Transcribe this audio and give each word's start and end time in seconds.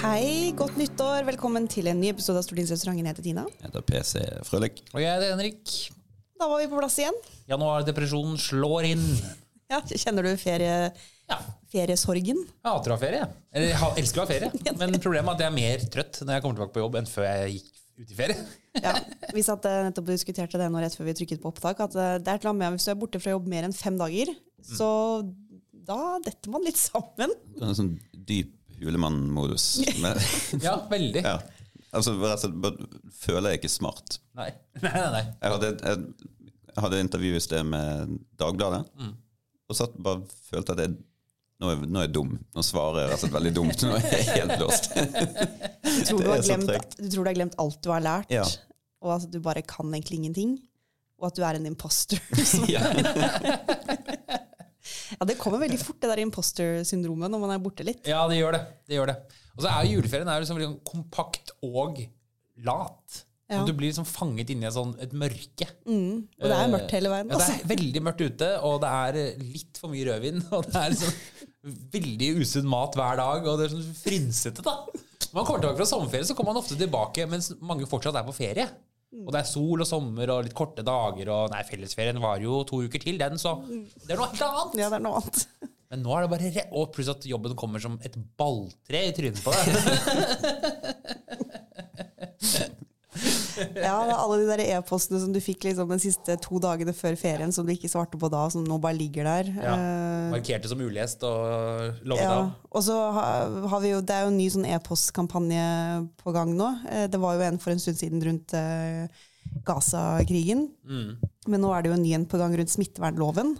Hei, 0.00 0.52
godt 0.56 0.78
nyttår. 0.80 1.26
Velkommen 1.28 1.66
til 1.68 1.90
en 1.90 1.98
ny 2.00 2.08
episode 2.14 2.40
av 2.40 2.44
Stortingsrestauranten. 2.46 3.04
Jeg 3.04 3.12
heter 3.12 3.24
Tina. 3.26 3.42
Jeg 3.58 3.66
heter 3.66 3.82
PC 3.84 4.22
Frølik. 4.48 4.78
Og 4.94 5.02
jeg 5.02 5.10
heter 5.12 5.34
Henrik. 5.34 5.72
Da 6.40 6.46
var 6.48 6.62
vi 6.62 6.68
på 6.70 6.78
plass 6.80 6.94
igjen. 7.02 7.16
Januardepresjonen 7.50 8.38
slår 8.40 8.86
inn. 8.94 9.02
Ja, 9.68 9.82
Kjenner 9.84 10.24
du 10.24 10.30
ferie, 10.40 10.78
Ja, 11.28 11.36
feriesorgen? 11.70 12.40
jeg 12.48 12.64
hater 12.64 12.94
å 12.94 12.96
ha 12.96 13.02
ferie. 13.02 13.26
Eller 13.52 13.74
jeg 13.74 14.00
elsker 14.00 14.22
å 14.22 14.24
ha 14.24 14.30
ferie. 14.30 14.48
Men 14.80 14.96
problemet 15.04 15.28
er 15.28 15.36
at 15.36 15.44
jeg 15.44 15.50
er 15.50 15.58
mer 15.58 15.84
trøtt 15.92 16.22
når 16.24 16.32
jeg 16.32 16.44
kommer 16.46 16.58
tilbake 16.58 16.74
på 16.78 16.82
jobb, 16.84 16.96
enn 17.02 17.10
før 17.10 17.26
jeg 17.28 17.58
gikk 17.58 17.68
ut 18.00 18.14
i 18.14 18.18
ferie. 18.22 18.46
Ja, 18.86 18.94
Vi 19.34 19.42
satt 19.44 19.64
eh, 19.66 19.80
nettopp 19.88 20.06
og 20.06 20.14
diskuterte 20.14 20.58
det 20.62 20.70
nå 20.72 20.80
rett 20.80 20.94
før 20.96 21.08
vi 21.10 21.14
trykket 21.18 21.42
på 21.42 21.50
opptak. 21.52 21.84
At 21.84 21.98
eh, 21.98 22.16
det 22.22 22.32
er 22.32 22.40
et 22.40 22.48
med 22.54 22.78
Hvis 22.78 22.88
du 22.88 22.92
er 22.94 22.98
borte 23.02 23.20
fra 23.20 23.34
jobb 23.36 23.52
mer 23.52 23.68
enn 23.68 23.76
fem 23.76 24.00
dager, 24.00 24.32
så 24.64 24.88
da 25.90 26.16
detter 26.24 26.54
man 26.54 26.64
litt 26.64 26.78
sammen. 26.80 27.34
Det 27.52 27.60
er 27.66 27.72
en 27.74 27.78
sånn 27.82 27.92
dyp 28.14 28.54
julemannmodus. 28.80 29.66
Ja, 30.66 30.76
veldig. 30.90 31.22
ja. 31.24 31.38
Altså, 31.92 32.14
føler 33.20 33.50
jeg 33.50 33.60
ikke 33.60 33.72
smart. 33.72 34.20
Nei. 34.38 34.50
Nei, 34.84 34.92
nei, 34.94 35.06
nei. 35.16 35.22
Jeg 35.42 35.54
hadde, 35.56 35.70
jeg, 35.82 36.02
jeg 36.70 36.84
hadde 36.84 37.00
intervju 37.04 37.32
i 37.36 37.42
sted 37.42 37.66
med 37.66 38.12
Dagbladet, 38.40 38.84
og 39.70 39.76
satt 39.78 39.96
bare 40.02 40.22
følte 40.50 40.76
at 40.76 40.84
jeg 40.86 40.94
nå 41.60 41.68
er, 41.74 41.82
nå 41.84 41.98
er 42.00 42.06
jeg 42.06 42.14
dum. 42.16 42.30
Nå 42.56 42.62
svarer 42.64 43.02
jeg 43.02 43.10
rett 43.10 43.18
og 43.18 43.20
slett 43.26 43.34
veldig 43.34 43.50
dumt. 43.58 43.82
Nå 43.84 43.96
er 43.98 44.06
jeg 44.14 44.28
helt 44.32 44.62
låst. 44.62 44.86
Du 45.90 46.04
tror 46.06 46.22
du, 46.22 46.30
glemt, 46.46 46.94
du 46.96 47.06
tror 47.10 47.24
du 47.26 47.28
har 47.28 47.36
glemt 47.36 47.56
alt 47.60 47.78
du 47.84 47.88
har 47.92 48.00
lært, 48.04 48.30
Ja. 48.32 48.44
og 49.02 49.10
at 49.18 49.26
du 49.32 49.40
bare 49.44 49.60
kan 49.66 49.90
egentlig 49.92 50.20
ingenting. 50.22 50.54
Og 51.20 51.26
at 51.28 51.36
du 51.36 51.42
er 51.44 51.58
en 51.58 51.66
imposter. 51.68 52.16
Ja. 52.70 52.80
Ja, 55.20 55.26
Det 55.28 55.36
kommer 55.36 55.60
veldig 55.60 55.78
fort, 55.82 55.98
det 56.00 56.08
der 56.08 56.22
imposter-syndromet, 56.24 57.28
når 57.28 57.40
man 57.42 57.50
er 57.52 57.58
borte 57.60 57.84
litt. 57.84 58.06
Ja, 58.08 58.22
det 58.30 58.38
gjør 58.40 58.56
det. 58.56 58.60
det, 58.88 58.96
gjør 58.96 59.10
det. 59.12 59.16
Og 59.56 59.64
så 59.66 59.68
er 59.74 59.84
jo 59.84 59.98
juleferien 59.98 60.30
er 60.32 60.40
liksom 60.40 60.60
sånn 60.62 60.78
kompakt 60.88 61.52
og 61.66 62.00
lat. 62.64 63.18
Ja. 63.50 63.64
Du 63.66 63.72
blir 63.74 63.90
liksom 63.90 64.06
fanget 64.06 64.48
inni 64.54 64.70
sånn, 64.72 64.94
et 65.02 65.12
mørke. 65.12 65.66
Og 65.90 66.46
det 66.46 66.56
er 66.56 66.70
mørkt 66.72 66.94
hele 66.94 67.10
veien. 67.12 67.28
Ja, 67.28 67.36
det 67.36 67.44
Altså. 67.44 67.58
er 67.60 67.68
veldig 67.74 68.02
mørkt 68.06 68.22
ute, 68.24 68.50
og 68.64 68.80
det 68.80 68.90
er 68.96 69.20
litt 69.42 69.80
for 69.82 69.92
mye 69.92 70.06
rødvin. 70.08 70.40
Og 70.56 70.64
det 70.70 70.76
er 70.80 70.94
liksom 70.94 71.12
veldig 71.92 72.28
usunn 72.40 72.68
mat 72.72 72.94
hver 72.96 73.18
dag, 73.20 73.44
og 73.44 73.58
det 73.60 73.66
er 73.66 73.74
sånn 73.74 73.90
frynsete, 74.00 74.62
da. 74.64 74.78
Når 74.88 75.34
man 75.36 75.44
kommer 75.44 75.60
tilbake 75.60 75.76
fra 75.82 75.88
sommerferie, 75.90 76.24
så 76.30 76.34
kommer 76.38 76.54
man 76.54 76.62
ofte 76.62 76.78
tilbake 76.80 77.26
mens 77.28 77.50
mange 77.60 77.84
fortsatt 77.90 78.16
er 78.16 78.24
på 78.24 78.32
ferie. 78.38 78.64
Og 79.10 79.32
det 79.34 79.40
er 79.40 79.48
sol 79.48 79.82
og 79.82 79.88
sommer 79.88 80.30
og 80.30 80.44
litt 80.46 80.54
korte 80.54 80.84
dager, 80.86 81.30
og 81.34 81.50
nei, 81.50 81.64
fellesferien 81.66 82.20
varer 82.22 82.44
jo 82.46 82.60
to 82.68 82.78
uker 82.86 83.02
til, 83.02 83.18
den, 83.18 83.40
så 83.42 83.56
det 83.66 84.14
er 84.14 84.20
noe 84.20 84.30
helt 84.30 84.44
annet. 84.46 84.76
Ja, 84.78 84.90
det 84.92 85.00
er 85.00 85.04
noe 85.06 85.18
annet. 85.18 85.46
Men 85.90 86.04
nå 86.06 86.12
er 86.14 86.22
det 86.22 86.30
bare 86.30 86.50
re 86.54 86.62
Og 86.78 86.92
pluss 86.94 87.08
at 87.10 87.24
jobben 87.26 87.56
kommer 87.58 87.82
som 87.82 87.96
et 88.06 88.14
balltre 88.38 89.00
i 89.08 89.14
trynet 89.16 89.42
på 89.42 89.50
deg. 89.50 89.64
Ja, 93.76 93.96
alle 94.16 94.38
de 94.40 94.48
der 94.48 94.62
e-postene 94.64 95.20
som 95.22 95.32
du 95.34 95.40
fikk 95.42 95.66
liksom 95.68 95.90
de 95.90 95.98
siste 96.02 96.36
to 96.42 96.60
dagene 96.62 96.94
før 96.96 97.16
ferien, 97.20 97.52
som 97.54 97.66
du 97.66 97.72
ikke 97.74 97.90
svarte 97.90 98.20
på 98.20 98.30
da, 98.32 98.44
som 98.52 98.64
nå 98.66 98.78
bare 98.82 98.98
ligger 98.98 99.28
der. 99.28 99.50
Ja. 99.56 99.74
Eh, 99.74 100.28
Markerte 100.34 100.70
som 100.70 100.82
ulest 100.82 101.24
og 101.26 102.04
logget 102.04 102.26
ja. 102.26 102.36
av. 102.38 102.52
Og 102.70 102.86
så 102.86 102.98
har, 103.16 103.58
har 103.72 103.82
vi 103.84 103.94
jo, 103.94 104.00
Det 104.04 104.16
er 104.16 104.26
jo 104.26 104.32
en 104.32 104.38
ny 104.40 104.48
sånn 104.52 104.68
e-postkampanje 104.68 105.66
på 106.20 106.36
gang 106.36 106.54
nå. 106.58 106.70
Eh, 106.90 107.08
Det 107.10 107.20
var 107.20 107.36
jo 107.36 107.46
en 107.48 107.60
for 107.62 107.74
en 107.74 107.82
stund 107.82 108.00
siden 108.00 108.24
rundt 108.24 108.54
eh, 108.56 109.26
Gaza-krigen. 109.66 110.68
Mm. 110.86 111.18
Men 111.50 111.64
nå 111.64 111.74
er 111.74 111.82
det 111.82 111.92
jo 111.92 111.98
en 111.98 112.04
ny 112.04 112.14
en 112.16 112.28
på 112.30 112.40
gang 112.40 112.54
rundt 112.56 112.72
smittevernloven. 112.72 113.56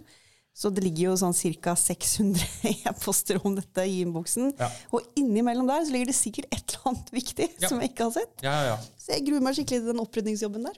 Så 0.55 0.69
det 0.75 0.83
ligger 0.85 1.11
jo 1.11 1.17
sånn 1.17 1.35
ca. 1.63 1.73
600 1.79 2.43
e-poster 2.91 3.39
om 3.47 3.55
dette 3.57 3.85
i 3.87 4.01
innboksen. 4.03 4.51
Ja. 4.59 4.69
Og 4.93 5.07
innimellom 5.17 5.69
der 5.71 5.85
så 5.87 5.95
ligger 5.95 6.11
det 6.11 6.17
sikkert 6.19 6.51
et 6.53 6.75
eller 6.75 6.91
annet 6.91 7.13
viktig 7.15 7.47
Ja. 7.63 7.69
som 7.71 7.81
jeg 7.81 7.93
ikke 7.93 8.09
har 8.09 8.15
sett. 8.19 8.45
Ja. 8.45 8.77
Så 9.01 9.15
jeg 9.15 9.25
gruer 9.29 9.41
meg 9.47 9.57
skikkelig 9.57 9.81
til 9.85 9.91
den 9.93 10.03
opprydningsjobben 10.03 10.67
der. 10.67 10.77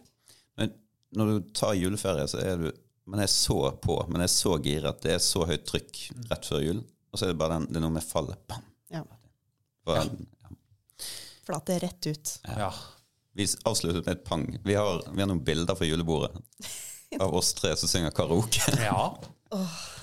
Men 0.61 0.75
når 1.17 1.33
du 1.33 1.51
tar 1.57 1.75
juleferie, 1.81 2.29
så 2.31 2.41
er 2.45 2.57
du 2.67 2.71
Man 3.05 3.19
er 3.19 3.27
så 3.27 3.57
på, 3.83 3.97
man 4.09 4.23
er 4.23 4.29
så 4.31 4.53
giret. 4.63 5.01
Det 5.03 5.11
er 5.17 5.19
så 5.19 5.43
høyt 5.49 5.65
trykk 5.67 5.99
rett 6.31 6.45
før 6.47 6.61
jul. 6.63 6.85
Og 7.11 7.19
så 7.19 7.27
er 7.27 7.33
det 7.33 7.39
bare 7.41 7.57
den, 7.59 7.65
det 7.73 7.81
er 7.81 7.83
noe 7.83 7.97
med 7.97 8.05
fallet. 8.07 8.39
Bam. 8.47 8.63
Ja. 8.95 9.01
For, 9.83 9.99
ja. 9.99 10.53
Flate 11.49 11.79
rett 11.83 12.07
ut. 12.13 12.35
ja. 12.47 12.71
Vi 13.35 13.47
avsluttet 13.65 14.05
med 14.07 14.19
et 14.19 14.25
pang. 14.29 14.43
Vi 14.63 14.75
har, 14.77 15.01
vi 15.11 15.19
har 15.23 15.27
noen 15.31 15.41
bilder 15.43 15.75
fra 15.75 15.87
julebordet 15.89 16.37
av 17.25 17.33
oss 17.35 17.55
tre 17.57 17.71
som 17.81 17.89
synger 17.91 18.13
karaoke. 18.15 18.61
ja. 18.85 19.07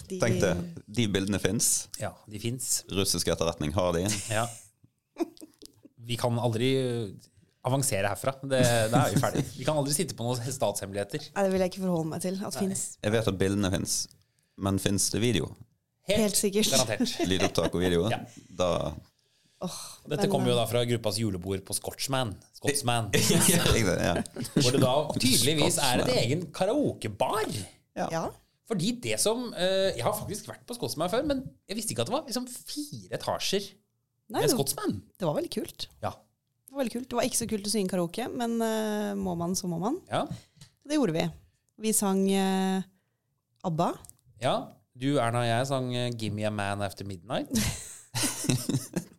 De, 0.10 0.18
Tenk 0.22 0.40
det. 0.42 0.54
De 0.90 1.06
bildene 1.12 1.40
fins. 1.42 1.88
Ja, 2.02 2.12
de 2.30 2.42
fins. 2.42 2.80
Russisk 2.98 3.30
etterretning 3.30 3.74
har 3.76 3.94
de. 3.98 4.06
Ja. 4.40 4.48
Vi 6.10 6.16
kan 6.18 6.34
aldri 6.42 6.70
uh, 6.82 7.10
avansere 7.68 8.10
herfra. 8.10 8.34
Det, 8.42 8.62
det 8.90 8.98
er 8.98 9.12
vi 9.14 9.22
ferdig. 9.22 9.44
Vi 9.60 9.68
kan 9.68 9.78
aldri 9.78 9.94
sitte 9.94 10.16
på 10.18 10.26
noen 10.26 10.40
statshemmeligheter. 10.42 11.28
Nei, 11.36 11.44
det 11.46 11.52
vil 11.54 11.64
jeg 11.66 11.74
ikke 11.74 11.84
forholde 11.84 12.10
meg 12.16 12.24
til 12.24 12.40
at 12.48 12.58
fins. 12.58 12.86
Jeg 13.04 13.14
vet 13.14 13.30
at 13.30 13.38
bildene 13.38 13.70
fins, 13.76 14.00
men 14.66 14.82
fins 14.82 15.10
det 15.14 15.22
video? 15.22 15.52
Helt 16.10 16.40
sikkert. 16.40 16.72
Garantert. 16.74 17.14
Lydopptak 17.30 17.78
og 17.78 17.86
video? 17.86 18.10
Ja. 18.10 18.24
Da 18.58 18.72
Dette 20.10 20.30
kommer 20.32 20.54
jo 20.54 20.58
da 20.58 20.66
fra 20.72 20.82
gruppas 20.88 21.20
julebord 21.20 21.62
på 21.68 21.76
Scotchman. 21.78 22.32
Scotsman 22.58 23.12
hvor 24.56 24.72
det 24.74 24.82
da 24.82 24.94
tydeligvis 25.20 25.78
er 25.84 26.06
et 26.06 26.14
egen 26.24 26.46
karaokebar. 26.56 27.52
Ja. 28.00 28.30
Fordi 28.70 28.92
det 29.02 29.16
som 29.18 29.48
eh, 29.58 29.96
Jeg 29.98 30.06
har 30.06 30.14
faktisk 30.14 30.46
vært 30.52 30.62
på 30.70 30.76
Scotsman 30.78 31.10
før, 31.10 31.24
men 31.26 31.42
jeg 31.68 31.80
visste 31.80 31.96
ikke 31.96 32.04
at 32.06 32.12
det 32.12 32.16
var 32.16 32.28
liksom 32.30 32.46
fire 32.48 33.18
etasjer 33.18 33.66
Nei, 34.30 34.44
med 34.44 34.46
det, 34.46 34.54
Scotsman. 34.54 35.00
det 35.18 35.26
var 35.26 35.38
veldig 35.40 35.52
kult. 35.56 35.88
Ja. 36.06 36.12
Det 36.14 36.76
var 36.76 36.84
veldig 36.84 36.94
kult. 37.00 37.08
Det 37.10 37.18
var 37.18 37.26
ikke 37.26 37.40
så 37.40 37.48
kult 37.50 37.66
å 37.66 37.72
synge 37.74 37.90
karaoke, 37.90 38.28
men 38.30 38.52
uh, 38.62 39.18
må 39.18 39.34
man, 39.40 39.56
så 39.58 39.66
må 39.72 39.82
man. 39.82 39.98
ja. 40.12 40.28
Det 40.90 40.98
gjorde 40.98 41.14
vi. 41.18 41.24
Vi 41.82 41.92
sang 41.94 42.22
uh, 42.30 42.86
ABBA. 43.66 43.90
Ja. 44.42 44.54
Du, 45.00 45.16
Erna 45.22 45.42
og 45.44 45.50
jeg 45.50 45.68
sang 45.70 45.90
uh, 45.96 46.10
'Give 46.14 46.34
me 46.36 46.46
a 46.46 46.54
man 46.54 46.82
after 46.86 47.06
midnight'. 47.10 47.50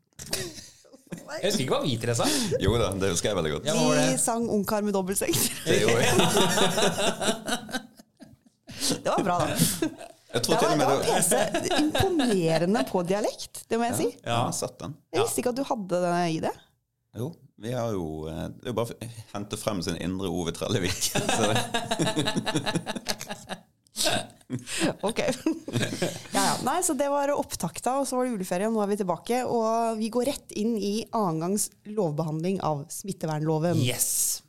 Jeg 1.41 1.47
husker 1.53 1.63
ikke 1.63 1.77
hva 1.77 1.85
vi 1.87 1.95
tre 2.01 2.15
sang. 2.19 2.33
Jo 2.61 2.75
da, 2.77 2.91
det 3.01 3.13
husker 3.15 3.31
jeg 3.31 3.37
veldig 3.39 3.53
godt. 3.55 3.69
Ja, 3.71 3.75
Vi 4.11 4.19
sang 4.19 4.49
'Ungkar 4.51 4.83
med 4.83 4.93
dobbeltseng'. 4.95 5.37
Det 5.65 5.81
gjorde 5.81 6.03
jeg. 6.03 6.15
Det 8.99 9.11
var 9.11 9.23
bra, 9.27 9.39
da. 9.45 9.47
Jeg 10.35 10.45
tror 10.47 10.55
Det 10.55 10.59
til 10.61 10.69
var, 10.69 10.75
og 10.75 10.79
det 10.79 10.87
var 10.87 11.01
PC 11.11 11.33
imponerende 11.81 12.83
på 12.87 13.01
dialekt, 13.03 13.65
det 13.67 13.79
må 13.81 13.89
jeg 13.89 13.97
si. 13.99 14.05
Ja, 14.23 14.45
jeg 14.47 14.55
sett 14.61 14.77
den. 14.79 14.93
Jeg 15.11 15.25
visste 15.25 15.43
ikke 15.43 15.51
at 15.51 15.59
du 15.59 15.65
hadde 15.67 16.03
den 16.05 16.19
i 16.31 16.37
det. 16.45 16.53
Jo, 17.19 17.33
vi 17.59 17.73
har 17.75 17.91
jo 17.97 18.05
eh, 18.31 18.45
Det 18.55 18.69
er 18.69 18.71
jo 18.71 18.77
bare 18.79 18.95
å 18.95 19.09
hente 19.33 19.59
frem 19.59 19.83
sin 19.83 19.99
indre 19.99 20.31
Ove 20.31 20.55
Trellevik. 20.55 21.11
Ok. 25.07 25.19
Ja, 25.19 25.33
ja. 26.33 26.55
Nei, 26.65 26.83
så 26.83 26.95
det 26.99 27.09
var 27.13 27.31
opptakta, 27.35 27.99
og 28.01 28.09
så 28.09 28.19
var 28.19 28.27
det 28.27 28.35
juleferie, 28.35 28.69
og 28.69 28.77
nå 28.77 28.83
er 28.85 28.93
vi 28.93 29.01
tilbake. 29.01 29.43
Og 29.47 29.99
vi 30.01 30.11
går 30.13 30.31
rett 30.33 30.55
inn 30.59 30.77
i 30.77 30.95
annengangs 31.07 31.71
lovbehandling 31.91 32.61
av 32.67 32.87
smittevernloven. 32.93 33.81
Yes. 33.83 34.43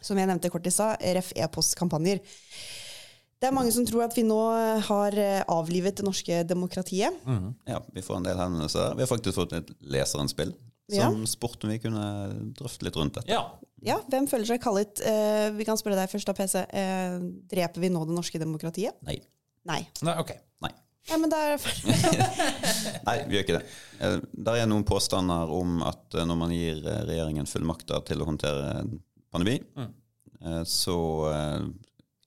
Som 0.00 0.20
jeg 0.20 0.28
nevnte 0.28 0.50
kort 0.52 0.66
i 0.68 0.74
stad, 0.74 1.00
RF 1.00 1.32
e-postkampanjer. 1.46 2.20
Det 3.36 3.50
er 3.50 3.52
mange 3.52 3.72
som 3.74 3.84
tror 3.84 4.06
at 4.06 4.14
vi 4.16 4.22
nå 4.24 4.38
har 4.86 5.16
eh, 5.20 5.42
avlivet 5.52 5.98
det 5.98 6.06
norske 6.06 6.38
demokratiet. 6.48 7.12
ja, 7.68 7.82
vi 7.92 8.02
får 8.04 8.16
en 8.20 8.28
del 8.30 8.38
henvendelser. 8.40 8.94
Vi 8.96 9.04
har 9.04 9.10
faktisk 9.10 9.36
fått 9.36 9.52
et 9.58 9.74
leserinnspill 9.80 10.54
Ja. 10.88 11.08
som 11.10 11.24
spurte 11.26 11.66
om 11.66 11.72
vi 11.74 11.80
kunne 11.82 12.06
drøfte 12.56 12.86
litt 12.86 12.96
rundt 12.96 13.18
dette. 13.18 13.28
Ja. 13.32 13.44
Ja, 13.84 13.98
Hvem 14.08 14.24
føler 14.26 14.48
seg 14.48 14.62
kallet 14.64 15.02
eh, 15.04 15.50
Vi 15.54 15.66
kan 15.68 15.76
spørre 15.76 15.98
deg 15.98 16.08
først, 16.10 16.26
da, 16.26 16.32
PC. 16.34 16.62
Eh, 16.72 17.16
dreper 17.52 17.82
vi 17.82 17.90
nå 17.92 18.04
det 18.08 18.14
norske 18.16 18.38
demokratiet? 18.40 18.96
Nei. 19.04 19.18
Nei. 19.68 19.82
Nei, 20.06 20.14
ok. 20.22 20.32
Nei. 20.64 20.70
Ja, 21.10 21.18
men 21.20 21.30
det 21.30 21.38
er. 21.38 21.66
Nei, 23.06 23.16
vi 23.28 23.36
gjør 23.36 23.44
ikke 23.44 23.58
det. 23.58 23.74
Eh, 24.00 24.16
Der 24.48 24.62
er 24.62 24.70
noen 24.70 24.86
påstander 24.88 25.52
om 25.54 25.82
at 25.86 26.16
eh, 26.16 26.24
når 26.26 26.38
man 26.40 26.54
gir 26.56 26.80
eh, 26.82 27.02
regjeringen 27.10 27.46
fullmakter 27.50 28.00
til 28.08 28.22
å 28.24 28.30
håndtere 28.30 28.86
pandemi, 29.30 29.58
mm. 29.76 29.92
så 30.66 30.96
eh, 31.34 31.68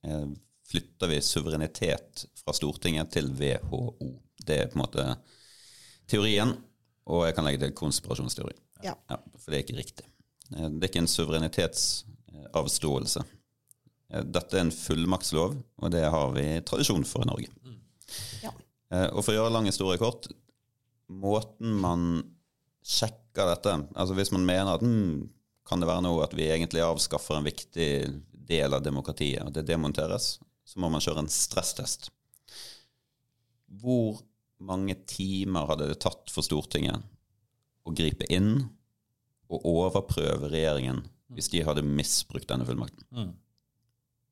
eh, 0.06 0.24
flytter 0.70 1.06
vi 1.10 1.18
suverenitet 1.24 2.26
fra 2.40 2.52
Stortinget 2.54 3.08
til 3.16 3.26
WHO. 3.34 3.80
Det 4.46 4.56
er 4.62 4.66
på 4.70 4.76
en 4.78 4.84
måte 4.84 5.04
teorien, 6.10 6.50
og 7.10 7.20
jeg 7.26 7.34
kan 7.36 7.44
legge 7.46 7.62
til 7.64 7.74
konspirasjonsteori. 7.78 8.56
Ja. 8.84 8.94
Ja, 9.10 9.16
for 9.36 9.46
det 9.50 9.56
er 9.58 9.64
ikke 9.66 9.80
riktig. 9.80 10.06
Eh, 10.56 10.68
Det 10.70 10.82
er 10.84 10.88
ikke 10.90 11.02
en 11.04 11.14
suverenitetsavståelse. 11.16 13.20
Eh, 14.12 14.22
Dette 14.24 14.56
er 14.56 14.60
en 14.66 14.72
fullmaktslov, 14.74 15.50
og 15.82 15.88
det 15.94 16.04
har 16.10 16.28
vi 16.34 16.46
tradisjon 16.66 17.04
for 17.06 17.20
i 17.22 17.26
Norge. 17.30 17.48
Ja. 18.42 18.50
Eh, 18.90 19.08
Og 19.12 19.24
for 19.24 19.32
å 19.32 19.36
gjøre 19.40 19.52
lang 19.54 19.66
historie 19.66 19.98
kort, 19.98 20.26
måten 21.10 21.74
man 21.82 22.22
sjekker 22.86 23.46
dette 23.50 23.72
Altså 23.94 24.14
hvis 24.14 24.32
man 24.32 24.46
mener 24.46 24.74
at 24.74 24.80
hmm, 24.82 25.28
kan 25.66 25.80
det 25.82 25.88
være 25.90 26.02
noe 26.02 26.24
at 26.24 26.34
vi 26.34 26.48
egentlig 26.50 26.82
avskaffer 26.82 27.36
en 27.36 27.44
viktig 27.46 27.90
del 28.50 28.74
av 28.74 28.82
demokratiet, 28.82 29.42
og 29.44 29.52
det 29.54 29.66
demonteres, 29.68 30.38
så 30.70 30.78
må 30.78 30.90
man 30.92 31.02
kjøre 31.02 31.24
en 31.24 31.32
stresstest. 31.32 32.10
Hvor 33.80 34.20
mange 34.62 34.94
timer 35.08 35.66
hadde 35.70 35.88
det 35.90 36.00
tatt 36.04 36.30
for 36.30 36.46
Stortinget 36.46 37.02
å 37.86 37.94
gripe 37.96 38.28
inn 38.30 38.68
og 39.50 39.66
overprøve 39.66 40.50
regjeringen 40.52 41.02
hvis 41.34 41.50
de 41.50 41.62
hadde 41.66 41.86
misbrukt 41.86 42.48
denne 42.50 42.66
fullmakten. 42.66 43.06
Mm. 43.14 43.32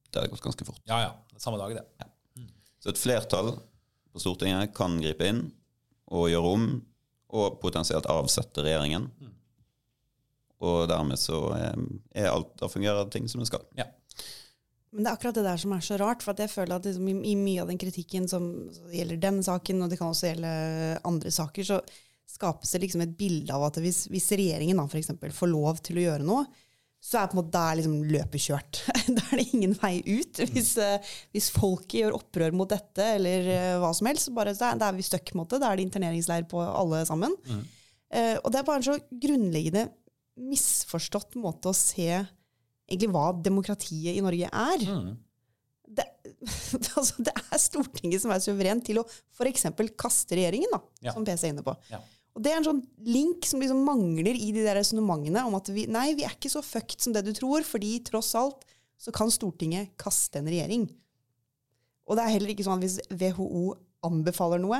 Det 0.08 0.20
hadde 0.20 0.32
gått 0.32 0.44
ganske 0.44 0.66
fort. 0.66 0.82
Ja, 0.90 1.00
ja. 1.06 1.38
Samme 1.38 1.58
dag, 1.60 1.74
det. 1.74 2.06
Så 2.82 2.92
et 2.92 3.00
flertall 3.00 3.52
på 4.12 4.22
Stortinget 4.22 4.74
kan 4.76 4.96
gripe 5.02 5.26
inn 5.26 5.44
og 6.14 6.30
gjøre 6.32 6.54
om, 6.54 6.68
og 7.28 7.58
potensielt 7.62 8.06
avsette 8.10 8.64
regjeringen. 8.64 9.10
Og 10.64 10.88
dermed 10.90 11.20
så 11.20 11.42
er, 11.54 11.78
er 12.16 12.30
alt, 12.32 12.54
da 12.58 12.70
fungerer 12.70 13.10
ting 13.12 13.28
som 13.30 13.42
det 13.42 13.50
skal. 13.50 13.66
Ja. 13.78 13.86
Men 14.92 15.04
det 15.04 15.10
er 15.10 15.16
akkurat 15.18 15.38
det 15.38 15.46
der 15.46 15.60
som 15.60 15.72
er 15.76 15.84
så 15.84 15.98
rart. 16.00 16.24
For 16.24 16.34
at 16.34 16.42
jeg 16.44 16.52
føler 16.52 16.78
at 16.78 16.86
liksom, 16.88 17.08
i, 17.10 17.16
i 17.32 17.34
mye 17.38 17.64
av 17.64 17.72
den 17.72 17.80
kritikken 17.80 18.28
som 18.30 18.46
gjelder 18.92 19.20
denne 19.22 19.44
saken, 19.44 19.82
og 19.84 19.92
det 19.92 19.98
kan 20.00 20.12
også 20.12 20.30
gjelde 20.30 20.52
andre 21.08 21.32
saker, 21.34 21.68
så 21.68 21.82
skapes 22.28 22.72
det 22.74 22.82
liksom 22.84 23.02
et 23.04 23.16
bilde 23.18 23.54
av 23.54 23.66
at 23.70 23.78
hvis, 23.82 24.06
hvis 24.12 24.30
regjeringen 24.36 24.78
da 24.78 24.86
for 24.88 25.00
eksempel 25.00 25.32
får 25.34 25.50
lov 25.50 25.78
til 25.84 26.00
å 26.00 26.08
gjøre 26.10 26.26
noe, 26.28 26.44
så 26.98 27.20
er 27.20 27.30
på 27.30 27.36
en 27.36 27.40
måte 27.40 27.54
der 27.54 27.76
liksom 27.78 27.96
løpet 28.10 28.42
kjørt. 28.42 28.80
da 29.16 29.22
er 29.28 29.40
det 29.40 29.46
ingen 29.52 29.74
vei 29.78 29.98
ut. 30.02 30.40
Hvis, 30.50 30.72
eh, 30.82 31.12
hvis 31.34 31.50
folket 31.54 32.00
gjør 32.00 32.16
opprør 32.18 32.56
mot 32.58 32.70
dette, 32.70 33.04
eller 33.20 33.46
uh, 33.52 33.76
hva 33.84 33.92
som 33.94 34.08
helst, 34.10 34.26
så 34.26 34.34
bare, 34.34 34.54
så 34.56 34.72
da 34.78 34.90
er 34.90 34.98
vi 34.98 35.06
stuck. 35.06 35.30
Da 35.30 35.60
er 35.60 35.78
det 35.78 35.86
interneringsleir 35.86 36.48
på 36.50 36.62
alle 36.66 37.04
sammen. 37.08 37.36
Eh, 38.10 38.34
og 38.40 38.50
det 38.50 38.60
er 38.60 38.66
bare 38.66 38.82
en 38.82 38.88
så 38.88 38.98
grunnleggende 39.24 39.86
misforstått 40.38 41.38
måte 41.38 41.70
å 41.70 41.76
se 41.76 42.24
egentlig 42.88 43.10
hva 43.14 43.26
demokratiet 43.44 44.16
i 44.16 44.22
Norge 44.24 44.48
er. 44.48 44.84
Mm. 44.88 45.10
Det, 45.98 46.04
altså, 46.98 47.22
det 47.24 47.32
er 47.38 47.60
Stortinget 47.60 48.22
som 48.24 48.32
er 48.34 48.42
suveren 48.44 48.80
til 48.84 49.00
å 49.02 49.06
f.eks. 49.08 49.66
kaste 49.98 50.36
regjeringen, 50.38 50.72
da, 50.74 50.80
Ja. 51.08 51.14
som 51.16 51.24
PC 51.26 51.48
er 51.48 51.54
inne 51.54 51.64
på. 51.66 51.76
Ja. 51.92 52.00
Og 52.36 52.42
Det 52.44 52.52
er 52.52 52.60
en 52.60 52.66
sånn 52.68 52.82
link 53.02 53.46
som 53.48 53.58
liksom 53.62 53.80
mangler 53.86 54.36
i 54.36 54.52
de 54.54 54.62
der 54.62 54.76
resonnementene 54.78 55.42
om 55.48 55.56
at 55.58 55.70
vi, 55.74 55.88
nei, 55.90 56.12
vi 56.14 56.26
er 56.28 56.36
ikke 56.36 56.52
så 56.52 56.62
fucked 56.62 57.02
som 57.02 57.14
det 57.16 57.24
du 57.26 57.32
tror, 57.34 57.64
fordi 57.66 57.96
tross 58.06 58.30
alt 58.38 58.62
så 58.98 59.10
kan 59.14 59.30
Stortinget 59.32 59.94
kaste 59.98 60.38
en 60.38 60.46
regjering. 60.50 60.84
Og 62.08 62.16
det 62.18 62.24
er 62.24 62.34
heller 62.36 62.52
ikke 62.54 62.66
sånn 62.66 62.78
at 62.78 62.86
hvis 62.86 63.00
WHO 63.10 63.72
anbefaler 64.06 64.62
noe, 64.62 64.78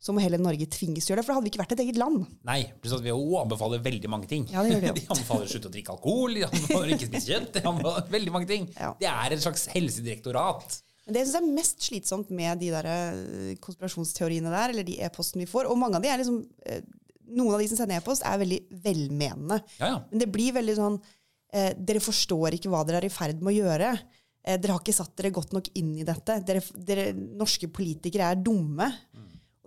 så 0.00 0.14
må 0.16 0.22
heller 0.24 0.40
Norge 0.40 0.64
tvinges 0.72 1.04
til 1.04 1.12
å 1.12 1.12
gjøre 1.12 1.20
det, 1.20 1.26
for 1.26 1.34
da 1.34 1.38
hadde 1.38 1.46
vi 1.46 1.50
ikke 1.52 1.60
vært 1.60 1.72
et 1.74 1.82
eget 1.84 1.98
land. 2.00 2.22
Nei, 2.48 2.60
pluss 2.80 2.94
at 2.96 3.02
WHO 3.04 3.34
anbefaler 3.42 3.82
veldig 3.84 4.10
mange 4.12 4.28
ting. 4.30 4.46
Ja, 4.48 4.62
det 4.64 4.72
gjør 4.72 4.86
det. 4.86 4.92
De 5.00 5.08
anbefaler 5.12 5.44
å 5.44 5.50
slutte 5.50 5.68
å 5.68 5.74
drikke 5.74 5.92
alkohol, 5.92 6.38
de 6.38 6.44
anbefaler 6.46 6.94
ikke 6.94 7.08
spise 7.10 7.34
kjøtt. 7.34 7.50
De 7.58 7.62
anbefaler 7.68 8.14
veldig 8.14 8.32
mange 8.36 8.48
ting. 8.48 8.70
Ja. 8.78 8.94
Det 9.02 9.10
er 9.10 9.34
et 9.36 9.42
slags 9.44 9.66
helsedirektorat. 9.74 10.78
Men 11.04 11.16
det 11.16 11.24
jeg 11.26 11.36
er 11.36 11.50
mest 11.52 11.84
slitsomt 11.84 12.32
med 12.32 12.60
de 12.62 12.70
der 12.72 12.88
eh, 12.88 13.52
konspirasjonsteoriene 13.60 14.52
der, 14.54 14.72
eller 14.72 14.88
de 14.88 14.96
e-postene 15.04 15.44
vi 15.44 15.50
får, 15.50 15.68
og 15.68 15.78
mange 15.80 16.00
av 16.00 16.04
de 16.04 16.12
er 16.12 16.22
liksom 16.22 16.40
eh, 16.64 16.80
Noen 17.30 17.54
av 17.54 17.60
de 17.62 17.68
som 17.70 17.78
sender 17.78 18.00
e-post, 18.00 18.24
er 18.26 18.40
veldig 18.40 18.56
velmenende. 18.82 19.60
Ja, 19.78 19.92
ja. 19.92 19.98
Men 20.10 20.18
det 20.18 20.26
blir 20.34 20.56
veldig 20.56 20.72
sånn 20.74 20.96
eh, 21.54 21.76
Dere 21.78 22.00
forstår 22.02 22.56
ikke 22.56 22.72
hva 22.72 22.80
dere 22.88 22.98
er 22.98 23.06
i 23.06 23.12
ferd 23.12 23.38
med 23.38 23.52
å 23.52 23.54
gjøre. 23.60 23.90
Eh, 24.42 24.56
dere 24.58 24.74
har 24.74 24.82
ikke 24.82 24.96
satt 24.96 25.12
dere 25.20 25.30
godt 25.36 25.52
nok 25.54 25.68
inn 25.78 25.92
i 26.00 26.06
dette. 26.08 26.40
Dere, 26.48 26.64
dere 26.74 27.04
norske 27.14 27.68
politikere 27.70 28.32
er 28.32 28.40
dumme. 28.42 28.88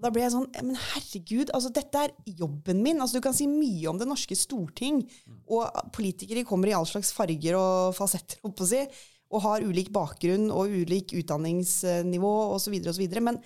Da 0.03 0.11
blir 0.11 0.25
jeg 0.25 0.33
sånn 0.35 0.49
eh, 0.51 0.65
Men 0.65 0.77
herregud, 0.79 1.53
altså 1.55 1.71
dette 1.73 2.03
er 2.05 2.13
jobben 2.43 2.83
min. 2.83 3.01
Altså 3.01 3.19
Du 3.19 3.25
kan 3.25 3.35
si 3.37 3.47
mye 3.49 3.89
om 3.91 3.99
det 4.01 4.09
norske 4.09 4.37
storting, 4.37 5.01
og 5.47 5.89
politikere 5.95 6.45
kommer 6.47 6.71
i 6.71 6.77
all 6.77 6.87
slags 6.89 7.13
farger 7.15 7.57
og 7.59 7.97
fasetter, 7.97 8.41
holdt 8.43 8.59
på 8.59 8.67
å 8.67 8.71
si, 8.73 8.85
og 9.33 9.43
har 9.47 9.65
ulik 9.65 9.89
bakgrunn 9.93 10.51
og 10.53 10.73
ulik 10.83 11.15
utdanningsnivå 11.17 12.33
osv. 12.53 12.79
osv. 12.91 13.05
Men 13.23 13.41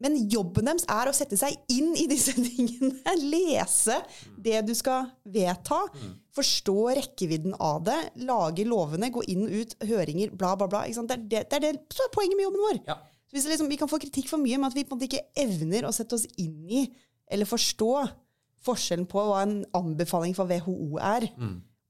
men 0.00 0.16
jobben 0.32 0.64
deres 0.64 0.86
er 0.88 1.10
å 1.10 1.12
sette 1.12 1.36
seg 1.36 1.56
inn 1.72 1.92
i 1.98 2.06
disse 2.08 2.32
tingene. 2.40 3.14
Lese 3.20 3.98
det 4.40 4.62
du 4.64 4.72
skal 4.76 5.10
vedta. 5.28 5.82
Forstå 6.36 6.76
rekkevidden 6.96 7.56
av 7.60 7.84
det. 7.84 7.98
Lage 8.24 8.64
lovene, 8.68 9.12
gå 9.12 9.26
inn 9.28 9.44
og 9.44 9.56
ut, 9.60 9.76
høringer, 9.90 10.32
bla, 10.32 10.54
bla, 10.56 10.70
bla. 10.72 10.86
Det, 10.88 11.18
er 11.18 11.26
det, 11.28 11.44
det 11.52 11.60
er 11.60 11.66
det 11.68 12.10
poenget 12.16 12.38
med 12.38 12.48
jobben 12.48 12.66
vår. 12.68 12.82
Ja. 12.88 12.96
Så 13.30 13.36
hvis 13.38 13.46
liksom, 13.46 13.68
vi 13.70 13.78
kan 13.78 13.88
få 13.90 14.00
kritikk 14.02 14.26
for 14.26 14.42
mye, 14.42 14.58
men 14.58 14.66
at 14.66 14.74
vi 14.74 14.82
på 14.82 14.96
en 14.96 14.98
måte 14.98 15.06
ikke 15.06 15.22
evner 15.38 15.86
å 15.86 15.94
sette 15.94 16.16
oss 16.18 16.26
inn 16.42 16.64
i 16.66 16.84
eller 17.30 17.46
forstå 17.46 17.90
forskjellen 18.66 19.06
på 19.08 19.22
hva 19.22 19.44
en 19.44 19.60
anbefaling 19.78 20.34
fra 20.34 20.48
WHO 20.50 20.98
er, 20.98 21.28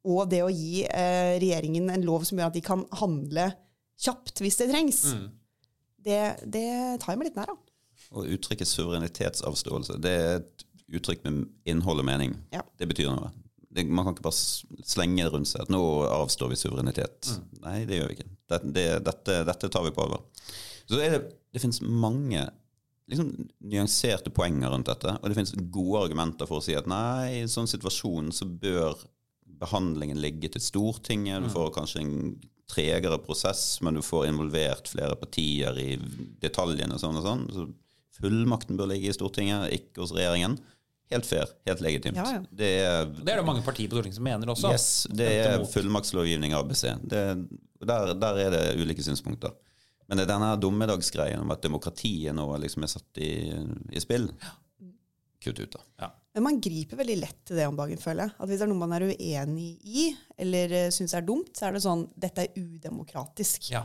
og 0.04 0.28
det 0.30 0.42
å 0.44 0.52
gi 0.52 0.84
eh, 0.84 1.38
regjeringen 1.40 1.88
en 1.90 2.04
lov 2.04 2.26
som 2.28 2.38
gjør 2.38 2.52
at 2.52 2.58
de 2.58 2.62
kan 2.64 2.84
handle 3.00 3.48
kjapt 4.00 4.40
hvis 4.44 4.60
det 4.60 4.68
trengs, 4.70 5.00
det, 6.00 6.20
det 6.44 7.00
tar 7.00 7.14
jeg 7.14 7.20
meg 7.20 7.30
litt 7.30 7.40
nær 7.40 7.52
av. 7.52 7.58
Og 8.16 8.28
uttrykket 8.36 8.68
suverenitetsavståelse, 8.68 9.98
det 10.00 10.12
er 10.12 10.30
et 10.42 10.64
uttrykk 11.00 11.24
med 11.26 11.44
innhold 11.68 12.02
og 12.02 12.08
mening. 12.08 12.36
Ja. 12.52 12.62
Det 12.80 12.88
betyr 12.90 13.10
noe. 13.12 13.32
Det, 13.70 13.84
man 13.86 14.04
kan 14.04 14.16
ikke 14.16 14.26
bare 14.26 14.86
slenge 14.88 15.22
det 15.22 15.30
rundt 15.32 15.48
seg 15.48 15.62
at 15.62 15.70
nå 15.70 15.80
avstår 16.10 16.50
vi 16.50 16.58
suverenitet. 16.58 17.28
Nei, 17.62 17.84
det 17.86 18.00
gjør 18.00 18.08
vi 18.10 18.16
ikke. 18.18 18.30
Det, 18.50 18.60
det, 18.74 18.86
dette, 19.06 19.36
dette 19.46 19.70
tar 19.70 19.84
vi 19.86 19.92
på 19.94 20.06
alvor. 20.06 20.24
Så 20.90 20.98
er 21.02 21.14
det, 21.14 21.20
det 21.54 21.62
finnes 21.62 21.80
mange 21.86 22.44
liksom, 23.10 23.30
nyanserte 23.72 24.32
poenger 24.34 24.72
rundt 24.72 24.90
dette, 24.90 25.16
og 25.18 25.28
det 25.30 25.38
finnes 25.38 25.54
gode 25.72 26.04
argumenter 26.06 26.48
for 26.50 26.60
å 26.60 26.64
si 26.64 26.76
at 26.78 26.88
nei, 26.90 27.38
i 27.38 27.42
en 27.44 27.52
sånn 27.52 27.70
situasjon 27.70 28.32
så 28.34 28.48
bør 28.48 28.98
behandlingen 29.60 30.20
ligge 30.22 30.48
til 30.54 30.62
Stortinget. 30.64 31.44
Du 31.44 31.52
får 31.52 31.72
kanskje 31.76 32.02
en 32.04 32.16
tregere 32.70 33.18
prosess, 33.22 33.80
men 33.84 33.98
du 33.98 34.02
får 34.04 34.28
involvert 34.30 34.88
flere 34.88 35.16
partier 35.18 35.78
i 35.82 35.88
detaljene 36.42 36.96
og 36.96 37.02
sånn 37.02 37.18
og 37.18 37.26
sånn. 37.26 37.46
Så 37.54 38.20
fullmakten 38.20 38.78
bør 38.78 38.92
ligge 38.92 39.10
i 39.10 39.16
Stortinget, 39.16 39.72
ikke 39.74 40.04
hos 40.04 40.14
regjeringen. 40.16 40.56
Helt 41.10 41.26
fair, 41.26 41.50
helt 41.66 41.80
legitimt. 41.82 42.18
Ja, 42.20 42.36
ja. 42.36 42.42
Det 42.54 42.68
er 42.84 43.08
Det 43.10 43.32
er 43.32 43.40
det 43.40 43.46
mange 43.48 43.64
partier 43.66 43.90
på 43.90 43.98
Stortinget 43.98 44.20
som 44.20 44.28
mener 44.28 44.52
også. 44.54 44.70
Yes, 44.70 44.86
det 45.10 45.26
er 45.42 45.64
fullmaktslovgivning 45.72 46.54
ABC. 46.54 46.84
Det, 47.02 47.24
der, 47.82 48.14
der 48.14 48.40
er 48.46 48.54
det 48.54 48.64
ulike 48.78 49.02
synspunkter. 49.02 49.56
Men 50.10 50.18
det 50.18 50.24
er 50.26 50.32
denne 50.32 50.54
dommedagsgreien 50.58 51.38
om 51.38 51.52
at 51.54 51.62
demokratiet 51.62 52.34
nå 52.34 52.46
liksom 52.64 52.82
er 52.82 52.90
satt 52.90 53.20
i, 53.22 53.30
i 53.94 54.02
spill, 54.02 54.26
kutt 55.40 55.60
ut, 55.62 55.76
da. 55.76 55.84
Ja. 56.02 56.08
Men 56.34 56.44
man 56.46 56.58
griper 56.62 56.98
veldig 57.00 57.16
lett 57.18 57.38
til 57.46 57.58
det 57.58 57.66
om 57.70 57.78
dagen, 57.78 57.98
føler 57.98 58.26
jeg. 58.26 58.34
At 58.36 58.50
hvis 58.50 58.60
det 58.60 58.66
er 58.66 58.70
noe 58.70 58.82
man 58.82 58.94
er 58.94 59.06
uenig 59.08 59.70
i, 59.86 60.08
eller 60.42 60.74
uh, 60.76 60.90
syns 60.94 61.14
er 61.18 61.24
dumt, 61.26 61.54
så 61.58 61.68
er 61.68 61.74
det 61.74 61.82
sånn 61.86 62.04
dette 62.18 62.44
er 62.44 62.58
udemokratisk. 62.58 63.70
Ja. 63.72 63.84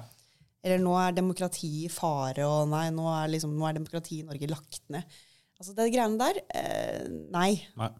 Eller 0.66 0.82
nå 0.82 0.96
er 0.98 1.14
demokrati 1.14 1.72
i 1.86 1.92
fare, 1.94 2.46
og 2.50 2.70
nei, 2.74 2.88
nå 2.94 3.06
er, 3.14 3.30
liksom, 3.34 3.54
nå 3.58 3.70
er 3.70 3.78
demokrati 3.78 4.20
i 4.22 4.26
Norge 4.26 4.50
lagt 4.50 4.82
ned. 4.94 5.18
Altså 5.62 5.78
det 5.78 5.92
greiene 5.94 6.20
der, 6.20 6.42
eh, 6.58 7.06
nei. 7.34 7.52
Nei. 7.80 7.92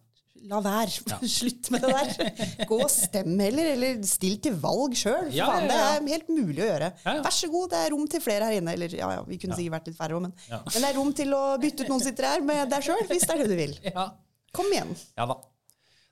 La 0.50 0.60
være. 0.64 0.92
Ja. 1.12 1.20
Slutt 1.30 1.70
med 1.74 1.86
det 1.86 1.94
der. 1.94 2.44
Gå 2.70 2.78
og 2.84 2.92
stem 2.92 3.40
heller, 3.40 3.72
eller 3.76 4.04
still 4.10 4.38
til 4.44 4.58
valg 4.62 4.96
sjøl. 5.00 5.32
Ja, 5.36 5.48
ja. 5.60 5.64
Det 5.70 5.80
er 5.80 6.12
helt 6.16 6.30
mulig 6.34 6.62
å 6.64 6.70
gjøre. 6.70 6.92
Vær 7.06 7.36
så 7.38 7.50
god, 7.54 7.72
det 7.74 7.82
er 7.82 7.92
rom 7.96 8.06
til 8.12 8.24
flere 8.24 8.50
her 8.50 8.60
inne. 8.60 8.76
Eller 8.78 8.94
ja, 8.98 9.10
ja, 9.18 9.26
vi 9.28 9.40
kunne 9.42 9.58
sikkert 9.58 9.78
vært 9.80 9.90
litt 9.92 10.00
færre 10.00 10.18
òg, 10.20 10.26
men, 10.28 10.36
men 10.52 10.78
det 10.78 10.86
er 10.90 10.96
rom 11.00 11.12
til 11.18 11.34
å 11.38 11.44
bytte 11.62 11.86
ut 11.86 11.92
noen 11.94 12.06
sitter 12.06 12.30
her 12.34 12.46
med 12.46 12.70
deg 12.74 12.88
sjøl, 12.90 13.04
hvis 13.10 13.26
det 13.28 13.36
er 13.36 13.44
det 13.44 13.52
du 13.52 13.60
vil. 13.64 13.76
Ja. 13.96 14.10
Kom 14.56 14.72
igjen. 14.72 14.92
Ja 15.20 15.26
da. 15.28 15.36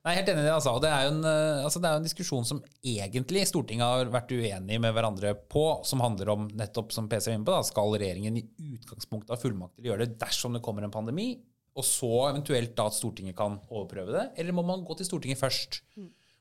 Nei, 0.04 0.18
helt 0.18 0.28
enig 0.34 0.42
i 0.44 0.48
det. 0.50 0.52
Altså. 0.52 0.74
Og 0.76 0.82
Det, 0.84 0.90
er 0.92 1.06
jo 1.06 1.12
en, 1.14 1.22
eh, 1.30 1.64
altså, 1.64 1.80
det 1.80 1.88
er 1.90 2.00
en 2.00 2.08
diskusjon 2.08 2.48
som 2.48 2.60
egentlig 2.84 3.46
Stortinget 3.48 3.88
har 3.88 4.12
vært 4.12 4.34
uenig 4.36 4.80
med 4.84 4.92
hverandre 4.96 5.32
på, 5.52 5.64
som 5.88 6.04
handler 6.04 6.34
om 6.34 6.50
nettopp 6.60 6.92
som 6.92 7.08
PC 7.12 7.30
er 7.32 7.38
inne 7.38 7.48
på, 7.48 7.56
da, 7.56 7.64
skal 7.68 7.96
regjeringen 7.96 8.42
i 8.42 8.44
utgangspunktet 8.76 9.32
ha 9.32 9.40
fullmakt 9.40 9.78
til 9.78 9.88
å 9.88 9.92
gjøre 9.94 10.08
det 10.10 10.18
dersom 10.20 10.58
det 10.58 10.64
kommer 10.66 10.84
en 10.84 10.92
pandemi, 10.92 11.30
og 11.76 11.86
så 11.88 12.10
eventuelt 12.30 12.76
da 12.78 12.86
at 12.90 12.94
Stortinget 12.98 13.36
kan 13.38 13.56
overprøve 13.70 14.14
det, 14.14 14.26
eller 14.38 14.54
må 14.54 14.62
man 14.66 14.84
gå 14.86 14.96
til 15.00 15.08
Stortinget 15.08 15.40
først? 15.42 15.80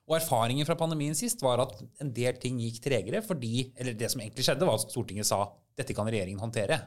Og 0.09 0.17
erfaringen 0.19 0.67
fra 0.67 0.75
pandemien 0.77 1.15
sist 1.17 1.41
var 1.45 1.63
at 1.63 1.77
en 2.03 2.11
del 2.13 2.37
ting 2.43 2.59
gikk 2.61 2.81
tregere 2.83 3.21
fordi 3.23 3.71
Eller 3.79 3.95
det 3.95 4.11
som 4.11 4.21
egentlig 4.21 4.45
skjedde, 4.45 4.67
var 4.67 4.75
at 4.81 4.91
Stortinget 4.91 5.29
sa 5.29 5.45
dette 5.79 5.95
kan 5.97 6.07
regjeringen 6.11 6.43
håndtere. 6.43 6.81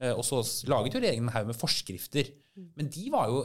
Eh, 0.00 0.12
Og 0.12 0.22
så 0.24 0.38
laget 0.68 0.94
jo 0.94 1.00
regjeringen 1.00 1.28
en 1.28 1.34
haug 1.34 1.46
med 1.48 1.56
forskrifter. 1.58 2.30
Men 2.76 2.88
de 2.92 3.10
var 3.10 3.28
jo 3.32 3.40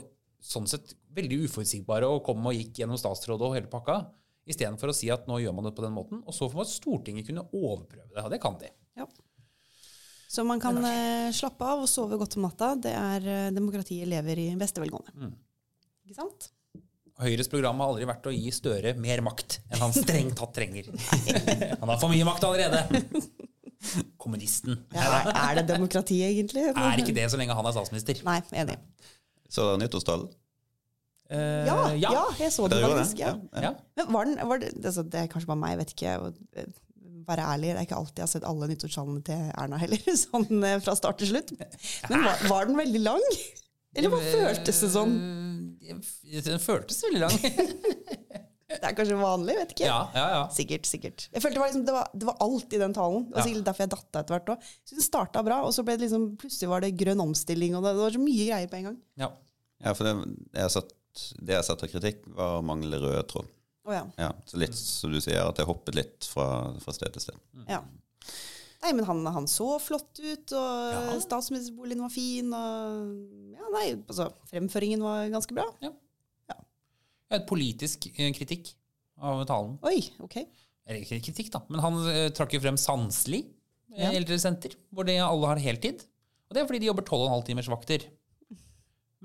sånn 0.46 0.68
sett 0.70 0.94
veldig 1.16 1.46
uforutsigbare 1.48 2.06
og 2.06 2.24
kom 2.28 2.46
og 2.46 2.54
gikk 2.54 2.84
gjennom 2.84 3.00
statsrådet 3.00 3.48
og 3.48 3.56
hele 3.56 3.72
pakka. 3.72 4.12
Istedenfor 4.46 4.92
å 4.92 4.94
si 4.94 5.10
at 5.10 5.26
nå 5.26 5.40
gjør 5.42 5.56
man 5.58 5.66
det 5.66 5.74
på 5.76 5.82
den 5.88 5.96
måten. 5.96 6.22
Og 6.28 6.36
så 6.36 6.46
får 6.52 6.68
Stortinget 6.70 7.26
kunne 7.26 7.48
overprøve 7.50 8.12
det. 8.14 8.22
Og 8.28 8.30
det 8.30 8.42
kan 8.44 8.60
de. 8.62 8.70
Ja. 9.00 9.08
Så 10.28 10.44
man 10.48 10.60
kan 10.60 10.78
eh, 10.84 11.30
slappe 11.36 11.64
av 11.68 11.84
og 11.86 11.90
sove 11.90 12.18
godt 12.20 12.36
om 12.40 12.46
natta. 12.48 12.74
Det 12.82 12.92
er 12.98 13.28
eh, 13.30 13.50
Demokratiet 13.56 14.08
lever 14.10 14.42
i 14.42 14.50
beste 14.60 14.82
velgående. 14.84 15.32
Ikke 16.06 16.18
sant? 16.22 16.50
Høyres 17.22 17.48
program 17.48 17.80
har 17.80 17.94
aldri 17.94 18.08
vært 18.10 18.26
å 18.28 18.34
gi 18.36 18.50
Støre 18.52 18.92
mer 19.00 19.22
makt 19.24 19.60
enn 19.72 19.80
han 19.86 19.94
strengt 19.96 20.36
tatt 20.36 20.52
trenger. 20.58 20.90
Han 21.80 21.88
har 21.94 22.00
for 22.02 22.12
mye 22.12 22.26
makt 22.28 22.44
allerede. 22.44 23.22
Kommunisten. 24.20 24.80
Ja, 24.96 25.06
er, 25.22 25.30
er 25.46 25.60
det 25.60 25.66
demokrati, 25.76 26.18
egentlig? 26.26 26.64
Er 26.74 27.00
ikke 27.00 27.14
det 27.16 27.28
så 27.32 27.38
lenge 27.40 27.56
han 27.56 27.68
er 27.70 27.76
statsminister. 27.76 28.20
Nei, 28.26 28.40
enig. 28.58 28.76
Så 29.52 29.70
nyttårstall. 29.80 30.26
Eh, 31.30 31.64
Ja, 31.70 31.78
ja. 31.94 32.12
ja. 32.18 32.24
jeg 32.42 32.52
så 32.54 32.68
den 32.68 32.76
Det 32.80 32.82
gjorde 32.84 33.04
faktisk. 33.04 33.22
det? 33.22 33.62
Ja. 33.62 33.70
Ja. 33.70 33.72
Men 34.02 34.12
var 34.18 34.28
den, 34.30 34.36
var 34.50 34.62
det, 34.64 34.74
altså, 34.82 35.04
det 35.06 35.22
er 35.24 35.30
kanskje 35.32 35.52
bare 35.54 35.62
meg, 35.62 35.76
jeg 35.76 35.82
vet 35.84 35.94
ikke. 35.96 36.16
eh, 36.66 36.74
Være 37.26 37.46
ærlig, 37.56 37.72
det 37.74 37.82
er 37.82 37.88
ikke 37.88 37.98
alltid 38.00 38.22
jeg 38.22 38.28
har 38.28 38.34
sett 38.36 38.48
alle 38.50 38.68
nyttårstallene 38.70 39.24
til 39.26 39.46
Erna 39.58 39.78
heller, 39.82 40.02
sånn 40.26 40.64
eh, 40.64 40.80
fra 40.86 40.96
start 41.00 41.18
til 41.24 41.32
slutt. 41.34 41.54
Men 42.10 42.26
var, 42.28 42.44
var 42.52 42.68
den 42.70 42.78
veldig 42.82 43.02
lang? 43.06 43.26
Eller 43.96 44.12
hva 44.12 44.20
føltes 44.22 44.82
det 44.84 44.90
som? 44.92 45.14
Eh, 45.82 46.42
Den 46.46 46.60
føltes 46.60 47.02
veldig 47.08 47.24
lang. 47.26 47.38
Det 48.76 48.82
er 48.90 48.96
kanskje 48.98 49.16
vanlig, 49.16 49.54
vet 49.56 49.72
ikke. 49.76 49.86
Ja, 49.88 50.00
ja, 50.18 50.24
ja. 50.34 50.40
Sikkert, 50.52 50.88
sikkert. 50.90 51.28
Jeg 51.32 51.42
følte 51.44 51.56
det 51.56 51.62
var, 51.62 51.70
liksom, 51.70 51.84
det 51.88 51.94
var, 51.96 52.08
det 52.18 52.26
var 52.28 52.36
alt 52.44 52.74
i 52.76 52.80
den 52.82 52.96
talen. 52.98 53.22
Det 53.30 53.36
var 53.38 53.40
Ja. 53.40 53.46
sikkert 53.46 53.68
derfor 53.70 53.84
jeg 53.86 53.92
datta 53.94 54.22
etter 54.24 54.36
hvert 54.36 54.50
òg. 54.56 54.66
Den 54.92 55.04
starta 55.06 55.44
bra, 55.46 55.60
og 55.64 55.72
så 55.76 55.84
ble 55.86 55.96
det 55.96 56.04
liksom, 56.08 56.26
plutselig 56.42 56.70
var 56.74 56.82
det 56.84 56.90
grønn 57.00 57.22
omstilling, 57.24 57.76
og 57.78 57.86
det, 57.86 57.94
det 57.96 58.02
var 58.04 58.16
så 58.18 58.24
mye 58.26 58.48
greier 58.50 58.72
på 58.74 58.80
en 58.82 58.88
gang. 58.90 58.98
ja. 59.22 59.30
Ja, 59.86 59.92
for 59.94 60.08
det 60.08 60.14
jeg 60.58 60.72
satt, 60.72 60.92
det 61.46 61.56
jeg 61.60 61.66
satte 61.68 61.86
av 61.88 61.92
kritikk, 61.94 62.22
var 62.36 62.58
å 62.58 62.66
manglende 62.66 63.00
rød 63.04 63.28
tråd. 63.32 63.50
Å 63.86 63.94
ja. 63.94 64.04
Ja, 64.18 64.32
så 64.50 64.58
litt 64.58 64.74
som 64.78 65.12
du 65.14 65.20
sier, 65.22 65.44
at 65.46 65.60
det 65.60 65.66
hoppet 65.70 65.96
litt 65.98 66.26
fra, 66.26 66.48
fra 66.82 66.94
sted 66.96 67.14
til 67.14 67.22
sted. 67.28 67.38
ja. 67.70 67.84
Nei, 68.86 68.92
men 68.94 69.06
han, 69.08 69.22
han 69.34 69.48
så 69.50 69.80
flott 69.82 70.20
ut, 70.22 70.52
og 70.54 70.92
Ja. 70.94 71.14
statsministerboligen 71.24 72.04
var 72.04 72.12
fin, 72.14 72.52
og 72.54 73.56
ja, 73.56 73.70
nei, 73.74 73.86
altså, 74.06 74.28
fremføringen 74.52 75.02
var 75.02 75.30
ganske 75.34 75.56
bra. 75.58 75.66
Et 77.34 77.46
politisk 77.50 78.06
eh, 78.14 78.30
kritikk 78.38 78.70
av 79.18 79.42
talen. 79.50 79.80
Oi, 79.90 79.98
ok. 80.22 80.36
Eller 80.86 81.02
ikke 81.02 81.18
kritikk, 81.26 81.48
da, 81.56 81.64
men 81.74 81.82
han 81.82 81.98
eh, 82.12 82.28
trakk 82.38 82.54
jo 82.54 82.62
frem 82.62 82.78
Sandsli 82.78 83.40
Ja. 83.90 84.12
eh, 84.12 84.20
eldresenter, 84.20 84.76
hvor 84.94 85.08
de 85.08 85.16
alle 85.24 85.50
har 85.50 85.62
heltid. 85.64 86.04
Og 86.46 86.54
det 86.54 86.62
er 86.62 86.68
fordi 86.70 86.84
de 86.84 86.92
jobber 86.92 87.08
12,5 87.08 87.46
timers 87.48 87.70
vakter. 87.72 88.06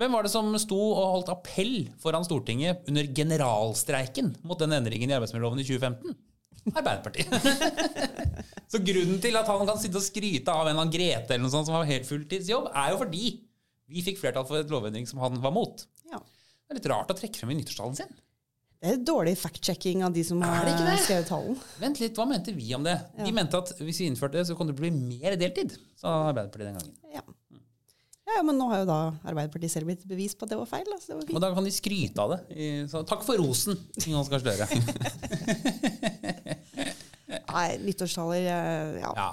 Hvem 0.00 0.14
var 0.16 0.24
det 0.24 0.32
som 0.32 0.48
sto 0.56 0.78
og 0.80 1.10
holdt 1.12 1.30
appell 1.34 1.74
foran 2.00 2.24
Stortinget 2.24 2.86
under 2.88 3.04
generalstreiken 3.18 4.30
mot 4.48 4.56
den 4.62 4.72
endringen 4.72 5.12
i 5.12 5.16
arbeidsmiljøloven 5.18 5.60
i 5.60 5.66
2015? 5.68 6.14
Arbeiderpartiet. 6.70 7.28
Så 8.72 8.80
grunnen 8.84 9.20
til 9.20 9.36
at 9.36 9.48
han 9.50 9.66
kan 9.68 9.80
sitte 9.80 10.00
og 10.00 10.04
skryte 10.06 10.52
av 10.54 10.64
en 10.64 10.72
eller 10.72 10.86
annen 10.86 10.94
Grete 10.94 11.34
eller 11.34 11.44
noe 11.44 11.52
sånt 11.52 11.68
som 11.68 11.76
har 11.76 11.88
helt 11.88 12.08
fulltidsjobb, 12.08 12.70
er 12.72 12.94
jo 12.94 13.00
fordi 13.02 13.26
vi 13.90 14.04
fikk 14.06 14.22
flertall 14.22 14.46
for 14.48 14.62
et 14.62 14.72
lovendring 14.72 15.04
som 15.08 15.20
han 15.20 15.36
var 15.42 15.52
mot. 15.52 15.84
Ja. 16.08 16.20
Det 16.20 16.72
er 16.72 16.80
litt 16.80 16.88
rart 16.92 17.12
å 17.12 17.16
trekke 17.18 17.42
frem 17.42 17.52
i 17.52 17.58
nyttårstalen 17.60 17.98
sin. 18.00 18.16
Det 18.80 18.94
er 18.94 19.02
dårlig 19.04 19.34
fact-checking 19.36 20.06
av 20.06 20.14
de 20.16 20.22
som 20.24 20.40
har 20.40 20.64
skrevet 21.02 21.28
talen. 21.28 21.58
Vent 21.82 22.00
litt, 22.00 22.16
hva 22.16 22.24
mente 22.30 22.54
vi 22.56 22.70
om 22.72 22.86
det? 22.86 22.96
De 23.18 23.34
mente 23.36 23.60
at 23.60 23.74
hvis 23.82 24.00
vi 24.00 24.08
innførte 24.08 24.40
det, 24.40 24.46
så 24.48 24.56
kunne 24.56 24.72
det 24.72 24.80
bli 24.80 24.94
mer 24.94 25.36
deltid, 25.36 25.76
sa 26.00 26.14
Arbeiderpartiet 26.30 26.70
den 26.70 26.80
gangen. 26.80 26.96
Ja. 27.12 27.26
Ja, 28.30 28.36
ja, 28.38 28.42
men 28.46 28.56
nå 28.60 28.68
har 28.70 28.82
jo 28.84 28.86
da 28.88 28.98
Arbeiderpartiet 29.26 29.72
selv 29.74 29.88
blitt 29.90 30.04
bevis 30.08 30.36
på 30.38 30.46
at 30.46 30.52
det 30.54 30.58
var 30.60 30.68
feil. 30.70 30.86
Altså, 30.94 31.10
det 31.10 31.16
var 31.18 31.34
Og 31.34 31.42
da 31.42 31.50
kan 31.56 31.66
de 31.66 31.72
skryte 31.74 32.22
av 32.22 32.36
det. 32.36 32.40
I- 32.54 32.86
Så 32.90 33.02
takk 33.08 33.24
for 33.26 33.36
rosen, 33.42 33.74
Jonas 34.06 34.30
Gahr 34.30 34.40
Støre. 34.44 34.68
Nei, 37.50 37.76
nyttårstaler 37.82 38.46
eh, 38.46 39.00
ja, 39.02 39.10
Ja. 39.16 39.28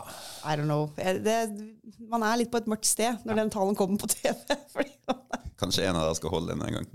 I 0.46 0.56
don't 0.58 0.66
know. 0.70 0.90
Eh, 0.98 1.18
Det, 1.22 1.38
man 2.10 2.24
er 2.24 2.38
litt 2.42 2.52
på 2.54 2.58
et 2.62 2.68
mørkt 2.70 2.86
sted 2.90 3.18
når 3.26 3.36
den 3.44 3.50
talen 3.54 3.76
kommer 3.78 3.98
på 4.02 4.10
TV. 4.10 4.38
Fordi, 4.74 4.94
Kanskje 5.58 5.88
en 5.90 5.96
av 5.98 6.04
dere 6.06 6.18
skal 6.20 6.30
holde 6.30 6.54
den 6.54 6.62
en 6.62 6.76
gang. 6.78 6.88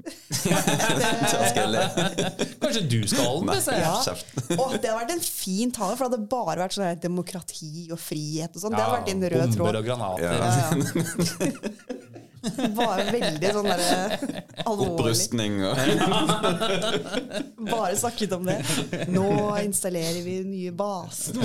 Le. 1.73 1.83
Kanskje 2.73 2.89
du 2.89 3.01
skal 3.09 3.23
ha 3.25 3.33
den? 3.37 3.47
Nei, 3.53 3.59
Ja. 3.79 3.95
oh, 4.59 4.73
det 4.73 4.89
hadde 4.89 4.99
vært 5.03 5.13
en 5.15 5.25
fin 5.27 5.71
tale, 5.75 5.95
for 5.97 6.09
det 6.09 6.19
hadde 6.19 6.31
bare 6.33 6.59
vært 6.65 6.75
sånn 6.79 7.01
demokrati 7.05 7.89
og 7.93 7.99
frihet 8.01 8.57
og 8.57 8.61
sånn. 8.65 8.73
det 8.77 8.83
hadde 8.83 8.97
vært 8.99 9.13
en 9.13 9.23
rød 9.37 9.45
Bomber 9.45 9.59
tråd. 9.59 9.75
og 9.77 9.85
granater. 9.87 10.33
Ja. 10.33 10.43
Bare 12.77 13.05
veldig 13.17 13.51
sånn 13.55 13.69
derre 13.71 13.87
alvorlig. 13.95 14.42
Opprustning 14.67 15.59
og 15.67 15.77
Bare 17.73 17.97
snakket 17.99 18.33
om 18.37 18.45
det. 18.47 18.59
Nå 19.13 19.27
installerer 19.63 20.21
vi 20.25 20.37
nye 20.47 20.73
baser. 20.77 21.39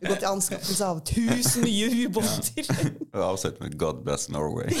Vi 0.00 0.06
går 0.08 0.20
til 0.20 0.28
anskaffelse 0.28 0.84
av 0.86 1.00
1000 1.02 1.64
nye 1.64 1.88
ubåter. 2.06 2.68
Ja. 3.14 3.28
Avsett 3.30 3.60
med 3.60 3.76
'God 3.78 4.02
bless 4.04 4.28
Norway'. 4.28 4.74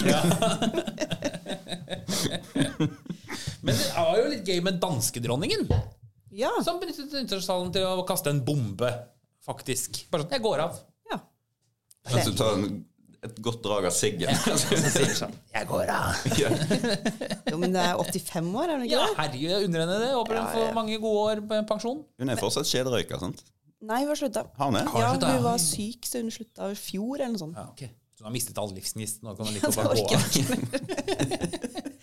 Men 3.64 3.74
det 3.74 3.90
var 3.96 4.16
jo 4.20 4.24
litt 4.30 4.48
gøy 4.48 4.60
med 4.64 4.80
danskedronningen, 4.82 5.68
Ja. 6.34 6.50
som 6.64 6.80
benyttet 6.82 7.12
nyttårstalen 7.14 7.72
til 7.72 7.86
å 7.86 8.02
kaste 8.06 8.30
en 8.34 8.42
bombe, 8.44 8.90
faktisk. 9.46 10.04
Bare 10.10 10.22
sånn, 10.26 10.34
jeg 10.36 10.42
går 10.44 10.58
av. 10.66 10.80
ja. 11.10 11.20
Du 12.24 12.32
tar 12.36 12.58
en, 12.58 12.84
et 13.24 13.38
godt 13.44 13.62
drag 13.64 13.86
av 13.88 13.94
siggen. 13.96 14.28
Jeg 14.28 15.66
går 15.70 15.90
av. 15.94 16.22
Ja. 16.40 16.50
Jo, 17.50 17.56
men 17.60 17.72
det 17.74 17.82
er 17.82 17.96
85 18.00 18.50
år, 18.60 18.68
er 18.68 18.78
det 18.82 18.88
ikke 18.88 18.96
Ja, 18.98 19.06
det? 19.08 19.16
herregud, 19.20 19.50
jeg 19.50 19.68
unner 19.68 19.84
henne 19.84 19.98
det. 20.02 20.12
Håper 20.14 20.36
hun 20.38 20.40
Ja, 20.42 20.52
får 20.54 20.76
mange 20.76 20.98
gode 21.02 21.24
år 21.32 21.42
på 21.48 21.60
pensjon. 21.72 22.00
Hun 22.20 22.32
er 22.34 22.40
fortsatt 22.40 22.68
kjederøyka, 22.70 23.20
sant? 23.22 23.44
Nei, 23.84 24.00
hun 24.04 24.12
har 24.14 24.18
slutta. 24.20 24.46
Har 24.56 24.72
hun? 24.72 24.80
Ja, 24.80 25.12
hun 25.18 25.44
var 25.44 25.60
syk, 25.60 26.06
så 26.08 26.22
hun 26.22 26.32
slutta 26.32 26.70
i 26.72 26.78
fjor, 26.78 27.18
eller 27.20 27.34
noe 27.34 27.42
sånt. 27.42 27.58
Ja, 27.60 27.66
ok. 27.72 27.84
Så 28.14 28.22
hun 28.24 28.30
har 28.30 28.34
mistet 28.36 28.60
all 28.62 28.72
livsgnist. 28.76 29.22
Nå 29.26 29.34
kan 29.36 29.48
hun 29.50 29.56
Ja, 29.56 29.60
like 29.60 29.66
godt 29.72 29.76
bare 29.80 29.96
gå 29.98 30.04
av. 30.14 30.22
ikke. 30.30 31.82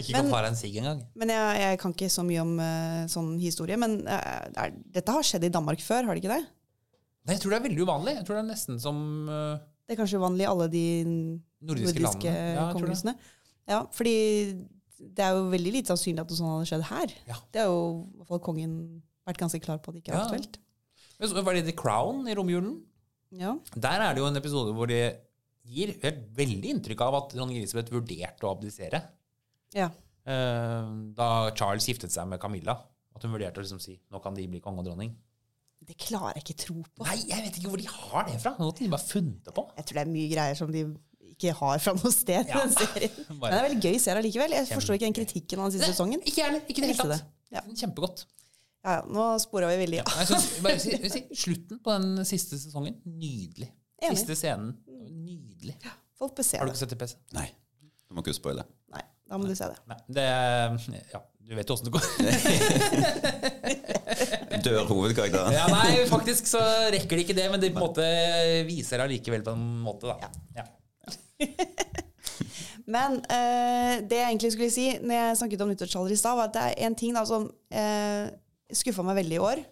Ikke 0.00 0.14
kan 0.16 0.30
ta 0.30 0.38
deg 0.40 0.52
en 0.52 0.56
sigg 0.56 0.76
engang. 0.80 1.00
Men 1.18 1.32
jeg, 1.34 1.56
jeg 1.60 1.78
kan 1.82 1.92
ikke 1.92 2.08
så 2.12 2.22
mye 2.24 2.40
om 2.40 2.52
uh, 2.62 3.02
sånn 3.10 3.34
historie. 3.42 3.76
Men 3.80 3.98
uh, 4.06 4.46
er, 4.62 4.72
dette 4.94 5.12
har 5.12 5.26
skjedd 5.26 5.44
i 5.44 5.52
Danmark 5.52 5.82
før, 5.84 6.06
har 6.08 6.16
det 6.16 6.22
ikke 6.22 6.32
det? 6.38 6.44
Nei, 7.26 7.34
jeg 7.34 7.42
tror 7.42 7.52
det 7.52 7.58
er 7.58 7.66
veldig 7.66 7.84
uvanlig. 7.84 8.14
Jeg 8.16 8.24
tror 8.28 8.38
det 8.38 8.42
er 8.44 8.48
nesten 8.48 8.78
som 8.80 9.02
uh, 9.28 9.58
Det 9.90 9.96
er 9.96 9.98
kanskje 10.04 10.18
uvanlig 10.22 10.44
i 10.44 10.46
alle 10.46 10.66
de 10.70 10.82
nordiske, 11.66 11.98
nordiske. 11.98 12.30
Ja, 12.54 12.66
kongehusene. 12.76 13.14
Ja, 13.66 13.80
fordi 13.90 14.12
det 15.00 15.24
er 15.24 15.34
jo 15.34 15.48
veldig 15.50 15.72
lite 15.74 15.90
sannsynlig 15.90 16.22
at 16.22 16.30
noe 16.30 16.38
sånt 16.38 16.52
hadde 16.52 16.68
skjedd 16.70 16.84
her. 16.92 17.14
Ja. 17.26 17.38
Det 17.50 17.62
har 17.64 17.72
jo 17.72 17.80
i 18.06 18.20
hvert 18.20 18.28
fall 18.30 18.42
kongen 18.46 18.76
vært 19.26 19.40
ganske 19.42 19.60
klar 19.64 19.80
på 19.82 19.90
at 19.90 19.96
det 19.98 20.02
ikke 20.04 20.12
er 20.14 20.20
Ja. 20.20 20.26
aktuelt. 20.28 20.60
Men 21.18 21.28
så 21.28 21.42
Var 21.44 21.54
det 21.58 21.64
The 21.66 21.72
Crown 21.76 22.28
i 22.28 22.34
romjulen? 22.38 22.76
Ja. 23.32 23.56
Der 23.74 24.00
er 24.06 24.14
det 24.14 24.22
jo 24.22 24.26
en 24.30 24.36
episode 24.38 24.72
hvor 24.78 24.86
de 24.86 25.00
gir 25.66 25.96
et 26.02 26.22
veldig 26.38 26.70
inntrykk 26.76 27.00
av 27.00 27.14
at 27.18 27.34
dronning 27.34 27.58
Elisabeth 27.58 27.90
vurderte 27.90 28.46
å 28.46 28.54
abdisere. 28.56 29.02
ja. 29.74 29.90
Eh, 30.26 30.86
da 31.16 31.50
Charles 31.56 31.86
giftet 31.88 32.12
seg 32.12 32.28
med 32.28 32.38
Camilla. 32.38 32.76
At 33.16 33.22
hun 33.24 33.32
vurderte 33.32 33.58
å 33.58 33.62
liksom 33.64 33.80
si 33.80 33.98
nå 34.12 34.22
kan 34.22 34.34
de 34.34 34.46
bli 34.46 34.60
konge 34.60 34.78
og 34.78 34.84
dronning. 34.84 35.16
Det 35.90 35.96
klarer 35.98 36.38
jeg 36.38 36.44
ikke 36.46 36.58
tro 36.62 36.76
på. 36.86 37.04
Nei, 37.08 37.16
jeg 37.26 37.42
vet 37.46 37.56
ikke 37.58 37.70
hvor 37.72 37.80
de 37.82 37.86
har 37.90 38.26
det 38.28 38.36
fra. 38.42 38.52
Noe 38.60 38.70
har 38.70 38.76
de 38.78 38.90
bare 38.92 39.06
funnet 39.08 39.48
på. 39.56 39.64
Jeg 39.76 39.88
tror 39.88 39.98
det 39.98 40.02
er 40.04 40.10
mye 40.12 40.28
greier 40.30 40.58
som 40.58 40.70
de 40.74 40.84
ikke 41.30 41.54
har 41.58 41.80
fra 41.82 41.94
noe 41.96 42.12
sted 42.14 42.44
i 42.46 42.52
Ja. 42.52 42.60
den 42.64 42.74
serien. 42.76 43.16
Men 43.40 43.46
det 43.48 43.56
er 43.58 43.64
veldig 43.66 43.80
gøy 43.88 43.96
serie 44.04 44.22
likevel. 44.26 44.54
Jeg 44.54 44.68
forstår 44.70 44.98
ikke 44.98 45.08
den 45.08 45.16
kritikken 45.18 45.62
av 45.62 45.66
den 45.70 45.74
siste 45.78 45.90
sesongen. 45.94 46.22
Ikke 46.22 46.44
jeg. 46.44 46.60
Ikke 46.70 46.84
det 46.84 46.92
hele 46.92 47.08
tatt. 47.16 47.32
Ja. 47.50 47.64
Kjempegodt. 47.82 48.26
Ja, 48.80 48.92
ja, 48.96 49.00
nå 49.12 49.24
spora 49.42 49.68
vi 49.68 49.80
veldig. 49.82 49.98
Ja. 50.00 50.26
synes, 50.28 50.46
bare 50.64 50.78
si, 50.80 50.94
si, 51.12 51.24
slutten 51.42 51.80
på 51.84 51.96
den 51.98 52.22
siste 52.28 52.56
sesongen, 52.60 52.94
nydelig. 53.04 53.68
Enig. 54.00 54.20
Siste 54.22 54.36
scenen, 54.40 54.70
nydelig. 55.10 55.74
Folk 56.16 56.38
bør 56.38 56.46
se 56.46 56.60
Har 56.60 56.68
du 56.68 56.72
ikke 56.72 56.80
sett 56.80 56.94
det, 56.94 57.00
PC? 57.02 57.18
Nei. 57.36 57.48
Du 58.08 58.16
må 58.16 58.22
ikke 58.24 58.32
spoile. 58.38 58.64
Nei, 58.94 59.02
da 59.28 59.36
må 59.40 59.50
du 59.50 59.52
se 59.58 59.68
det. 59.68 59.76
Nei, 59.90 59.98
det 60.16 60.24
Ja, 61.12 61.20
du 61.48 61.56
vet 61.58 61.68
jo 61.68 61.74
åssen 61.74 61.88
det 61.88 61.94
går. 61.96 62.04
Dør 64.66 64.84
hovedkarakteren? 64.90 65.54
Ja, 65.56 65.66
nei, 65.72 66.04
faktisk 66.10 66.46
så 66.50 66.60
rekker 66.92 67.16
de 67.16 67.24
ikke 67.24 67.36
det, 67.36 67.46
men 67.50 67.62
de 67.62 67.72
på 67.72 67.80
en 67.80 67.86
måte 67.86 68.06
viser 68.68 69.00
det 69.00 69.06
allikevel 69.08 69.42
på 69.46 69.54
en 69.56 69.64
måte, 69.84 70.12
da. 70.12 70.16
Ja. 70.60 70.64
Men 72.90 73.20
eh, 73.30 74.00
det 74.02 74.18
jeg 74.18 74.26
egentlig 74.32 74.52
skulle 74.54 74.72
si 74.74 74.86
når 74.98 75.14
jeg 75.14 75.36
snakket 75.40 75.60
om 75.62 75.70
nyttårstaller 75.70 76.14
i 76.14 76.18
stad, 76.18 76.38
var 76.38 76.48
at 76.48 76.56
det 76.56 76.64
er 76.66 76.88
en 76.88 76.96
ting 76.98 77.14
da 77.14 77.22
som 77.28 77.46
eh, 77.70 78.24
skuffa 78.74 79.04
meg 79.06 79.20
veldig 79.20 79.36
i 79.38 79.44
år. 79.46 79.62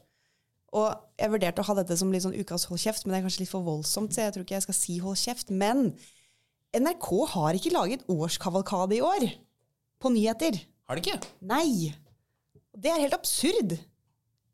Og 0.79 0.89
jeg 1.19 1.33
vurderte 1.33 1.65
å 1.65 1.69
ha 1.71 1.77
dette 1.81 1.97
som 1.99 2.13
litt 2.13 2.25
sånn 2.27 2.37
ukas 2.37 2.69
hold 2.69 2.83
kjeft, 2.83 3.07
men 3.07 3.15
det 3.15 3.21
er 3.21 3.27
kanskje 3.27 3.43
litt 3.43 3.53
for 3.53 3.67
voldsomt, 3.67 4.15
så 4.15 4.27
jeg 4.27 4.37
tror 4.37 4.45
ikke 4.45 4.59
jeg 4.59 4.67
skal 4.69 4.79
si 4.79 4.99
hold 5.03 5.19
kjeft. 5.19 5.51
Men 5.51 5.91
NRK 6.77 7.09
har 7.35 7.59
ikke 7.59 7.75
laget 7.75 8.05
årskavalkade 8.13 8.99
i 8.99 9.05
år 9.05 9.31
på 9.99 10.13
nyheter. 10.15 10.61
Har 10.89 10.97
de 10.99 11.05
ikke? 11.05 11.19
Nei! 11.51 11.93
Det 12.79 12.91
er 12.93 13.03
helt 13.03 13.17
absurd. 13.17 13.75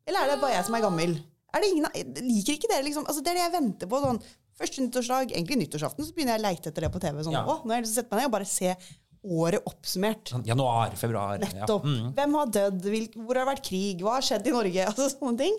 Eller 0.05 0.25
er 0.25 0.33
det 0.33 0.41
bare 0.41 0.57
jeg 0.57 0.65
som 0.67 0.75
er 0.77 0.83
gammel? 0.85 1.13
Er 1.55 1.63
det 1.63 1.69
ingen, 1.71 1.85
liker 2.25 2.57
ikke 2.57 2.69
dere 2.71 2.83
liksom? 2.85 3.05
Altså, 3.07 3.23
det 3.23 3.31
er 3.31 3.37
det 3.39 3.45
jeg 3.45 3.53
venter 3.55 3.89
på. 3.91 4.01
sånn, 4.03 4.19
Første 4.55 4.83
nyttårsdag, 4.85 5.33
egentlig 5.35 5.57
nyttårsaften, 5.59 6.05
så 6.07 6.13
begynner 6.15 6.37
jeg 6.37 6.41
å 6.41 6.45
leite 6.45 6.69
etter 6.71 6.85
det 6.85 6.89
på 6.93 6.99
TV. 7.03 7.17
sånn, 7.25 7.33
Ja. 7.35 7.41
å, 7.43 7.57
nå 7.65 7.71
har 7.73 7.81
jeg 7.81 7.83
lyst 7.85 7.95
til 7.95 7.99
å 7.99 8.03
sette 8.05 8.15
meg 8.15 8.21
ned 8.21 8.29
og 8.29 8.35
bare 8.35 8.47
se 8.47 8.75
året 9.25 9.65
oppsummert. 9.67 10.29
Sånn 10.31 10.45
Januar, 10.47 10.93
februar. 10.95 11.39
Nettopp. 11.41 11.83
Ja. 11.83 11.91
Mm. 11.91 12.13
Hvem 12.15 12.35
har 12.39 12.51
dødd? 12.57 12.85
Hvor 13.15 13.35
har 13.35 13.41
det 13.41 13.49
vært 13.51 13.65
krig? 13.67 14.03
Hva 14.05 14.13
har 14.15 14.21
skjedd 14.29 14.47
i 14.47 14.53
Norge? 14.55 14.85
Altså 14.91 15.09
sånne 15.11 15.37
ting. 15.41 15.57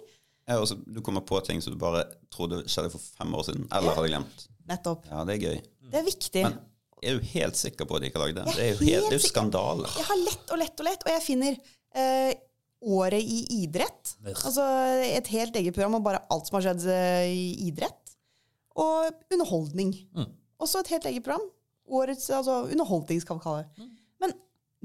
Ja, 0.48 0.60
også, 0.62 0.78
du 0.86 1.00
kommer 1.02 1.24
på 1.26 1.40
ting 1.44 1.60
som 1.60 1.74
du 1.74 1.78
bare 1.80 2.04
trodde 2.32 2.62
skjedde 2.70 2.92
for 2.94 3.02
fem 3.18 3.34
år 3.34 3.44
siden, 3.48 3.66
eller 3.74 3.96
hadde 3.98 4.12
glemt. 4.12 4.46
Nettopp. 4.70 5.04
Ja, 5.10 5.24
det 5.28 5.36
er 5.36 5.44
gøy. 5.50 5.60
Det 5.90 6.00
er 6.00 6.06
viktig. 6.06 6.44
Men 6.46 6.58
er 7.02 7.16
jo 7.16 7.22
helt 7.34 7.58
sikker 7.58 7.88
på 7.88 7.96
at 7.96 8.02
de 8.02 8.10
ikke 8.10 8.20
har 8.20 8.30
lagd 8.30 8.38
det? 8.38 8.44
Er 8.46 8.56
Det 8.56 8.64
er 8.64 8.70
jo, 8.70 8.78
helt, 8.80 8.90
helt 8.90 9.10
det 9.10 9.16
er 9.18 9.22
jo 9.22 9.28
skandale. 9.28 9.90
Jeg 9.98 10.08
har 10.08 10.20
lett 10.22 10.52
og 10.52 10.60
lett 10.62 10.80
og 10.82 10.88
lett, 10.88 11.04
og 11.04 11.12
jeg 11.12 11.24
finner 11.24 11.58
eh, 12.02 12.32
året 12.96 13.20
i 13.20 13.42
idrett. 13.62 14.14
Altså 14.36 14.64
et 15.04 15.28
helt 15.34 15.56
eget 15.60 15.76
program 15.76 15.98
om 15.98 16.06
bare 16.06 16.22
alt 16.32 16.48
som 16.48 16.58
har 16.58 16.66
skjedd 16.68 16.86
eh, 16.92 17.28
i 17.32 17.68
idrett. 17.68 18.16
Og 18.76 19.12
underholdning. 19.32 19.92
Mm. 20.16 20.32
Også 20.62 20.82
et 20.82 20.92
helt 20.94 21.08
eget 21.12 21.24
program. 21.24 21.44
Årets 21.86 22.30
altså, 22.34 22.64
underholdning, 22.66 23.20
skal 23.22 23.38
vi 23.38 23.44
kalle 23.44 23.64
det. 23.64 23.88
Men 24.22 24.34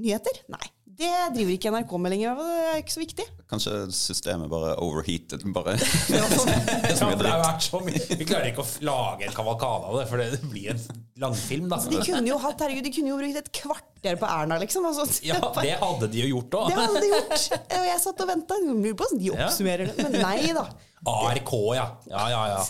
nyheter? 0.00 0.44
Nei. 0.52 0.64
Det 0.98 1.10
driver 1.34 1.52
ikke 1.54 1.70
NRK 1.72 1.92
med 2.04 2.12
lenger. 2.12 2.38
Det 2.38 2.64
er 2.72 2.80
ikke 2.82 2.94
så 2.94 3.00
viktig. 3.00 3.24
Kanskje 3.50 3.72
systemet 3.96 4.50
bare 4.52 4.74
overheated. 4.82 5.44
Bare. 5.54 5.74
Ja, 6.12 6.26
det 7.18 7.28
har 7.28 7.40
vært 7.42 7.64
så 7.64 7.80
mye. 7.84 8.02
Vi 8.18 8.26
klarer 8.28 8.50
ikke 8.50 8.64
å 8.64 8.68
lage 8.86 9.26
en 9.28 9.34
kavalkade 9.36 9.88
av 9.88 9.98
det, 10.00 10.04
for 10.10 10.20
det 10.20 10.40
blir 10.50 10.72
en 10.74 10.82
langfilm. 11.22 11.68
da. 11.72 11.78
De 11.88 12.02
kunne 12.04 12.28
jo 12.28 12.38
hatt, 12.42 12.60
herregud, 12.64 12.84
de 12.86 12.92
kunne 12.94 13.12
jo 13.12 13.18
brukt 13.20 13.40
et 13.42 13.50
kvarter 13.62 14.20
på 14.20 14.28
Erna, 14.28 14.58
liksom. 14.62 14.86
Altså, 14.90 15.06
Ja, 15.30 15.40
det 15.58 15.78
hadde 15.80 16.10
de 16.12 16.24
jo 16.26 16.30
gjort 16.36 16.58
det 16.72 16.76
hadde 16.76 17.02
de 17.06 17.10
gjort. 17.14 17.48
Og 17.78 17.88
jeg 17.88 18.04
satt 18.04 18.22
og 18.26 18.32
venta. 18.34 18.60
Lurer 18.66 18.98
på 18.98 19.06
hvordan 19.08 19.22
de 19.24 19.32
oppsummerer 19.38 19.90
det. 19.92 20.06
Men 20.06 20.20
nei 20.20 20.52
da. 20.56 20.66
ARK, 21.12 21.56
ja. 21.78 21.88
Ja, 22.12 22.28
ja, 22.30 22.44
ja. 22.56 22.62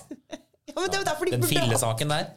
Ja, 0.72 0.78
men 0.78 0.88
det 0.88 1.02
er 1.02 1.08
derfor 1.10 1.28
de 1.28 1.36
Den 1.36 1.48
fillesaken 1.50 2.14
der. 2.14 2.30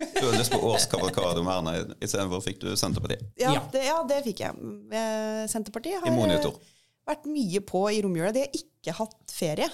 Du 0.00 0.20
hadde 0.26 0.38
lyst 0.40 0.52
på 0.54 0.60
årskavalkade 0.70 1.40
om 1.42 1.48
Erna, 1.52 1.74
istedenfor 2.00 2.40
fikk 2.44 2.60
du 2.62 2.70
Senterpartiet. 2.76 3.26
Ja, 3.40 3.52
Ja. 3.58 3.60
det, 3.72 3.82
ja, 3.84 3.98
det 4.08 4.22
fikk 4.24 4.40
jeg. 4.46 4.54
Eh, 4.96 5.42
Senterpartiet 5.52 6.00
har 6.00 6.14
monitor. 6.16 6.56
eh, 6.56 7.12
vært 7.12 7.26
mye 7.28 7.60
på 7.68 7.82
i 7.92 8.00
romjula. 8.02 8.32
De 8.32 8.40
har 8.46 8.56
ikke 8.56 8.94
hatt 8.96 9.34
ferie. 9.34 9.68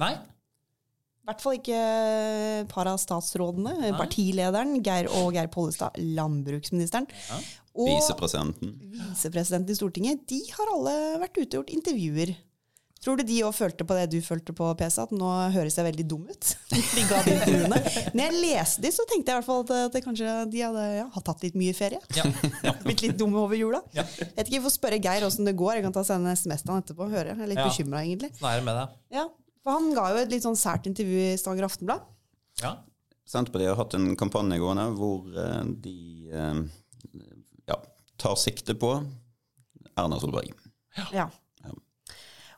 Nei. 0.00 0.14
I 0.16 1.26
hvert 1.26 1.40
fall 1.42 1.56
ikke 1.58 1.76
et 2.62 2.68
par 2.70 2.86
av 2.86 2.98
statsrådene. 3.02 3.92
Partilederen 3.98 4.76
Geir 4.86 5.08
og 5.20 5.32
Geir 5.34 5.48
Pollestad, 5.50 5.96
landbruksministeren. 5.98 7.08
Og 7.76 7.88
Visepresidenten. 7.90 8.76
visepresidenten 8.94 9.70
i 9.74 9.74
Stortinget. 9.76 10.26
De 10.30 10.38
har 10.54 10.70
alle 10.72 11.18
vært 11.24 11.36
ute 11.42 11.58
og 11.58 11.64
gjort 11.66 11.74
intervjuer. 11.74 12.36
Tror 13.06 13.20
du 13.20 13.22
de 13.22 13.36
òg 13.46 13.52
følte 13.54 13.84
på 13.86 13.94
det 13.94 14.08
du 14.10 14.16
følte 14.24 14.50
på, 14.56 14.66
PC, 14.74 14.96
at 15.04 15.12
nå 15.14 15.28
høres 15.54 15.76
jeg 15.78 15.86
veldig 15.86 16.04
dum 16.10 16.24
ut? 16.26 16.48
De 16.96 17.04
ga 17.06 17.20
de. 17.22 17.34
Når 17.70 18.22
jeg 18.24 18.34
leste 18.42 18.82
de, 18.82 18.90
så 18.90 19.04
tenkte 19.06 19.30
jeg 19.30 19.36
i 19.36 19.38
hvert 19.38 19.46
fall 19.46 19.62
at, 19.62 19.70
at 19.86 19.94
det 19.94 20.02
kanskje 20.02 20.32
de 20.50 20.62
hadde 20.64 20.86
ja, 20.96 21.04
har 21.14 21.24
tatt 21.28 21.44
litt 21.46 21.54
mye 21.60 21.74
ferie. 21.78 22.00
Ja. 22.18 22.24
Blitt 22.86 23.04
litt 23.04 23.14
dumme 23.20 23.38
over 23.44 23.54
jula. 23.54 23.78
Ja. 23.94 24.02
Jeg 24.10 24.32
vet 24.32 24.42
ikke, 24.48 24.56
Jeg 24.56 24.64
får 24.66 24.74
spørre 24.74 24.98
Geir 25.06 25.26
åssen 25.28 25.46
det 25.46 25.54
går. 25.60 25.76
Jeg 25.78 25.86
kan 25.86 25.94
ta 25.94 26.02
sende 26.08 26.34
SMS 26.34 26.66
til 26.66 26.74
han 26.74 26.82
etterpå 26.82 27.06
og 27.06 27.14
høre. 27.14 27.36
Jeg 27.36 27.46
er 27.46 27.52
litt 27.54 27.62
Ja. 27.62 27.68
bekymra, 27.70 28.02
egentlig. 28.02 28.32
Sånn 28.40 28.50
er 28.50 28.58
det 28.58 28.66
med 28.66 28.80
deg. 28.80 28.98
Ja, 29.20 29.24
for 29.62 29.78
Han 29.78 29.88
ga 29.94 30.08
jo 30.10 30.20
et 30.24 30.34
litt 30.34 30.48
sånn 30.50 30.58
sært 30.58 30.90
intervju 30.90 31.22
i 31.28 31.38
Stavanger 31.38 31.68
Aftenblad. 31.70 32.10
Ja. 32.64 32.74
Senterpartiet 33.26 33.70
har 33.70 33.80
hatt 33.84 33.94
en 33.98 34.10
kampanje 34.18 34.58
gående 34.62 34.90
hvor 34.98 35.30
eh, 35.30 35.62
de 35.86 35.96
eh, 36.34 36.60
ja, 37.70 37.78
tar 38.18 38.34
sikte 38.42 38.74
på 38.78 38.96
Erna 39.94 40.18
Solberg. 40.22 40.50
Ja. 41.14 41.30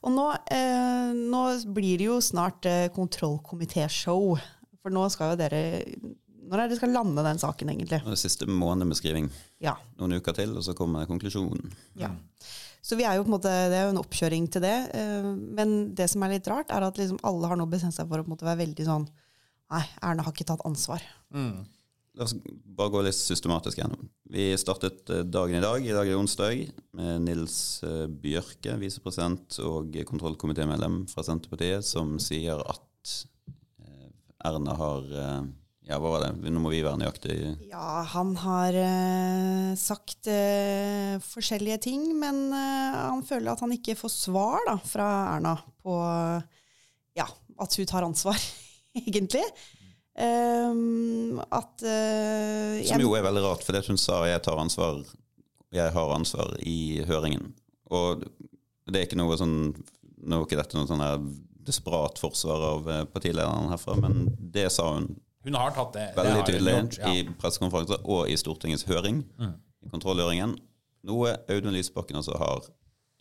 Og 0.06 0.14
nå, 0.14 0.28
eh, 0.54 1.10
nå 1.16 1.42
blir 1.74 1.98
det 1.98 2.06
jo 2.06 2.20
snart 2.22 2.66
eh, 2.70 2.86
kontrollkomitéshow. 2.94 4.38
For 4.82 4.94
nå 4.94 5.08
skal 5.10 5.32
jo 5.34 5.40
dere 5.40 5.62
Når 6.48 6.54
er 6.54 6.62
det 6.62 6.70
dere 6.70 6.78
skal 6.78 6.94
lande 6.94 7.24
den 7.26 7.40
saken, 7.42 7.68
egentlig? 7.74 7.98
Det 8.00 8.14
det 8.14 8.20
siste 8.22 8.46
måned 8.48 8.88
med 8.88 8.96
skriving. 8.96 9.26
Ja. 9.60 9.74
Noen 9.98 10.16
uker 10.16 10.32
til, 10.38 10.54
og 10.56 10.64
så 10.64 10.72
kommer 10.78 11.08
konklusjonen. 11.10 11.72
ja. 11.98 12.12
Så 12.88 12.96
vi 12.96 13.02
er 13.04 13.18
jo 13.18 13.24
på 13.26 13.28
en 13.28 13.34
måte, 13.34 13.50
det 13.68 13.74
er 13.76 13.82
jo 13.88 13.90
en 13.92 14.00
oppkjøring 14.00 14.46
til 14.54 14.62
det. 14.64 14.76
eh, 14.96 15.26
Men 15.58 15.94
det 15.98 16.06
som 16.08 16.22
er 16.22 16.30
litt 16.36 16.46
rart, 16.48 16.70
er 16.70 16.86
at 16.86 16.96
liksom 16.96 17.18
alle 17.26 17.50
har 17.50 17.58
nå 17.58 17.66
bestemt 17.68 17.92
seg 17.92 18.08
for 18.08 18.22
å 18.22 18.24
på 18.24 18.30
en 18.30 18.36
måte 18.36 18.46
være 18.46 18.62
veldig 18.64 18.86
sånn 18.86 19.08
Nei, 19.68 19.82
Erna 20.00 20.22
har 20.24 20.32
ikke 20.32 20.46
tatt 20.48 20.62
ansvar. 20.64 21.02
Mm. 21.34 21.66
La 22.18 22.26
oss 22.26 22.34
bare 22.42 22.90
gå 22.90 23.00
litt 23.06 23.14
systematisk 23.14 23.78
gjennom. 23.78 24.08
Vi 24.26 24.50
startet 24.58 25.06
eh, 25.14 25.22
dagen 25.22 25.60
i 25.60 25.62
dag, 25.62 25.84
i 25.86 25.94
dag 25.94 26.08
er 26.08 26.18
onsdag, 26.18 26.64
med 26.98 27.22
Nils 27.28 27.78
eh, 27.86 28.08
Bjørke, 28.10 28.74
visepresident 28.80 29.60
og 29.62 29.94
kontrollkomitémedlem 30.08 31.04
fra 31.12 31.22
Senterpartiet, 31.22 31.86
som 31.86 32.16
sier 32.22 32.58
at 32.58 33.14
eh, 33.84 34.10
Erna 34.50 34.74
har 34.80 35.06
Ja, 35.86 36.00
hva 36.02 36.10
var 36.16 36.26
det? 36.26 36.50
Nå 36.50 36.60
må 36.60 36.74
vi 36.74 36.82
være 36.82 36.98
nøyaktige. 37.00 37.54
Ja, 37.70 38.02
han 38.10 38.34
har 38.42 38.74
sagt 39.78 40.28
forskjellige 41.24 41.78
ting, 41.86 42.10
men 42.18 42.50
han 42.52 43.22
føler 43.24 43.54
at 43.54 43.62
han 43.64 43.72
ikke 43.72 43.96
får 43.96 44.12
svar 44.12 44.66
da, 44.66 44.74
fra 44.84 45.08
Erna 45.38 45.54
på 45.80 45.96
ja, 47.16 47.24
at 47.30 47.78
hun 47.78 47.88
tar 47.88 48.04
ansvar, 48.04 48.36
egentlig. 49.06 49.46
Ehm, 50.18 51.38
at 51.54 51.84
uh, 51.86 52.78
Som 52.88 53.02
jo 53.04 53.12
er 53.14 53.22
veldig 53.22 53.44
rart, 53.44 53.62
for 53.62 53.76
det 53.76 53.86
hun 53.86 54.00
sa 54.00 54.24
'jeg 54.26 54.42
tar 54.42 54.58
ansvar', 54.58 55.04
'jeg 55.72 55.92
har 55.92 56.14
ansvar' 56.14 56.56
i 56.60 57.04
høringen. 57.06 57.54
Og 57.86 58.24
det 58.86 58.96
er 58.96 59.06
ikke 59.06 59.20
noe 59.20 59.36
sånn 59.36 59.74
Nå 60.18 60.40
er 60.40 60.46
ikke 60.46 60.58
dette 60.58 60.74
noe 60.74 60.88
sånn 60.88 61.00
her 61.00 61.20
desperat 61.68 62.18
forsvar 62.18 62.60
av 62.74 62.88
eh, 62.90 63.04
partilederen 63.04 63.68
herfra, 63.70 63.94
men 63.94 64.34
det 64.40 64.72
sa 64.72 64.94
hun 64.94 65.16
Hun 65.44 65.54
har 65.54 65.70
tatt 65.70 65.92
det. 65.92 66.08
veldig 66.16 66.34
det 66.34 66.46
tydelig 66.52 66.72
gjort, 66.74 66.98
ja. 66.98 67.06
Mm. 67.06 67.14
i 67.14 67.36
pressekonferanser 67.38 68.00
og 68.04 68.28
i 68.28 68.36
Stortingets 68.36 68.82
høring, 68.88 69.22
i 69.38 69.88
kontrollhøringen. 69.88 70.58
Noe 71.04 71.36
Audun 71.48 71.72
Lysbakken 71.72 72.16
også 72.16 72.34
har 72.36 72.66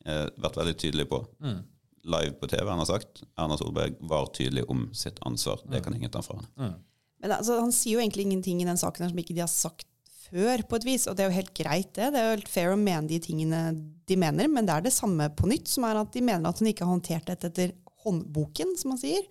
eh, 0.06 0.26
vært 0.42 0.58
veldig 0.58 0.78
tydelig 0.78 1.08
på. 1.12 1.22
Mm. 1.40 1.62
Live 2.08 2.38
på 2.40 2.48
TV, 2.50 2.64
han 2.70 2.82
har 2.82 2.90
sagt. 2.90 3.24
Erna 3.38 3.58
Solberg 3.60 3.98
var 4.10 4.30
tydelig 4.36 4.64
om 4.72 4.88
sitt 4.96 5.20
ansvar. 5.28 5.62
Mm. 5.66 5.72
Det 5.74 5.84
kan 5.86 5.96
ingen 5.98 6.14
ta 6.14 6.24
fra 6.24 6.40
henne. 6.40 6.74
Men 7.22 7.34
altså, 7.34 7.60
han 7.60 7.74
sier 7.74 7.98
jo 7.98 8.04
egentlig 8.04 8.28
ingenting 8.28 8.62
i 8.62 8.68
den 8.68 8.80
saken 8.80 9.10
som 9.10 9.20
ikke 9.22 9.36
de 9.36 9.44
har 9.44 9.52
sagt 9.52 9.88
før, 10.28 10.64
på 10.68 10.80
et 10.80 10.88
vis. 10.88 11.08
Og 11.10 11.18
det 11.18 11.26
er 11.26 11.32
jo 11.32 11.38
helt 11.40 11.54
greit, 11.58 11.92
det. 11.98 12.12
Det 12.14 12.22
er 12.22 12.28
jo 12.28 12.36
helt 12.36 12.52
fair 12.52 12.74
å 12.74 12.80
mene 12.80 13.10
de 13.10 13.20
tingene 13.24 13.62
de 14.08 14.20
mener, 14.20 14.50
men 14.52 14.68
det 14.68 14.76
er 14.76 14.88
det 14.88 14.96
samme 14.96 15.30
på 15.36 15.50
nytt, 15.50 15.70
som 15.72 15.88
er 15.88 16.00
at 16.00 16.14
de 16.14 16.24
mener 16.24 16.50
at 16.50 16.62
hun 16.62 16.72
ikke 16.72 16.86
har 16.86 16.94
håndtert 16.94 17.30
dette 17.32 17.52
etter 17.52 17.76
håndboken, 18.06 18.76
som 18.80 18.94
han 18.94 19.02
sier. 19.02 19.26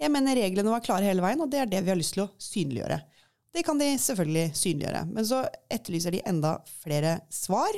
Jeg 0.00 0.12
mener 0.12 0.38
reglene 0.38 0.72
var 0.72 0.84
klare 0.84 1.08
hele 1.08 1.24
veien, 1.24 1.42
og 1.42 1.50
det 1.52 1.62
er 1.62 1.70
det 1.70 1.82
vi 1.84 1.92
har 1.92 1.98
lyst 1.98 2.16
til 2.16 2.24
å 2.24 2.32
synliggjøre. 2.40 3.00
Det 3.50 3.64
kan 3.66 3.80
de 3.80 3.88
selvfølgelig 3.98 4.52
synliggjøre. 4.56 5.06
Men 5.10 5.26
så 5.26 5.42
etterlyser 5.72 6.14
de 6.14 6.22
enda 6.30 6.54
flere 6.84 7.18
svar. 7.34 7.74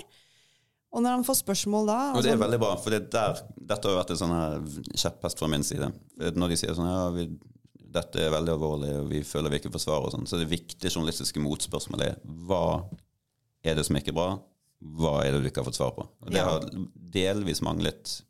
Og 0.93 1.01
når 1.01 1.15
han 1.17 1.25
får 1.25 1.39
spørsmål 1.41 1.87
da 1.89 1.99
Og 2.13 2.23
det 2.23 2.31
er 2.31 2.37
altså- 2.37 2.45
veldig 2.45 2.61
bra, 2.61 2.77
for 2.77 2.91
det 2.91 3.11
der, 3.11 3.41
dette 3.57 3.89
har 3.89 4.05
vært 4.05 4.11
en 4.11 4.21
sånn 4.21 4.93
kjepphest 4.95 5.39
fra 5.39 5.49
min 5.49 5.63
side. 5.65 5.93
Når 6.37 6.49
de 6.53 6.57
sier 6.61 6.75
sånn 6.77 6.91
ja, 6.91 7.11
vi, 7.11 7.27
dette 7.93 8.17
er 8.21 8.31
veldig 8.31 8.53
alvorlig, 8.57 8.93
og 9.01 9.09
vi 9.09 9.23
føler 9.23 9.51
vi 9.51 9.59
ikke 9.61 9.73
får 9.73 9.81
svar, 9.87 10.05
og 10.05 10.13
sånn, 10.13 10.27
så 10.29 10.39
det 10.39 10.49
viktige 10.51 10.91
journalistiske 10.93 11.41
motspørsmålet 11.41 12.07
er 12.13 12.17
hva 12.25 12.85
er 13.65 13.75
det 13.75 13.87
som 13.87 13.97
ikke 13.97 14.09
er 14.13 14.19
bra, 14.21 14.41
hva 14.83 15.25
er 15.25 15.33
det 15.33 15.43
du 15.43 15.49
ikke 15.51 15.63
har 15.65 15.71
fått 15.71 15.79
svar 15.81 15.93
på? 15.97 16.07
Og 16.23 16.29
det 16.31 16.37
Ja. 16.41 16.45
har 16.45 16.61
delvis 17.11 17.61
manglet, 17.63 18.23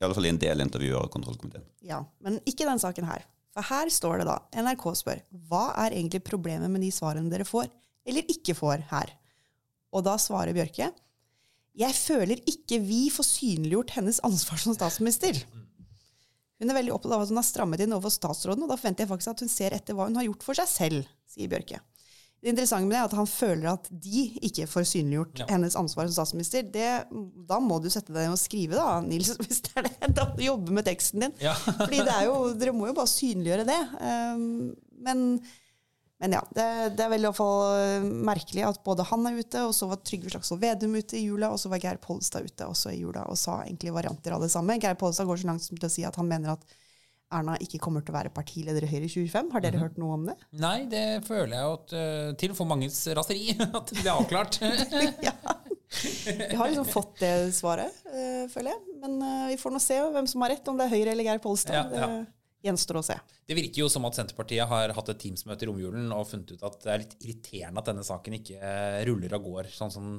i 0.00 0.04
alle 0.04 0.14
fall 0.14 0.24
i 0.26 0.30
en 0.30 0.38
del 0.38 0.58
intervjuer 0.60 1.02
av 1.02 1.10
kontrollkomiteen. 1.10 1.62
Ja, 1.82 2.04
men 2.20 2.40
ikke 2.46 2.64
den 2.66 2.78
saken 2.78 3.04
her. 3.04 3.22
For 3.52 3.62
her 3.62 3.86
står 3.86 4.18
det 4.18 4.26
da, 4.26 4.38
NRK 4.54 4.94
spør, 4.96 5.20
hva 5.48 5.74
er 5.76 5.90
egentlig 5.90 6.22
problemet 6.24 6.70
med 6.70 6.80
de 6.80 6.90
svarene 6.90 7.28
dere 7.30 7.44
får, 7.44 7.68
eller 8.06 8.22
ikke 8.22 8.54
får 8.56 8.82
her? 8.90 9.10
Og 9.92 10.04
da 10.04 10.16
svarer 10.16 10.54
Bjørke, 10.54 10.92
jeg 11.80 11.96
føler 11.96 12.42
ikke 12.50 12.78
vi 12.84 13.06
får 13.14 13.26
synliggjort 13.26 13.94
hennes 13.96 14.20
ansvar 14.26 14.60
som 14.60 14.76
statsminister. 14.76 15.38
Hun 16.60 16.68
er 16.68 16.76
veldig 16.76 16.92
opptatt 16.92 17.14
av 17.16 17.22
at 17.24 17.30
hun 17.32 17.40
har 17.40 17.46
strammet 17.48 17.80
inn 17.80 17.94
overfor 17.96 18.12
statsråden, 18.12 18.66
og 18.66 18.68
da 18.68 18.76
forventer 18.76 19.06
jeg 19.06 19.10
faktisk 19.14 19.32
at 19.32 19.44
hun 19.46 19.52
ser 19.52 19.72
etter 19.76 19.96
hva 19.96 20.10
hun 20.10 20.18
har 20.20 20.26
gjort 20.28 20.44
for 20.44 20.58
seg 20.58 20.68
selv, 20.68 21.06
sier 21.30 21.48
Bjørke. 21.48 21.78
Det 22.40 22.48
interessante 22.54 22.88
med 22.88 22.94
det 22.94 22.98
er 23.02 23.08
at 23.10 23.14
han 23.18 23.28
føler 23.28 23.66
at 23.68 23.88
de 24.04 24.20
ikke 24.48 24.64
får 24.68 24.86
synliggjort 24.88 25.40
Ja. 25.42 25.46
hennes 25.50 25.74
ansvar 25.76 26.06
som 26.08 26.14
statsminister. 26.16 26.62
Det, 26.72 26.86
da 27.48 27.58
må 27.60 27.76
du 27.84 27.88
sette 27.92 28.12
deg 28.12 28.28
ned 28.28 28.36
og 28.36 28.40
skrive, 28.40 28.76
da, 28.80 29.00
Nils, 29.04 29.32
hvis 29.40 29.60
det 29.66 29.74
er 29.76 29.88
det. 29.88 30.12
Da 30.16 30.24
du 30.36 30.40
jobbe 30.44 30.72
med 30.72 30.88
teksten 30.88 31.20
din. 31.26 31.34
Ja. 31.44 31.52
Fordi 31.64 32.00
det 32.04 32.18
jo, 32.28 32.36
dere 32.60 32.76
må 32.76 32.88
jo 32.88 32.96
bare 32.96 33.12
synliggjøre 33.12 33.66
det. 33.68 33.80
Um, 34.00 34.46
men, 35.04 35.26
men 36.20 36.34
ja, 36.36 36.40
det, 36.52 36.64
det 36.98 37.04
er 37.04 37.12
veldig 37.14 37.24
i 37.24 37.30
hvert 37.30 37.38
fall 37.38 37.62
uh, 37.80 38.08
merkelig 38.28 38.66
at 38.68 38.82
både 38.84 39.06
han 39.08 39.24
er 39.30 39.38
ute, 39.40 39.62
og 39.64 39.72
så 39.72 39.88
var 39.88 40.02
Trygve 40.04 40.32
Slagsvold 40.32 40.60
Vedum 40.60 40.98
ute 40.98 41.16
i 41.16 41.24
jula, 41.24 41.48
og 41.54 41.60
så 41.62 41.70
var 41.72 41.80
Geir 41.80 42.00
Pollestad 42.02 42.44
ute 42.44 42.68
også 42.68 42.92
i 42.92 43.00
jula 43.00 43.24
og 43.24 43.38
sa 43.40 43.62
egentlig 43.64 43.94
varianter 43.96 44.36
av 44.36 44.44
det 44.44 44.50
samme. 44.52 44.76
Geir 44.82 44.98
Pollestad 45.00 45.30
går 45.30 45.40
så 45.40 45.48
langt 45.48 45.64
som 45.64 45.80
til 45.80 45.88
å 45.88 45.92
si 45.94 46.04
at 46.04 46.18
han 46.20 46.28
mener 46.28 46.52
at 46.52 46.76
Erna 47.30 47.54
ikke 47.62 47.78
kommer 47.80 48.02
til 48.02 48.12
å 48.12 48.18
være 48.18 48.32
partileder 48.34 48.84
i 48.84 48.90
Høyre 48.90 49.06
i 49.06 49.12
2025. 49.12 49.50
Har 49.54 49.62
dere 49.64 49.80
hørt 49.80 50.00
noe 50.02 50.16
om 50.16 50.24
det? 50.28 50.34
Nei, 50.60 50.76
det 50.90 51.04
føler 51.28 51.54
jeg 51.54 51.76
at 51.76 51.94
uh, 51.94 52.30
til 52.42 52.56
for 52.58 52.68
manges 52.68 52.98
raseri 53.16 53.54
at 53.80 53.92
det 53.94 54.04
er 54.04 54.16
avklart. 54.16 54.58
ja. 55.28 55.36
Vi 55.90 56.56
har 56.58 56.68
liksom 56.68 56.86
fått 56.90 57.16
det 57.22 57.32
svaret, 57.56 57.96
uh, 58.10 58.44
føler 58.50 58.74
jeg. 58.74 58.98
Men 59.00 59.16
uh, 59.22 59.46
vi 59.48 59.56
får 59.62 59.72
nå 59.72 59.80
se 59.82 59.96
hvem 60.02 60.28
som 60.28 60.44
har 60.44 60.52
rett, 60.56 60.68
om 60.68 60.76
det 60.76 60.90
er 60.90 60.94
Høyre 60.98 61.14
eller 61.14 61.30
Geir 61.30 61.42
Pollestad. 61.46 61.78
Ja, 61.80 61.86
ja. 62.02 62.10
Gjenstår 62.64 62.98
å 63.00 63.04
se. 63.06 63.14
Det 63.48 63.56
virker 63.56 63.80
jo 63.84 63.88
som 63.88 64.04
at 64.04 64.18
Senterpartiet 64.18 64.68
har 64.68 64.92
hatt 64.96 65.08
et 65.14 65.20
Teams-møte 65.22 65.64
i 65.64 65.68
romjulen 65.70 66.10
og 66.12 66.26
funnet 66.28 66.50
ut 66.52 66.64
at 66.68 66.76
det 66.84 66.92
er 66.92 67.02
litt 67.04 67.14
irriterende 67.24 67.80
at 67.80 67.88
denne 67.88 68.04
saken 68.04 68.36
ikke 68.36 68.58
eh, 68.60 68.98
ruller 69.08 69.32
og 69.38 69.46
går 69.48 69.70
sånn 69.72 69.94
som 69.94 70.10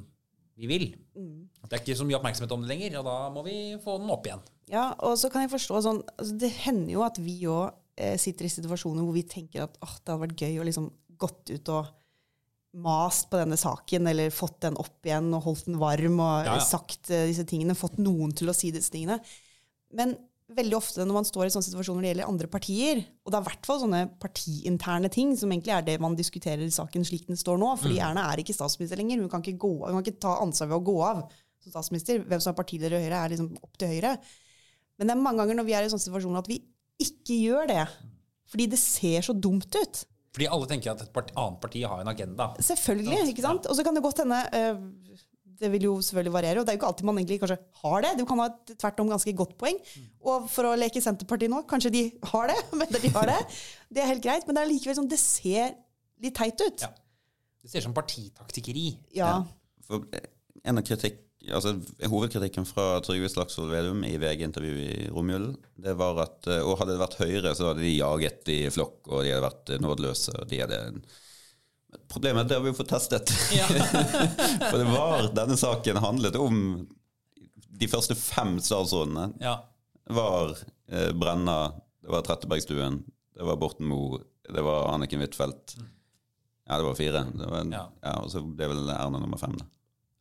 vi 0.58 0.68
vil. 0.70 0.88
Mm. 1.16 1.48
det 1.64 1.74
er 1.78 1.82
ikke 1.82 1.96
så 1.98 2.06
mye 2.06 2.18
oppmerksomhet 2.20 2.52
om 2.54 2.66
det 2.66 2.70
lenger, 2.74 2.98
og 3.00 3.06
da 3.08 3.14
må 3.34 3.42
vi 3.46 3.56
få 3.82 3.96
den 4.02 4.12
opp 4.14 4.26
igjen. 4.28 4.42
Ja, 4.70 4.90
og 5.06 5.16
så 5.22 5.30
kan 5.34 5.46
jeg 5.46 5.52
forstå 5.54 5.80
sånn 5.86 6.02
altså 6.16 6.36
Det 6.44 6.50
hender 6.66 6.92
jo 6.94 7.06
at 7.06 7.18
vi 7.22 7.38
òg 7.50 7.72
eh, 7.98 8.18
sitter 8.22 8.46
i 8.48 8.52
situasjoner 8.54 9.06
hvor 9.06 9.16
vi 9.16 9.24
tenker 9.28 9.66
at 9.66 9.80
åh, 9.82 9.96
det 10.02 10.12
hadde 10.14 10.22
vært 10.26 10.44
gøy 10.44 10.60
å 10.62 10.68
liksom 10.68 10.90
gått 11.22 11.54
ut 11.54 11.72
og 11.74 11.90
mast 12.82 13.28
på 13.32 13.40
denne 13.42 13.58
saken, 13.60 14.08
eller 14.08 14.32
fått 14.32 14.62
den 14.64 14.78
opp 14.80 15.06
igjen 15.08 15.28
og 15.36 15.44
holdt 15.44 15.66
den 15.68 15.80
varm 15.82 16.22
og 16.24 16.46
Ja, 16.48 16.58
ja. 16.58 16.64
sagt 16.64 17.10
eh, 17.12 17.26
disse 17.30 17.44
tingene. 17.48 17.76
Fått 17.78 17.98
noen 18.00 18.32
til 18.38 18.50
å 18.52 18.56
si 18.56 18.70
disse 18.72 18.94
tingene. 18.94 19.18
Men 19.98 20.16
veldig 20.58 20.78
ofte 20.78 21.06
når 21.06 21.18
man 21.18 21.28
står 21.28 21.48
i 21.48 21.54
sånne 21.54 21.68
situasjoner 21.68 22.00
når 22.00 22.06
det 22.06 22.12
gjelder 22.12 22.32
andre 22.32 22.50
partier, 22.52 23.02
og 23.24 23.32
det 23.32 23.38
er 23.38 23.44
i 23.44 23.48
hvert 23.50 23.70
fall 23.70 23.80
sånne 23.84 24.02
partiinterne 24.22 25.12
ting, 25.14 25.34
som 25.40 25.54
egentlig 25.54 25.74
er 25.76 25.86
det 25.88 25.98
man 26.04 26.18
diskuterer 26.18 26.64
i 26.66 26.74
saken 26.74 27.08
slik 27.08 27.28
den 27.30 27.40
står 27.40 27.60
nå, 27.62 27.72
fordi 27.82 28.02
Erna 28.04 28.28
er 28.32 28.44
ikke 28.44 28.56
statsminister 28.56 29.00
lenger. 29.00 29.24
Hun 29.24 29.32
kan 29.32 29.46
ikke, 29.46 29.62
gå, 29.64 29.72
hun 29.84 29.98
kan 29.98 30.06
ikke 30.06 30.24
ta 30.28 30.38
ansvar 30.44 30.72
ved 30.72 30.80
å 30.80 30.88
gå 30.92 30.98
av 31.08 31.24
som 31.62 31.76
statsminister. 31.76 32.24
Hvem 32.26 32.42
som 32.42 32.54
er 32.54 32.58
partileder 32.58 32.98
i 32.98 33.04
Høyre, 33.06 33.20
er 33.20 33.34
liksom 33.34 33.52
opp 33.62 33.76
til 33.80 33.92
Høyre. 33.94 34.16
Men 34.98 35.10
det 35.10 35.16
er 35.16 35.26
mange 35.26 35.44
ganger 35.44 35.60
når 35.60 35.68
vi 35.68 35.76
er 35.78 35.86
i 35.86 35.92
sånne 35.92 36.06
situasjoner 36.06 36.44
at 36.44 36.50
vi 36.50 36.62
ikke 37.02 37.38
gjør 37.38 37.70
det. 37.72 37.84
Fordi 38.52 38.68
det 38.74 38.80
ser 38.82 39.26
så 39.26 39.36
dumt 39.38 39.70
ut. 39.78 40.02
Fordi 40.36 40.48
alle 40.48 40.68
tenker 40.70 40.94
at 40.94 41.04
et 41.04 41.12
part, 41.14 41.32
annet 41.36 41.60
parti 41.64 41.84
har 41.84 42.02
en 42.04 42.12
agenda. 42.12 42.52
Selvfølgelig. 42.64 43.34
ikke 43.34 43.44
sant? 43.44 43.68
Og 43.68 43.78
så 43.78 43.84
kan 43.84 43.98
det 43.98 44.04
godt 44.06 44.24
hende 44.24 44.40
øh, 44.58 45.18
Det 45.62 45.70
vil 45.76 45.86
jo 45.86 45.94
selvfølgelig 46.02 46.34
variere, 46.34 46.62
og 46.62 46.66
det 46.66 46.74
er 46.74 46.78
jo 46.78 46.82
ikke 46.82 46.90
alltid 46.90 47.08
man 47.08 47.20
egentlig 47.22 47.40
kanskje 47.44 47.60
har 47.84 48.06
det. 48.06 48.12
Du 48.18 48.26
kan 48.30 48.42
ha 48.42 48.48
et 48.50 48.74
tvert 48.82 49.02
om 49.04 49.12
ganske 49.14 49.34
godt 49.38 49.54
poeng. 49.62 49.78
Og 50.26 50.48
for 50.50 50.72
å 50.72 50.76
leke 50.80 51.04
Senterpartiet 51.04 51.54
nå, 51.54 51.62
kanskje 51.70 51.94
de 51.94 52.04
har 52.32 52.50
det. 52.50 52.58
mener 52.82 53.04
de 53.04 53.14
har 53.14 53.30
Det 53.30 53.40
Det 53.90 54.04
er 54.04 54.12
helt 54.16 54.26
greit, 54.26 54.48
men 54.48 54.58
det 54.58 54.64
er 54.64 54.72
likevel 54.72 54.98
sånn, 54.98 55.12
det 55.12 55.22
ser 55.22 55.76
litt 56.22 56.38
teit 56.38 56.62
ut. 56.62 56.86
Ja. 56.88 56.94
Det 57.62 57.70
ser 57.70 57.84
ut 57.84 57.90
som 57.92 57.98
partitaktikkeri. 57.98 58.88
Ja. 59.14 59.36
For 59.86 60.08
en 60.64 60.82
av 60.82 60.86
kritikk, 60.86 61.22
altså 61.50 61.76
Hovedkritikken 62.10 62.66
fra 62.70 63.00
Trygve 63.06 63.30
Slagsvold 63.30 63.74
Vedum 63.74 64.06
i 64.06 64.14
VG-intervjuet 64.22 64.82
i 64.82 65.10
romjulen, 65.14 65.56
det 65.82 65.94
var 65.98 66.24
at 66.26 66.50
eh, 66.50 66.62
og 66.62 66.80
hadde 66.82 66.96
det 66.96 67.02
vært 67.02 67.20
Høyre, 67.22 67.54
så 67.58 67.72
hadde 67.72 67.86
de 67.86 67.96
jaget 67.96 68.54
i 68.54 68.62
flokk, 68.74 69.00
og 69.10 69.26
de 69.26 69.34
hadde 69.34 69.46
vært 69.46 69.74
eh, 69.74 69.84
nådeløse. 69.84 70.38
og 70.38 70.50
de 70.50 70.64
hadde... 70.66 70.82
Problemet 72.12 72.42
er 72.42 72.44
at 72.44 72.50
det 72.52 72.58
har 72.60 72.66
vi 72.66 72.74
fått 72.76 72.92
testet. 72.92 73.32
Ja. 73.56 73.68
For 74.70 74.78
det 74.82 74.88
var, 74.92 75.30
denne 75.36 75.56
saken 75.60 76.00
handlet 76.04 76.36
om 76.40 76.58
De 77.82 77.88
første 77.90 78.16
fem 78.20 78.58
statsrådene 78.62 79.30
ja. 79.42 79.56
var 80.12 80.52
eh, 80.92 81.10
Brenna, 81.18 81.72
det 82.04 82.12
var 82.14 82.22
Trettebergstuen, 82.28 83.00
det 83.38 83.48
var 83.48 83.58
Borten 83.62 83.88
Moe, 83.90 84.20
det 84.52 84.62
var 84.66 84.92
Anniken 84.94 85.24
Huitfeldt. 85.24 85.78
Ja, 86.68 86.78
det 86.78 86.86
var 86.86 86.96
fire. 87.00 87.24
Det 87.34 87.48
var, 87.50 87.66
Ja. 87.72 87.86
ja. 88.04 88.14
og 88.22 88.30
så 88.32 88.44
ble 88.46 88.68
vel 88.72 88.92
Erna 88.94 89.20
nummer 89.20 89.40
fem. 89.42 89.56
Da. 89.58 89.66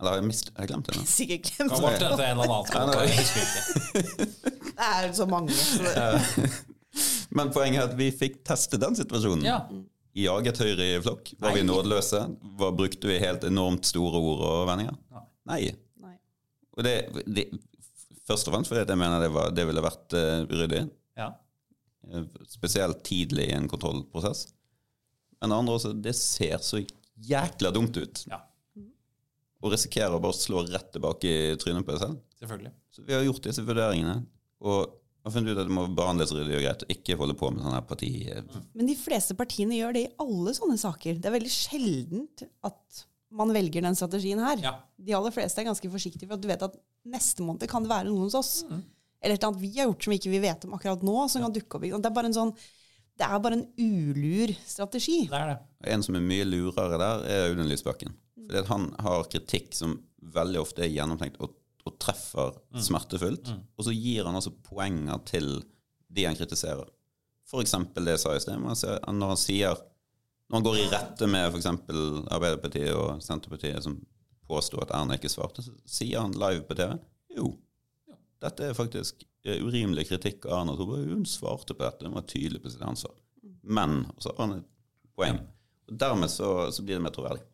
Eller 0.01 0.15
har 0.15 0.21
jeg, 0.23 0.29
mist, 0.31 0.49
har 0.57 0.65
jeg 0.65 0.71
glemt 0.73 0.89
det 0.89 0.97
nå? 0.97 1.05
Sikkert 1.19 1.51
Kan 1.59 1.69
glemt. 1.69 2.01
det. 2.01 2.09
dette 2.09 2.25
en 2.31 2.41
eller 2.41 2.55
annen 2.57 2.67
Ja, 2.73 3.03
Jeg. 3.05 4.37
Det 4.81 4.87
er 4.89 5.13
så 5.13 5.27
mange. 5.29 5.53
Men 7.37 7.51
poenget 7.55 7.83
er 7.83 7.91
at 7.91 7.97
vi 7.99 8.09
fikk 8.17 8.41
teste 8.49 8.79
den 8.81 8.97
situasjonen. 8.97 9.45
Ja. 9.45 9.59
Jaget 10.19 10.59
Høyre 10.59 10.87
i 10.87 11.01
flokk? 11.03 11.33
Var 11.39 11.55
vi 11.55 11.63
nådeløse? 11.67 12.25
Var, 12.59 12.73
brukte 12.77 13.11
vi 13.11 13.19
helt 13.23 13.45
enormt 13.47 13.87
store 13.87 14.19
ord 14.19 14.43
og 14.47 14.63
vendinger? 14.71 14.97
Ja. 15.13 15.23
Nei. 15.53 15.61
nei. 16.03 16.15
Og 16.77 16.87
det, 16.87 16.95
det, 17.27 17.47
først 18.27 18.49
og 18.49 18.57
fremst 18.57 18.73
fordi 18.73 18.83
jeg 18.83 19.01
mener 19.01 19.23
det, 19.23 19.31
var, 19.35 19.53
det 19.55 19.67
ville 19.69 19.85
vært 19.85 20.17
uh, 20.19 20.43
uryddig. 20.51 20.85
Ja. 21.21 21.31
eh, 22.11 22.27
Spesielt 22.51 23.03
tidlig 23.07 23.49
i 23.51 23.57
en 23.57 23.71
kontrollprosess. 23.71 24.49
Men 25.41 25.53
det 25.55 25.61
andre 25.63 25.79
også, 25.79 25.93
det 25.95 26.15
ser 26.19 26.59
så 26.65 26.83
jækla 27.31 27.73
dumt 27.75 27.97
ut. 28.01 28.25
ja. 28.31 28.43
Og 29.61 29.75
risikerer 29.75 30.15
å 30.17 30.23
bare 30.25 30.33
slå 30.33 30.63
rett 30.65 30.87
tilbake 30.95 31.29
i 31.29 31.57
trynet 31.61 31.85
på 31.85 31.93
deg 31.93 32.01
selv. 32.01 32.21
Selvfølgelig. 32.41 32.71
Så 32.97 33.03
vi 33.05 33.13
har 33.13 33.27
gjort 33.27 33.45
disse 33.45 33.65
vurderingene. 33.67 34.15
Og 34.65 34.95
har 35.27 35.35
funnet 35.35 35.53
ut 35.53 35.61
at 35.61 35.69
det 35.69 35.77
må 35.77 35.85
behandles 35.93 36.33
ryddig 36.33 36.57
og 36.57 36.65
greit, 36.65 36.85
og 36.87 36.95
ikke 36.95 37.17
holde 37.21 37.37
på 37.37 37.51
med 37.53 37.65
sånne 37.65 37.77
her 37.77 37.87
parti... 37.89 38.11
Men 38.79 38.89
de 38.89 38.97
fleste 38.97 39.37
partiene 39.37 39.77
gjør 39.77 39.97
det 39.97 40.05
i 40.07 40.13
alle 40.25 40.55
sånne 40.57 40.79
saker. 40.81 41.21
Det 41.21 41.29
er 41.29 41.37
veldig 41.37 41.53
sjeldent 41.53 42.45
at 42.67 43.03
man 43.41 43.53
velger 43.55 43.85
den 43.85 43.99
strategien 43.99 44.41
her. 44.43 44.63
Ja. 44.65 44.75
De 44.99 45.15
aller 45.17 45.35
fleste 45.35 45.63
er 45.63 45.69
ganske 45.69 45.93
forsiktige, 45.93 46.27
for 46.27 46.39
at 46.39 46.43
du 46.43 46.49
vet 46.51 46.65
at 46.67 46.75
neste 47.11 47.45
måned 47.47 47.69
kan 47.71 47.85
det 47.85 47.93
være 47.93 48.09
noen 48.09 48.27
hos 48.27 48.39
oss. 48.39 48.53
Eller 49.21 49.37
et 49.37 49.43
eller 49.43 49.51
annet 49.53 49.63
vi 49.63 49.73
har 49.77 49.91
gjort 49.91 50.07
som 50.07 50.17
ikke 50.17 50.33
vi 50.33 50.43
vet 50.43 50.67
om 50.67 50.77
akkurat 50.77 51.05
nå, 51.07 51.17
som 51.29 51.45
kan 51.45 51.55
dukke 51.55 51.79
opp. 51.79 51.87
Det 51.91 52.11
er 52.11 52.17
bare 52.17 52.33
en 52.33 52.39
sånn 52.41 52.55
det 53.21 53.29
er 53.29 53.41
bare 53.45 53.59
en 53.59 53.67
ulur 53.77 54.53
strategi. 54.65 55.27
Det 55.29 55.37
er 55.37 55.51
det. 55.53 55.57
En 55.93 56.05
som 56.05 56.17
er 56.17 56.25
mye 56.25 56.47
lurere 56.49 56.97
der, 57.01 57.25
er 57.29 57.49
Audun 57.51 57.69
Lysbakken. 57.69 58.15
Fordi 58.47 58.63
at 58.63 58.71
han 58.71 58.87
har 59.05 59.29
kritikk 59.29 59.75
som 59.77 59.99
veldig 60.35 60.61
ofte 60.63 60.87
er 60.87 60.93
gjennomtenkt 60.95 61.37
og, 61.45 61.53
og 61.91 61.99
treffer 62.03 62.55
smertefullt. 62.87 63.51
Og 63.77 63.87
så 63.87 63.95
gir 63.95 64.25
han 64.29 64.39
altså 64.39 64.55
poenger 64.67 65.21
til 65.29 65.53
de 66.11 66.25
han 66.27 66.39
kritiserer. 66.39 66.89
For 67.51 67.63
eksempel 67.65 68.07
det 68.07 68.17
jeg 68.17 68.23
sa 68.25 68.35
i 68.37 68.43
sted. 68.43 68.59
Når 68.63 69.33
han 69.35 69.41
sier 69.41 69.79
Når 70.51 70.57
han 70.57 70.65
går 70.67 70.77
i 70.81 70.89
rette 70.91 71.27
med 71.31 71.47
f.eks. 71.53 71.67
Arbeiderpartiet 71.67 72.95
og 72.95 73.21
Senterpartiet, 73.23 73.85
som 73.85 74.01
påsto 74.51 74.81
at 74.83 74.91
Erna 74.91 75.15
ikke 75.15 75.31
svarte, 75.31 75.63
så 75.63 75.71
sier 75.87 76.25
han 76.25 76.35
live 76.35 76.65
på 76.67 76.75
TV 76.75 76.97
jo, 77.37 77.53
dette 78.43 78.67
er 78.67 78.77
faktisk 78.77 79.25
urimelig 79.45 80.09
kritikk 80.09 80.47
av 80.49 80.63
Erna 80.63 80.77
Solberg. 80.77 81.07
Hun 81.13 81.27
svarte 81.29 81.77
på 81.77 81.85
dette, 81.85 82.09
hun 82.09 82.17
var 82.17 82.27
tydelig 82.29 82.63
på 82.65 82.73
sitt 82.73 82.83
ansvar. 82.85 83.15
Men 83.63 84.07
Og 84.17 84.23
så 84.23 84.33
har 84.37 84.47
han 84.47 84.59
et 84.59 84.69
poeng. 85.17 85.41
Og 85.89 85.99
Dermed 86.01 86.31
så, 86.33 86.71
så 86.73 86.83
blir 86.83 86.99
det 86.99 87.05
mer 87.05 87.15
troverdig. 87.15 87.45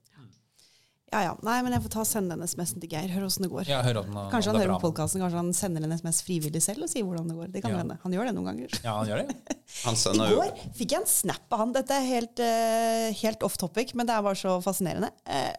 Ja, 1.12 1.20
ja. 1.22 1.34
Nei, 1.46 1.60
men 1.62 1.74
jeg 1.76 1.84
får 1.84 1.92
ta 1.94 2.02
sende 2.08 2.34
en 2.34 2.42
SMS 2.42 2.72
til 2.74 2.90
Geir. 2.90 3.10
Hør 3.14 3.26
åssen 3.28 3.44
det 3.46 3.50
går. 3.52 3.68
Ja, 3.70 3.78
hør 3.84 4.00
hører 4.00 4.08
den, 4.08 4.16
Kanskje 4.32 4.50
han 4.50 4.56
er 4.58 4.64
hører 4.64 4.80
på 4.80 4.88
podkasten, 4.88 5.22
kanskje 5.22 5.38
han 5.38 5.52
sender 5.54 5.84
en 5.86 5.94
SMS 5.94 6.18
frivillig 6.26 6.62
selv 6.64 6.86
og 6.86 6.90
sier 6.90 7.06
hvordan 7.06 7.28
det 7.30 7.36
går. 7.38 7.52
Det 7.54 7.62
kan 7.62 7.70
Ja. 7.76 7.82
hende. 7.84 7.98
Han 8.02 8.16
gjør 8.16 8.26
det 8.26 8.34
noen 8.34 8.48
ganger. 8.50 8.74
Ja, 8.82 8.96
han 8.98 9.06
gjør 9.06 9.22
det. 9.22 9.36
Han 9.84 9.94
I 9.94 10.30
jo 10.30 10.40
går 10.40 10.52
fikk 10.78 10.92
jeg 10.94 11.00
en 11.02 11.06
snap 11.10 11.52
av 11.52 11.58
han. 11.58 11.72
Dette 11.74 11.94
er 11.94 12.06
helt, 12.06 12.38
uh, 12.42 13.12
helt 13.22 13.42
off 13.46 13.56
topic, 13.58 13.94
men 13.94 14.06
det 14.06 14.14
er 14.14 14.22
bare 14.22 14.38
så 14.38 14.56
fascinerende. 14.62 15.10
Uh, 15.26 15.52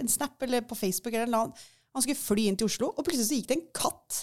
en 0.00 0.08
snap 0.08 0.40
eller 0.42 0.64
på 0.66 0.76
Facebook 0.76 1.14
eller 1.14 1.30
noe 1.30 1.46
annet. 1.46 1.64
Han 1.94 2.02
skulle 2.04 2.16
fly 2.20 2.46
inn 2.48 2.56
til 2.56 2.68
Oslo, 2.68 2.88
og 2.96 3.04
plutselig 3.04 3.28
så 3.28 3.36
gikk 3.38 3.48
det 3.50 3.58
en 3.58 3.66
katt 3.76 4.22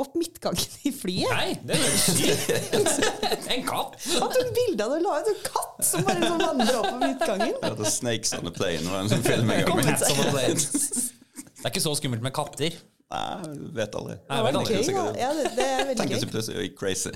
opp 0.00 0.14
midtgangen 0.16 0.76
i 0.88 0.92
flyet. 0.96 1.32
Nei, 1.32 1.56
det 1.68 1.76
er 1.76 1.96
sykt. 2.00 3.02
En 3.52 3.64
katt. 3.68 3.98
Han 4.16 4.30
tok 4.32 4.52
bilde 4.56 4.86
av 4.86 4.94
det 4.94 5.00
og 5.00 5.04
la 5.04 5.18
ut 5.20 5.28
en 5.34 5.42
katt 5.44 5.82
som 5.84 6.06
bare 6.06 6.22
sånn 6.30 6.40
vandrer 6.46 6.78
opp 6.78 6.88
på 6.94 7.00
midtgangen. 7.02 7.52
Ja, 7.60 7.72
det 7.76 7.84
er 7.86 7.92
Snakes 7.92 8.32
on 8.38 8.46
the 8.48 8.54
Plane 8.56 8.86
var 8.88 9.04
en 9.04 9.26
film 9.26 9.52
the 9.52 10.30
plane. 10.30 10.56
Det 10.56 11.68
er 11.68 11.70
ikke 11.74 11.84
så 11.84 11.92
skummelt 11.98 12.24
med 12.24 12.34
katter. 12.34 12.78
Nei, 13.12 13.52
vet 13.76 13.92
aldri. 13.98 14.16
Nei, 14.24 14.36
jeg 14.38 14.44
vet 14.46 14.56
aldri. 14.62 14.78
Okay, 14.80 14.94
ja. 14.96 15.04
Ja, 15.20 15.30
det, 15.36 15.44
det 15.58 15.66
er 15.68 15.82
veldig 15.90 15.98
Tenk 16.00 16.14
hvis 16.14 16.22
gøy. 16.22 16.24
jeg 16.24 16.32
plutselig 16.32 16.72
crazy. 16.80 17.12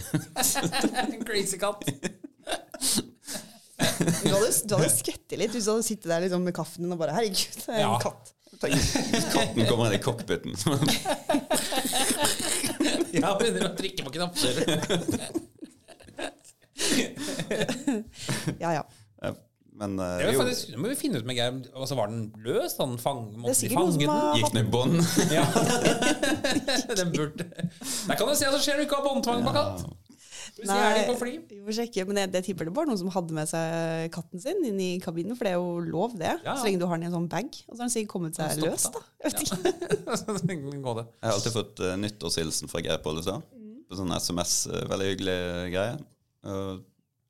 En 1.17 1.25
crazy 1.31 1.57
katt. 1.63 1.87
Du 3.77 4.31
hadde, 4.33 4.51
du 4.69 4.75
hadde 4.77 4.91
skvettet 4.93 5.39
litt 5.41 5.53
hvis 5.57 5.65
du 5.67 5.73
hadde 5.73 5.87
sittet 5.89 6.09
der 6.13 6.27
liksom 6.27 6.45
med 6.45 6.55
kaffen 6.57 6.85
din 6.85 6.93
og 6.95 7.01
bare 7.01 7.17
Herregud, 7.17 7.57
det 7.63 7.73
er 7.73 7.81
en 7.81 7.87
Ja. 7.87 7.97
katt. 8.05 8.33
Tenk 8.57 8.73
katten 9.35 9.67
kommer 9.69 9.91
inn 9.91 9.99
i 9.99 10.03
cockpiten. 10.05 10.55
Ja, 13.23 13.29
begynner 13.39 13.71
å 13.71 13.73
trykke 13.79 14.03
på 14.07 14.11
knapper. 14.19 14.55
Ja, 18.61 18.73
ja. 18.75 18.83
Ja, 19.23 19.31
Men 19.81 19.99
uh, 20.01 20.05
Det 20.19 20.25
er 20.29 20.33
faktisk, 20.39 20.69
det 20.73 20.79
må 20.81 20.89
vi 20.93 20.97
finne 20.99 21.19
ut 21.21 21.27
med 21.29 21.37
Geir. 21.39 21.53
Altså, 21.75 21.95
var 21.99 22.07
den 22.13 22.23
løs? 22.45 22.73
Han 22.81 22.99
fang, 23.01 23.21
Det 23.31 23.37
er 23.37 23.41
måtte 23.43 23.55
de 23.55 23.59
sikkert 23.61 23.79
noen 23.81 23.87
fange 23.87 23.93
som 23.93 24.01
den? 24.01 24.09
har 24.13 24.37
gikk 24.37 24.53
den 24.53 24.61
i 24.61 24.63
bånd? 24.77 24.97
Ja. 25.33 25.45
den 27.01 27.09
burde 27.15 27.45
Der 27.49 28.15
kan 28.17 28.25
du 28.29 28.35
se 28.37 28.47
at 28.49 28.55
det 28.57 28.63
skjer 28.65 28.77
du 28.81 28.85
ikke 28.87 28.97
har 29.01 29.07
båndtvang 29.09 29.41
på 29.47 29.53
katt. 29.57 29.79
Hvis 30.57 30.71
jeg 30.73 30.89
er 30.89 30.97
de 30.97 31.05
på 31.11 31.17
fly. 31.21 31.33
vi 31.51 31.59
får 31.67 31.77
sjekke. 31.81 32.05
Men 32.09 32.21
jeg, 32.23 32.31
det 32.33 32.43
tipper 32.47 32.69
det 32.69 32.75
var 32.77 32.89
noen 32.89 33.01
som 33.01 33.11
hadde 33.13 33.37
med 33.37 33.51
seg 33.51 34.07
katten 34.15 34.43
sin 34.43 34.63
inn 34.65 34.79
i 34.81 34.89
kabinen, 35.03 35.37
for 35.37 35.49
det 35.49 35.53
er 35.53 35.61
jo 35.61 35.83
lov, 35.85 36.17
det. 36.17 36.33
Ja, 36.33 36.53
ja. 36.53 36.57
Så 36.57 36.69
lenge 36.69 36.81
du 36.81 36.87
har 36.89 36.97
den 36.97 37.09
i 37.09 37.11
en 37.11 37.17
sånn 37.19 37.29
bag. 37.33 37.51
Og 37.67 37.75
så 37.75 37.79
har 37.81 37.85
den 37.85 37.95
sikkert 37.97 38.13
kommet 38.15 38.39
seg 38.39 38.55
Stopp, 38.57 38.71
løs, 38.73 38.87
da. 38.95 39.05
Jeg 39.21 39.35
vet 39.35 39.45
ikke. 39.45 39.59
Jeg 40.57 41.29
har 41.29 41.35
alltid 41.35 41.57
fått 41.57 41.83
uh, 41.85 41.93
nyttårshilsen 42.01 42.73
fra 42.73 42.83
Geir 42.85 43.03
Pollestad. 43.05 43.45
På 43.87 43.99
sånn 43.99 44.17
SMS. 44.17 44.57
uh, 44.73 44.81
veldig 44.93 45.11
hyggelig 45.13 45.39
greie. 45.75 46.01
Uh, 46.47 46.81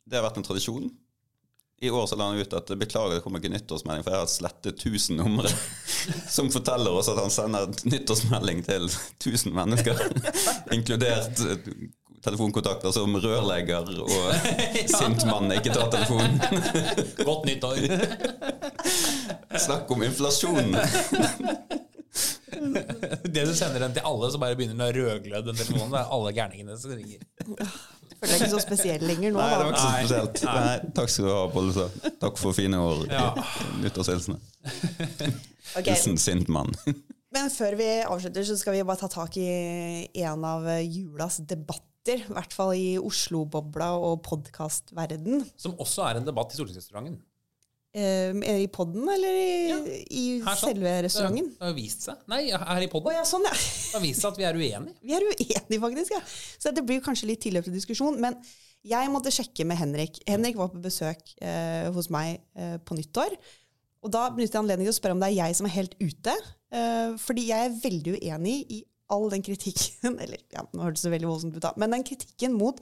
det 0.06 0.20
har 0.20 0.26
vært 0.28 0.38
en 0.38 0.46
tradisjon. 0.46 0.86
I 1.80 1.90
år 1.90 2.06
så 2.08 2.16
la 2.16 2.30
han 2.30 2.38
ut 2.40 2.54
at 2.56 2.70
beklager, 2.80 3.18
det 3.18 3.22
kommer 3.24 3.42
ikke 3.42 3.52
nyttårsmelding, 3.52 4.04
for 4.06 4.14
jeg 4.14 4.22
har 4.22 4.30
slettet 4.32 4.80
1000 4.86 5.18
numre. 5.20 5.50
Som 6.36 6.48
forteller 6.54 6.94
oss 6.96 7.10
at 7.12 7.20
han 7.20 7.32
sender 7.32 7.68
nyttårsmelding 7.84 8.62
til 8.64 8.86
1000 8.88 9.52
mennesker. 9.56 10.00
Inkludert 10.76 11.42
eh, 11.44 11.68
telefonkontakter 12.24 12.92
som 12.94 13.16
rørlegger 13.20 13.90
og 14.04 14.10
sint 14.98 15.26
mann 15.28 15.52
ikke 15.56 15.74
tar 15.74 15.90
telefonen. 15.92 16.40
Godt 17.28 17.48
nyttår. 17.48 17.82
Snakk 19.66 19.90
om 19.90 20.06
inflasjon! 20.06 20.76
Det 22.56 23.42
du 23.44 23.52
sender 23.54 23.82
den 23.82 23.92
til 23.92 24.06
alle, 24.06 24.30
som 24.32 24.40
bare 24.40 24.56
begynner 24.56 24.88
å 24.88 24.94
rødgløde 24.94 25.50
den 25.50 25.58
telefonen. 25.58 25.92
Det 25.92 26.00
er 26.00 26.12
alle 26.16 26.32
gærningene 26.36 26.76
som 26.80 26.94
ringer. 26.96 27.20
Føler 28.16 28.30
deg 28.32 28.38
ikke 28.38 28.52
så 28.54 28.60
spesiell 28.62 29.02
lenger 29.04 29.34
nå. 29.34 29.40
Nei, 29.40 29.48
det 29.50 29.58
var 29.58 29.74
ikke 29.74 29.82
så 29.82 29.90
spesielt. 29.98 30.44
Nei, 30.48 30.92
takk 30.96 31.12
skal 31.12 31.26
du 31.26 31.32
ha, 31.34 31.42
Pollestad. 31.52 32.14
Takk 32.22 32.40
for 32.40 32.56
fine 32.56 32.80
år. 32.80 33.02
Ja. 33.12 33.26
Nyttårshilsener. 33.82 34.40
Okay. 35.76 35.90
Hilsen 35.90 36.16
sint 36.22 36.48
mann. 36.52 36.72
Men 37.36 37.50
før 37.52 37.76
vi 37.76 37.90
avslutter, 38.06 38.46
så 38.48 38.56
skal 38.56 38.78
vi 38.78 38.86
bare 38.88 39.02
ta 39.02 39.10
tak 39.12 39.36
i 39.42 39.50
en 40.24 40.48
av 40.48 40.64
julas 40.80 41.42
debatter. 41.44 41.84
I 42.12 42.18
hvert 42.28 42.52
fall 42.54 42.74
i 42.78 42.96
Oslo-bobla 43.00 43.92
og 43.98 44.20
podkastverden. 44.26 45.42
Som 45.58 45.74
også 45.82 46.04
er 46.08 46.20
en 46.20 46.28
debatt 46.28 46.52
i 46.54 46.58
stortingsrestauranten. 46.58 47.18
Eh, 47.96 48.34
er 48.44 48.58
I 48.60 48.66
podden 48.68 49.06
eller 49.08 49.38
i, 49.40 50.02
i 50.12 50.24
Her 50.44 50.58
sånn. 50.58 50.74
selve 50.74 50.90
restauranten? 51.06 51.46
Det 51.56 51.64
har 51.64 51.76
vist 51.78 52.04
seg. 52.04 52.18
Nei, 52.28 52.42
her 52.52 52.84
i 52.84 52.88
Å 52.90 53.00
Oh, 53.00 53.12
ja, 53.14 53.22
sånn, 53.24 53.46
ja. 53.48 53.54
Det 53.56 53.94
har 53.96 54.04
vist 54.04 54.20
seg 54.20 54.34
at 54.34 54.40
vi 54.42 54.44
er 54.44 54.58
uenige. 54.58 54.94
Vi 55.06 55.16
er 55.16 55.24
uenige, 55.24 55.80
faktisk. 55.80 56.12
ja. 56.12 56.20
Så 56.60 56.74
det 56.76 56.84
blir 56.84 57.00
kanskje 57.04 57.30
litt 57.30 57.40
tilløp 57.46 57.64
til 57.64 57.76
diskusjon. 57.78 58.18
Men 58.20 58.36
jeg 58.86 59.08
måtte 59.10 59.32
sjekke 59.32 59.64
med 59.66 59.80
Henrik. 59.80 60.20
Henrik 60.28 60.58
var 60.60 60.68
på 60.74 60.82
besøk 60.84 61.22
eh, 61.40 61.88
hos 61.96 62.10
meg 62.12 62.42
eh, 62.54 62.76
på 62.84 62.98
nyttår. 62.98 63.32
Og 64.04 64.12
da 64.12 64.26
benytter 64.30 64.58
jeg 64.58 64.62
anledningen 64.66 64.92
til 64.92 64.94
å 64.94 65.00
spørre 65.00 65.16
om 65.16 65.22
det 65.24 65.30
er 65.32 65.38
jeg 65.40 65.56
som 65.58 65.66
er 65.66 65.74
helt 65.78 65.96
ute. 65.98 66.36
Eh, 66.76 67.16
fordi 67.22 67.48
jeg 67.48 67.70
er 67.70 67.80
veldig 67.80 68.18
uenig 68.20 68.58
i 68.76 68.82
all 69.12 69.28
den 69.30 69.44
kritikken 69.46 70.18
Eller 70.22 70.40
ja, 70.52 70.64
nå 70.72 70.86
hørtes 70.86 71.06
det 71.06 71.12
veldig 71.14 71.30
voldsomt 71.30 71.56
ut, 71.58 71.64
da. 71.64 71.74
Men 71.80 71.94
den 71.94 72.06
kritikken 72.06 72.56
mot 72.58 72.80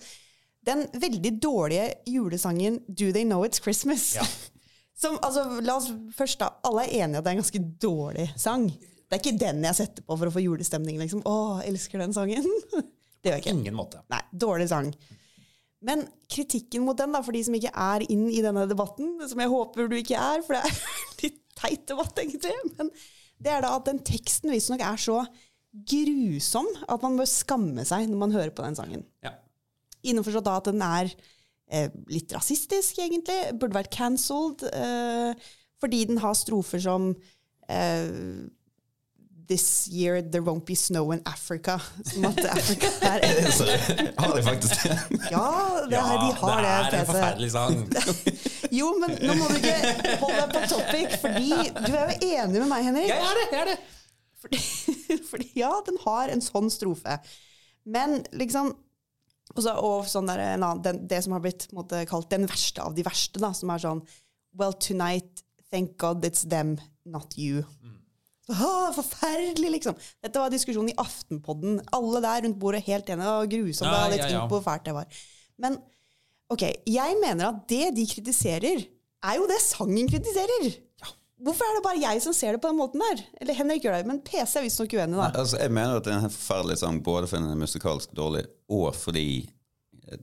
den 0.64 0.86
veldig 0.96 1.34
dårlige 1.44 1.90
julesangen 2.08 2.80
'Do 2.88 3.10
They 3.12 3.26
Know 3.26 3.44
It's 3.44 3.60
Christmas'. 3.60 4.14
Ja. 4.16 4.26
Som, 5.00 5.18
altså, 5.26 5.42
la 5.60 5.74
oss 5.76 5.88
først 6.14 6.38
da, 6.40 6.52
Alle 6.64 6.84
er 6.86 7.02
enige 7.04 7.18
at 7.18 7.26
det 7.26 7.32
er 7.32 7.36
en 7.36 7.42
ganske 7.42 7.62
dårlig 7.82 8.28
sang. 8.38 8.68
Det 8.70 9.16
er 9.16 9.20
ikke 9.20 9.40
den 9.42 9.64
jeg 9.66 9.76
setter 9.76 10.06
på 10.06 10.16
for 10.16 10.30
å 10.30 10.32
få 10.32 10.42
julestemning. 10.44 11.00
liksom. 11.02 11.24
Å, 11.26 11.60
elsker 11.66 12.00
den 12.00 12.14
sangen. 12.16 12.46
Det 13.24 13.32
gjør 13.32 13.38
jeg 13.38 13.44
ikke. 13.44 13.56
Ingen 13.56 13.76
måte. 13.76 14.00
Nei, 14.12 14.20
dårlig 14.36 14.68
sang. 14.70 14.90
Men 15.84 16.06
kritikken 16.32 16.84
mot 16.84 16.96
den, 16.96 17.12
da, 17.12 17.20
for 17.24 17.36
de 17.36 17.40
som 17.44 17.56
ikke 17.56 17.72
er 17.72 18.04
inn 18.12 18.26
i 18.28 18.42
denne 18.44 18.64
debatten, 18.68 19.14
som 19.28 19.40
jeg 19.40 19.52
håper 19.52 19.88
du 19.88 19.96
ikke 19.98 20.20
er, 20.20 20.44
for 20.44 20.56
det 20.56 20.62
er 20.68 20.78
litt 21.22 21.40
teit 21.56 21.86
debatt, 21.88 22.20
egentlig, 22.20 22.52
men 22.78 22.90
det 23.44 23.52
er 23.52 23.64
da 23.64 23.74
at 23.76 23.88
den 23.88 24.00
teksten 24.04 24.52
visstnok 24.52 24.84
er 24.84 25.00
så 25.00 25.18
grusom 25.74 26.68
at 26.86 27.02
man 27.02 27.18
bør 27.18 27.28
skamme 27.28 27.84
seg 27.86 28.06
når 28.10 28.20
man 28.20 28.34
hører 28.34 28.54
på 28.54 28.64
den 28.66 28.76
sangen. 28.78 29.04
Ja. 29.24 29.34
Innforstått 30.06 30.46
da 30.46 30.58
at 30.60 30.68
den 30.70 30.82
er 30.84 31.10
eh, 31.10 31.88
litt 32.12 32.32
rasistisk, 32.36 33.00
egentlig. 33.02 33.38
Burde 33.58 33.78
vært 33.80 33.94
cancelled. 33.94 34.62
Eh, 34.70 35.32
fordi 35.82 36.04
den 36.08 36.20
har 36.22 36.36
strofer 36.38 36.82
som 36.82 37.14
eh, 37.68 38.44
This 39.44 39.90
year 39.92 40.22
there 40.22 40.40
won't 40.40 40.64
be 40.64 40.74
snow 40.74 41.12
in 41.12 41.20
Africa. 41.26 41.78
Som 42.04 42.24
at 42.24 42.38
Afrika 42.48 42.88
er 43.02 43.26
har 44.16 44.36
de 44.36 44.42
faktisk 44.42 44.86
det? 44.86 44.94
Ja, 45.30 45.48
det 45.90 45.98
er, 45.98 46.14
de 46.22 46.30
har 46.38 46.62
det, 46.64 46.70
det 46.92 46.98
er 46.98 47.00
en 47.00 47.10
forferdelig 47.10 47.50
sang. 47.52 47.82
Jo, 48.78 48.88
men 48.98 49.12
nå 49.20 49.34
må 49.38 49.50
du 49.52 49.58
ikke 49.60 50.16
holde 50.22 50.38
deg 50.40 50.54
på 50.54 50.62
topic, 50.72 51.18
fordi 51.20 51.50
du 51.76 51.92
er 51.92 52.08
jo 52.08 52.30
enig 52.32 52.62
med 52.62 52.70
meg, 52.72 52.86
Henrik. 52.88 53.10
Jeg 53.12 53.20
er 53.20 53.36
det! 53.38 53.44
jeg 53.52 53.60
er 53.60 53.68
det. 53.70 53.76
Fordi, 54.40 54.62
fordi 55.30 55.50
ja, 55.60 55.72
den 55.86 56.00
har 56.04 56.32
en 56.32 56.44
sånn 56.44 56.70
strofe. 56.72 57.18
Men 57.84 58.22
liksom 58.32 58.72
også, 59.54 59.74
Og 59.84 60.06
sånn 60.08 60.26
der, 60.30 60.40
en 60.54 60.64
annen, 60.64 60.80
den, 60.82 61.02
det 61.10 61.20
som 61.22 61.34
har 61.36 61.42
blitt 61.44 61.66
måte, 61.76 62.00
kalt 62.08 62.30
den 62.32 62.46
verste 62.48 62.82
av 62.82 62.94
de 62.96 63.04
verste, 63.06 63.38
da, 63.42 63.52
som 63.54 63.70
er 63.70 63.82
sånn 63.82 64.00
Well, 64.56 64.72
tonight, 64.72 65.42
thank 65.70 65.98
God 66.00 66.24
it's 66.24 66.46
them, 66.48 66.78
not 67.04 67.36
you. 67.36 67.64
Åh, 68.48 68.90
forferdelig, 68.94 69.70
liksom. 69.78 69.96
Dette 70.22 70.40
var 70.40 70.52
diskusjonen 70.52 70.92
i 70.92 70.96
Aftenpodden. 71.00 71.78
Alle 71.96 72.20
der 72.22 72.44
rundt 72.44 72.58
bordet 72.60 72.84
helt 72.86 73.08
enige. 73.10 73.30
Å, 73.32 73.48
grusomt. 73.50 73.88
Ja, 73.88 74.04
litt 74.12 74.22
ja, 74.22 74.30
ja. 74.36 74.42
hvor 74.50 74.62
fælt 74.64 74.84
det 74.86 74.94
var. 74.96 75.22
Men 75.64 75.78
ok, 76.52 76.66
jeg 76.86 77.18
mener 77.22 77.48
at 77.48 77.62
det 77.72 77.94
de 77.96 78.04
kritiserer, 78.10 78.84
er 79.24 79.38
jo 79.40 79.48
det 79.48 79.60
sangen 79.64 80.10
kritiserer. 80.10 80.68
Hvorfor 81.44 81.68
er 81.68 81.76
det 81.76 81.84
bare 81.84 82.00
jeg 82.00 82.22
som 82.24 82.32
ser 82.36 82.56
det 82.56 82.60
på 82.62 82.70
den 82.70 82.78
måten 82.80 83.02
der? 83.02 83.20
Eller 83.42 83.56
Henrik 83.58 83.84
gjør 83.84 83.98
det, 83.98 84.06
men 84.08 84.22
PC 84.24 84.54
er 84.60 84.64
visstnok 84.64 84.94
uenig, 84.96 85.18
da. 85.18 85.26
Altså, 85.42 85.58
jeg 85.60 85.74
mener 85.76 85.98
at 85.98 86.06
det 86.06 86.14
er 86.14 86.22
en 86.22 86.32
forferdelig 86.32 86.78
sang, 86.80 87.02
både 87.04 87.28
fordi 87.28 87.44
den 87.44 87.52
er 87.52 87.60
musikalsk 87.60 88.14
dårlig, 88.16 88.46
og 88.72 88.88
fordi 88.96 89.26
eh, 90.08 90.22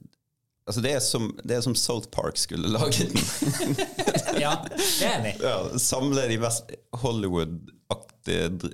Altså, 0.69 0.81
det 0.86 0.91
er 0.93 0.99
som, 1.03 1.23
det 1.43 1.55
er 1.55 1.63
som 1.65 1.73
South 1.75 2.07
Park 2.13 2.38
skulle 2.38 2.69
laget 2.69 3.10
den. 3.12 3.77
Ja, 4.43 4.53
det 4.63 5.03
er 5.03 5.15
enig. 5.17 5.34
Ja, 5.41 5.55
samle 5.81 6.27
de 6.29 6.38
mest 6.39 6.69
Hollywood-aktige, 7.01 8.69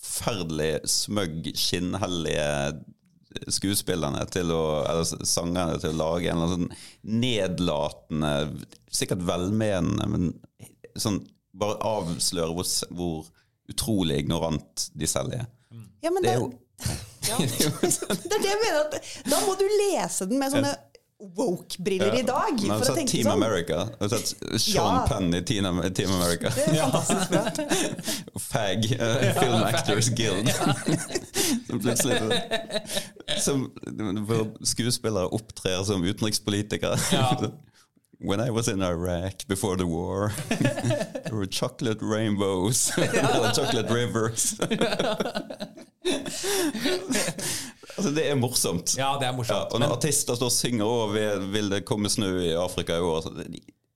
forferdelig 0.00 0.72
smøgg, 0.90 1.52
skinnhellige 1.54 2.48
skuespillerne 3.52 4.24
til 4.32 4.50
å, 4.52 4.62
eller 4.88 5.26
sangerne 5.28 5.78
til 5.80 5.94
å 5.94 6.00
lage 6.00 6.32
en 6.32 6.40
eller 6.40 6.56
annen 6.56 6.70
sånn 6.72 7.20
nedlatende, 7.22 8.32
sikkert 8.90 9.22
velmenende, 9.28 10.08
men 10.10 10.32
sånn 11.02 11.20
bare 11.60 11.78
avsløre 11.82 12.52
hvor, 12.54 12.68
hvor 12.94 13.30
utrolig 13.70 14.20
ignorant 14.24 14.90
de 14.94 15.08
selv 15.10 15.34
er. 15.36 15.48
Ja, 16.00 16.10
men 16.14 16.22
Det 16.24 16.34
er 16.34 16.38
jo 16.40 16.52
ja. 17.28 17.36
det 17.40 18.36
er 18.36 18.40
det 18.40 18.48
jeg 18.48 18.60
mener. 18.62 18.86
At, 18.86 19.10
da 19.28 19.40
må 19.44 19.56
du 19.60 19.66
lese 19.68 20.26
den 20.30 20.40
med 20.40 20.54
sånne 20.54 20.76
woke-briller 21.36 22.14
i 22.16 22.22
dag. 22.24 22.54
Men 22.64 22.78
For 22.80 22.94
å 22.94 22.96
tenke 22.96 23.12
Team 23.12 23.26
sånn. 23.28 23.34
America? 23.42 23.82
Har 24.00 24.08
sett 24.08 24.30
Sean 24.62 24.94
Ja. 24.94 25.02
Penn 25.10 25.34
i 25.36 25.42
Team, 25.44 25.66
Team 25.92 26.14
America? 26.16 26.48
Er. 26.48 26.88
Fag, 28.50 28.86
Uh, 28.96 29.26
Film 29.36 29.66
Actors 29.68 30.08
Guild. 30.16 30.48
som 31.68 31.82
plutselig 31.82 32.40
som, 33.44 33.66
skuespillere 34.64 35.28
opptrer 35.36 35.84
som 35.84 36.04
utenrikspolitikere. 36.08 36.96
Ja. 38.20 38.28
When 38.28 38.40
I 38.46 38.50
was 38.50 38.68
in 38.68 38.82
Iraq 38.82 39.46
before 39.48 39.76
the 39.76 39.84
war, 39.86 40.32
there 41.24 41.34
were 41.36 41.46
chocolate 41.46 41.98
rainbows, 42.02 42.90
chocolate 43.56 43.88
rivers. 43.94 44.54
altså, 47.96 48.10
det 48.14 48.26
er 48.30 48.34
morsomt. 48.38 48.94
Ja, 48.98 49.14
det 49.20 49.26
er 49.26 49.30
Ja, 49.30 49.36
morsomt. 49.36 49.72
og 49.72 49.80
når 49.80 49.96
artister 49.96 50.34
står 50.38 50.46
og 50.50 50.52
synger 50.54 50.84
og 50.86 51.14
vil, 51.14 51.46
vil 51.52 51.70
det 51.72 51.84
komme 51.88 52.08
snø 52.12 52.32
i 52.44 52.52
Afrika 52.56 52.96
i 52.96 53.00
år, 53.04 53.20
så 53.24 53.32
det, 53.36 53.46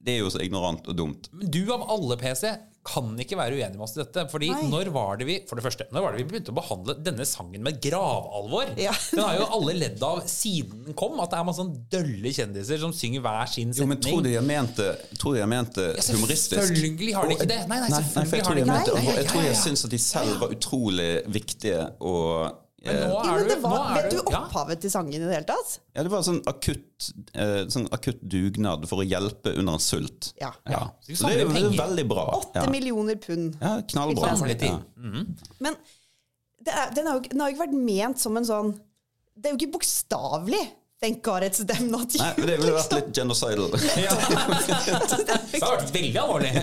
det 0.05 0.15
er 0.15 0.19
jo 0.25 0.31
så 0.31 0.43
ignorant 0.45 0.87
og 0.89 0.97
dumt. 0.99 1.29
Men 1.33 1.51
du 1.51 1.63
av 1.73 1.85
alle 1.91 2.17
PC 2.21 2.55
kan 2.85 3.15
ikke 3.21 3.39
være 3.39 3.57
uenig 3.57 3.79
med 3.79 3.87
oss 3.87 3.95
i 3.97 4.01
dette. 4.03 4.27
Fordi 4.31 4.51
Nei. 4.53 4.67
når 4.73 4.91
var 4.95 5.21
det 5.21 5.29
vi 5.29 5.39
for 5.49 5.59
det 5.59 5.65
første, 5.65 5.87
når 5.95 6.05
var 6.05 6.15
det 6.15 6.23
vi 6.23 6.27
begynte 6.33 6.53
å 6.53 6.57
behandle 6.59 6.97
denne 7.05 7.27
sangen 7.29 7.65
med 7.65 7.81
gravalvor? 7.83 8.75
Ja. 8.81 8.93
Den 9.11 9.23
har 9.25 9.39
jo 9.41 9.47
alle 9.59 9.77
ledd 9.79 10.05
av 10.05 10.21
siden 10.31 10.85
den 10.89 10.99
kom. 10.99 11.17
At 11.25 11.33
det 11.33 11.41
er 11.41 11.47
masse 11.49 11.63
sånn 11.63 11.73
dølle 11.93 12.35
kjendiser 12.37 12.83
som 12.83 12.93
synger 12.97 13.25
hver 13.25 13.49
sin 13.51 13.73
setning. 13.73 13.85
Jo, 13.85 13.91
men 13.95 14.03
tror 14.05 14.25
du 14.25 14.29
de 14.31 14.37
har 14.37 14.49
ment 14.49 14.77
det, 14.81 14.91
tror 15.21 15.39
de 15.39 15.45
har 15.45 15.51
ment 15.51 15.73
det 15.79 15.89
Ja, 15.95 16.05
humoristisk? 16.13 16.61
selvfølgelig 16.61 17.15
har 17.17 17.31
de 17.31 17.39
ikke 17.39 17.51
det. 17.55 17.63
Nei, 17.71 17.81
nei, 17.85 17.95
selvfølgelig 17.95 18.25
nei, 18.25 18.35
jeg 18.35 18.49
har 18.49 18.61
de 18.61 18.67
ikke 18.67 19.15
det. 19.15 19.17
Jeg 19.21 19.31
tror 19.33 19.47
de 19.47 19.49
ja. 19.49 19.63
syntes 19.65 19.89
at 19.89 19.97
de 19.97 20.03
selv 20.05 20.45
var 20.45 20.55
utrolig 20.59 21.11
viktige 21.39 21.89
og 22.05 22.61
Men 22.85 22.99
nå 23.01 23.09
Ja, 23.15 23.21
er 23.25 23.35
men 23.39 23.45
du, 23.45 23.49
det 23.51 23.57
nå 23.63 23.71
var, 23.71 23.85
er 23.89 23.97
vet 24.03 24.13
du 24.13 24.19
opphavet 24.29 24.75
ja. 24.77 24.81
til 24.85 24.93
sangen 24.93 25.15
i 25.17 25.21
det 25.23 25.31
hele 25.33 25.49
tatt? 25.49 25.75
Ja, 25.97 26.05
det 26.07 26.13
var 26.13 26.25
sånn 26.27 26.41
akutt, 26.51 27.09
eh, 27.33 27.57
sånn 27.73 27.89
akutt 27.97 28.23
dugnad 28.35 28.85
for 28.91 29.01
å 29.03 29.07
hjelpe 29.09 29.55
under 29.57 29.79
en 29.79 29.83
sult. 29.85 30.33
Ja. 30.41 30.53
Ja. 30.69 30.83
Så 31.09 31.17
Så 31.23 31.33
det 31.33 31.45
er 31.47 31.63
jo 31.65 31.75
veldig 31.79 32.07
bra. 32.11 32.27
Åtte 32.39 32.65
Ja, 32.65 32.71
millioner 32.71 33.17
pund. 33.17 33.57
ja 33.61 33.77
knallbra. 33.95 34.35
Til. 34.55 34.69
Ja. 34.69 35.25
Men 35.65 35.77
det 36.65 36.73
er, 36.73 36.91
den, 36.97 37.07
har 37.09 37.19
jo, 37.21 37.29
den 37.31 37.41
har 37.41 37.51
jo 37.51 37.57
ikke 37.57 37.67
vært 37.67 37.79
ment 37.91 38.21
som 38.23 38.37
en 38.41 38.47
sånn 38.49 38.71
Det 39.35 39.49
er 39.51 39.55
jo 39.55 39.59
ikke 39.59 39.75
bokstavelig. 39.79 40.63
Thank 41.05 41.23
God 41.23 41.43
it's 41.43 41.61
them, 41.69 41.91
not 41.93 42.15
you. 42.15 42.23
Nei, 42.23 42.47
det 42.49 42.55
ville 42.63 42.73
vært 42.73 42.95
litt 42.97 43.11
genocidal. 43.19 43.75
Det 45.53 45.61
har 45.61 45.75
vært 45.77 45.91
veldig 45.93 46.21
alvorlig. 46.23 46.53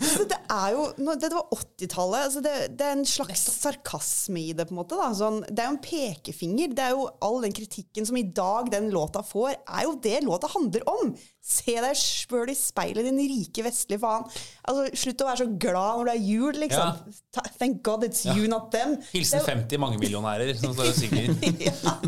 Altså, 0.00 0.26
det 0.30 0.38
er 0.50 0.74
jo, 0.74 0.84
det 1.22 1.30
var 1.32 1.54
80-tallet. 1.54 2.22
Altså 2.28 2.40
det, 2.44 2.52
det 2.78 2.86
er 2.86 2.94
en 2.96 3.04
slags 3.06 3.42
sarkasme 3.60 4.40
i 4.40 4.54
det. 4.54 4.66
på 4.68 4.74
en 4.74 4.80
måte 4.80 4.98
da. 4.98 5.08
sånn, 5.16 5.40
Det 5.48 5.62
er 5.62 5.68
jo 5.68 5.74
en 5.74 5.82
pekefinger. 5.82 6.72
Det 6.76 6.86
er 6.86 6.94
jo 6.94 7.08
All 7.26 7.40
den 7.44 7.54
kritikken 7.56 8.06
som 8.06 8.18
i 8.18 8.24
dag 8.36 8.70
den 8.72 8.88
låta 8.94 9.22
får, 9.26 9.58
er 9.58 9.86
jo 9.88 9.96
det 10.02 10.20
låta 10.26 10.50
handler 10.54 10.86
om. 10.90 11.12
Se 11.42 11.72
deg 11.80 11.96
sjøl 11.96 12.50
i 12.52 12.54
speilet, 12.54 13.06
din 13.08 13.16
rike 13.16 13.62
vestlige 13.64 13.98
faen. 14.02 14.26
Altså, 14.68 14.82
Slutt 15.00 15.22
å 15.24 15.28
være 15.30 15.40
så 15.40 15.46
glad 15.62 15.96
når 15.98 16.10
det 16.10 16.14
er 16.18 16.26
jul, 16.28 16.58
liksom. 16.60 16.98
Ja. 17.38 17.44
Thank 17.58 17.80
God 17.86 18.04
it's 18.04 18.20
you, 18.28 18.44
not 18.52 18.68
them. 18.74 18.98
Hilsen 19.14 19.38
Det 19.40 19.48
er 19.48 19.56
jo- 19.56 19.62
50 19.62 19.80
mangemillionærer 19.86 20.52
som 20.60 20.74
står 20.76 20.90
og 20.92 20.98
synger. 21.00 21.32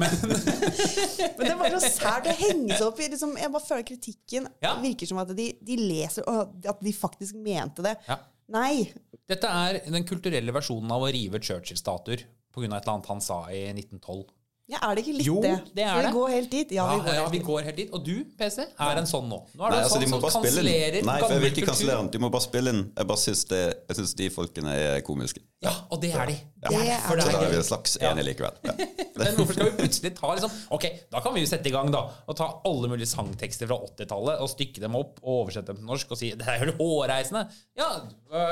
Men 1.39 1.47
det 1.49 1.57
var 1.59 1.75
så 1.79 1.81
sært 1.89 2.29
å 2.29 2.35
henge 2.39 2.77
seg 2.77 2.87
opp 2.91 3.01
i. 3.01 3.09
Liksom, 3.13 3.33
jeg 3.41 3.53
bare 3.55 3.67
føler 3.67 3.87
kritikken 3.89 4.49
Ja. 4.63 4.75
virker 4.83 5.09
som 5.09 5.19
at 5.23 5.33
de, 5.37 5.49
de 5.65 5.77
leser 5.81 6.29
og 6.29 6.69
at 6.69 6.85
de 6.85 6.93
faktisk 6.97 7.35
mente 7.41 7.83
det. 7.89 7.97
Ja. 8.09 8.19
Nei. 8.53 8.93
Dette 9.31 9.49
er 9.49 9.81
den 9.89 10.05
kulturelle 10.09 10.53
versjonen 10.55 10.91
av 10.93 11.03
å 11.07 11.11
rive 11.15 11.41
Churchill-statuer 11.41 12.27
pga. 12.53 12.67
et 12.69 12.69
eller 12.85 12.93
annet 12.99 13.07
han 13.09 13.21
sa 13.25 13.47
i 13.49 13.65
1912. 13.73 14.27
Ja, 14.71 14.79
er 14.89 14.95
det 14.95 15.03
ikke 15.03 15.13
litt 15.19 15.27
Jo, 15.27 15.41
det? 15.43 15.51
det 15.75 15.83
er 15.83 15.89
Skal 15.91 16.03
det. 16.05 16.11
vi 16.13 16.15
gå 16.17 16.27
helt 16.31 16.51
dit? 16.53 16.71
Ja, 16.73 16.85
Ja, 16.87 16.93
vi 16.95 17.03
går 17.03 17.13
ja, 17.15 17.23
helt 17.23 17.33
vi 17.33 17.39
dit. 17.39 17.47
går 17.47 17.63
helt 17.67 17.77
dit. 17.77 17.91
Og 17.93 18.05
du, 18.07 18.13
PC, 18.39 18.63
er 18.63 18.97
en 19.01 19.09
sånn 19.11 19.27
nå. 19.29 19.39
Nå 19.59 19.65
er 19.67 19.73
du 19.73 19.75
Nei, 19.75 19.79
en 19.79 19.83
altså, 19.83 19.97
sånn 19.97 20.05
de 20.05 20.07
må 20.07 20.17
som 20.17 20.23
bare 20.23 20.33
spille 20.33 20.63
kansellerer. 20.63 21.03
Nei, 21.03 21.03
for 21.03 21.13
jeg 21.13 21.23
gammel 21.23 21.43
vil 21.43 21.51
ikke 21.51 21.57
kultur. 21.61 21.71
kansellere 21.73 21.99
den. 21.99 22.11
De 22.15 22.19
må 22.23 22.31
bare 22.31 22.45
spille 22.47 22.73
den. 22.73 22.83
Jeg 22.97 23.07
bare 23.11 23.23
syns 23.25 23.43
det, 23.51 23.61
jeg 23.91 24.07
de 24.23 24.29
folkene 24.31 24.73
er 24.79 25.01
komiske. 25.05 25.43
Ja, 25.63 25.73
og 25.91 26.01
det 26.03 26.13
er 26.15 26.27
de. 26.31 26.37
Det 26.63 26.71
Det 26.71 26.79
er 26.79 26.85
det, 26.87 26.97
for 27.03 27.13
er 27.13 27.17
det 27.17 27.25
Så 27.27 27.33
da 27.33 27.39
er 27.39 27.43
er 27.43 27.51
vi 27.51 27.57
gøy. 27.59 27.67
slags 27.67 27.99
Ja. 28.01 28.11
enige 28.13 28.25
likevel. 28.31 28.55
Ja. 28.65 28.73
Men 29.19 29.35
hvorfor 29.37 29.53
skal 29.53 29.67
vi 29.71 29.77
plutselig 29.83 30.15
ta 30.17 30.31
liksom 30.35 30.51
Ok, 30.71 30.85
da 31.13 31.21
kan 31.21 31.35
vi 31.35 31.41
jo 31.41 31.47
sette 31.47 31.67
i 31.69 31.71
gang, 31.75 31.91
da. 31.93 32.01
Og 32.27 32.37
ta 32.37 32.49
alle 32.65 32.89
mulige 32.89 33.07
sangtekster 33.11 33.67
fra 33.69 33.77
80-tallet 33.83 34.41
og 34.41 34.49
stykke 34.51 34.81
dem 34.81 34.95
opp 34.97 35.19
og 35.23 35.43
oversette 35.43 35.67
dem 35.67 35.77
til 35.83 35.87
norsk 35.91 36.11
og 36.11 36.19
si 36.19 36.33
det 36.39 36.49
er 36.49 36.65
jo 36.65 36.73
hårreisende. 36.81 37.45
Ja, 37.77 37.91
hva 38.31 38.47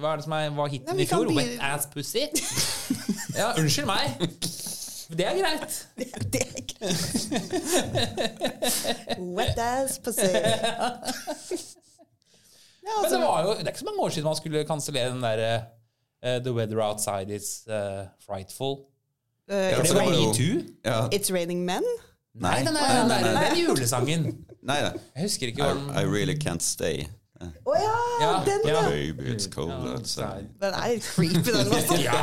hva 0.00 0.12
er 0.14 0.16
det 0.16 0.24
som 0.24 0.32
er, 0.32 0.50
var 0.50 0.68
hiten 0.72 0.86
Nei, 0.86 0.96
vi 0.96 1.02
i 1.02 1.06
fjor? 1.10 1.26
kan 1.26 1.36
Wet 1.36 1.58
Ass 1.60 1.86
Pussy? 1.92 2.24
Ja, 3.36 3.52
unnskyld 3.58 3.86
meg. 3.86 4.14
Det 5.16 5.26
er 5.26 5.34
greit. 5.40 5.88
Det 6.32 6.40
er 6.42 6.62
greit. 6.70 7.12
Wet 9.36 9.58
ass 9.58 9.98
pussy. 9.98 10.20
Men 13.02 13.12
det, 13.12 13.18
var 13.20 13.42
jo, 13.42 13.50
det 13.50 13.60
er 13.60 13.66
ikke 13.68 13.78
så 13.78 13.84
mange 13.84 14.00
år 14.00 14.08
siden 14.08 14.24
man 14.24 14.36
skulle 14.36 14.64
kansellere 14.64 15.10
den 15.12 15.22
derre 15.22 15.62
uh, 16.26 16.42
The 16.44 16.52
weather 16.52 16.82
outside 16.82 17.34
is 17.34 17.62
uh, 17.68 18.06
frightful. 18.26 18.78
Uh, 19.50 19.54
så 19.54 19.82
det 19.82 19.94
var 19.94 20.10
metoo. 20.10 20.62
Ja. 20.84 21.08
It's 21.14 21.34
Raining 21.34 21.64
Men. 21.64 21.82
Nei, 22.34 22.58
den 22.58 22.68
er, 22.68 23.06
nei, 23.06 23.22
nei, 23.22 23.44
den 23.44 23.58
julesangen. 23.66 24.22
Nei, 24.62 24.82
nei. 24.82 24.92
Jeg 25.14 25.22
husker 25.22 25.46
ikke 25.50 25.62
I, 25.62 25.66
hva 25.66 25.74
den 25.74 25.88
I 25.98 26.04
really 26.06 26.36
can't 26.44 26.62
stay. 26.62 27.08
Å 27.40 27.74
ja, 27.74 27.96
Ja, 28.20 28.30
den, 28.44 28.60
ja. 28.68 28.74
ja. 28.74 28.88
Baby, 28.90 29.32
it's 29.32 29.48
cold 29.50 29.72
outside. 29.72 30.46
Den 30.60 30.74
er 30.76 30.92
litt 30.92 31.06
creepy, 31.08 31.52
den. 31.52 32.02
Ja, 32.04 32.18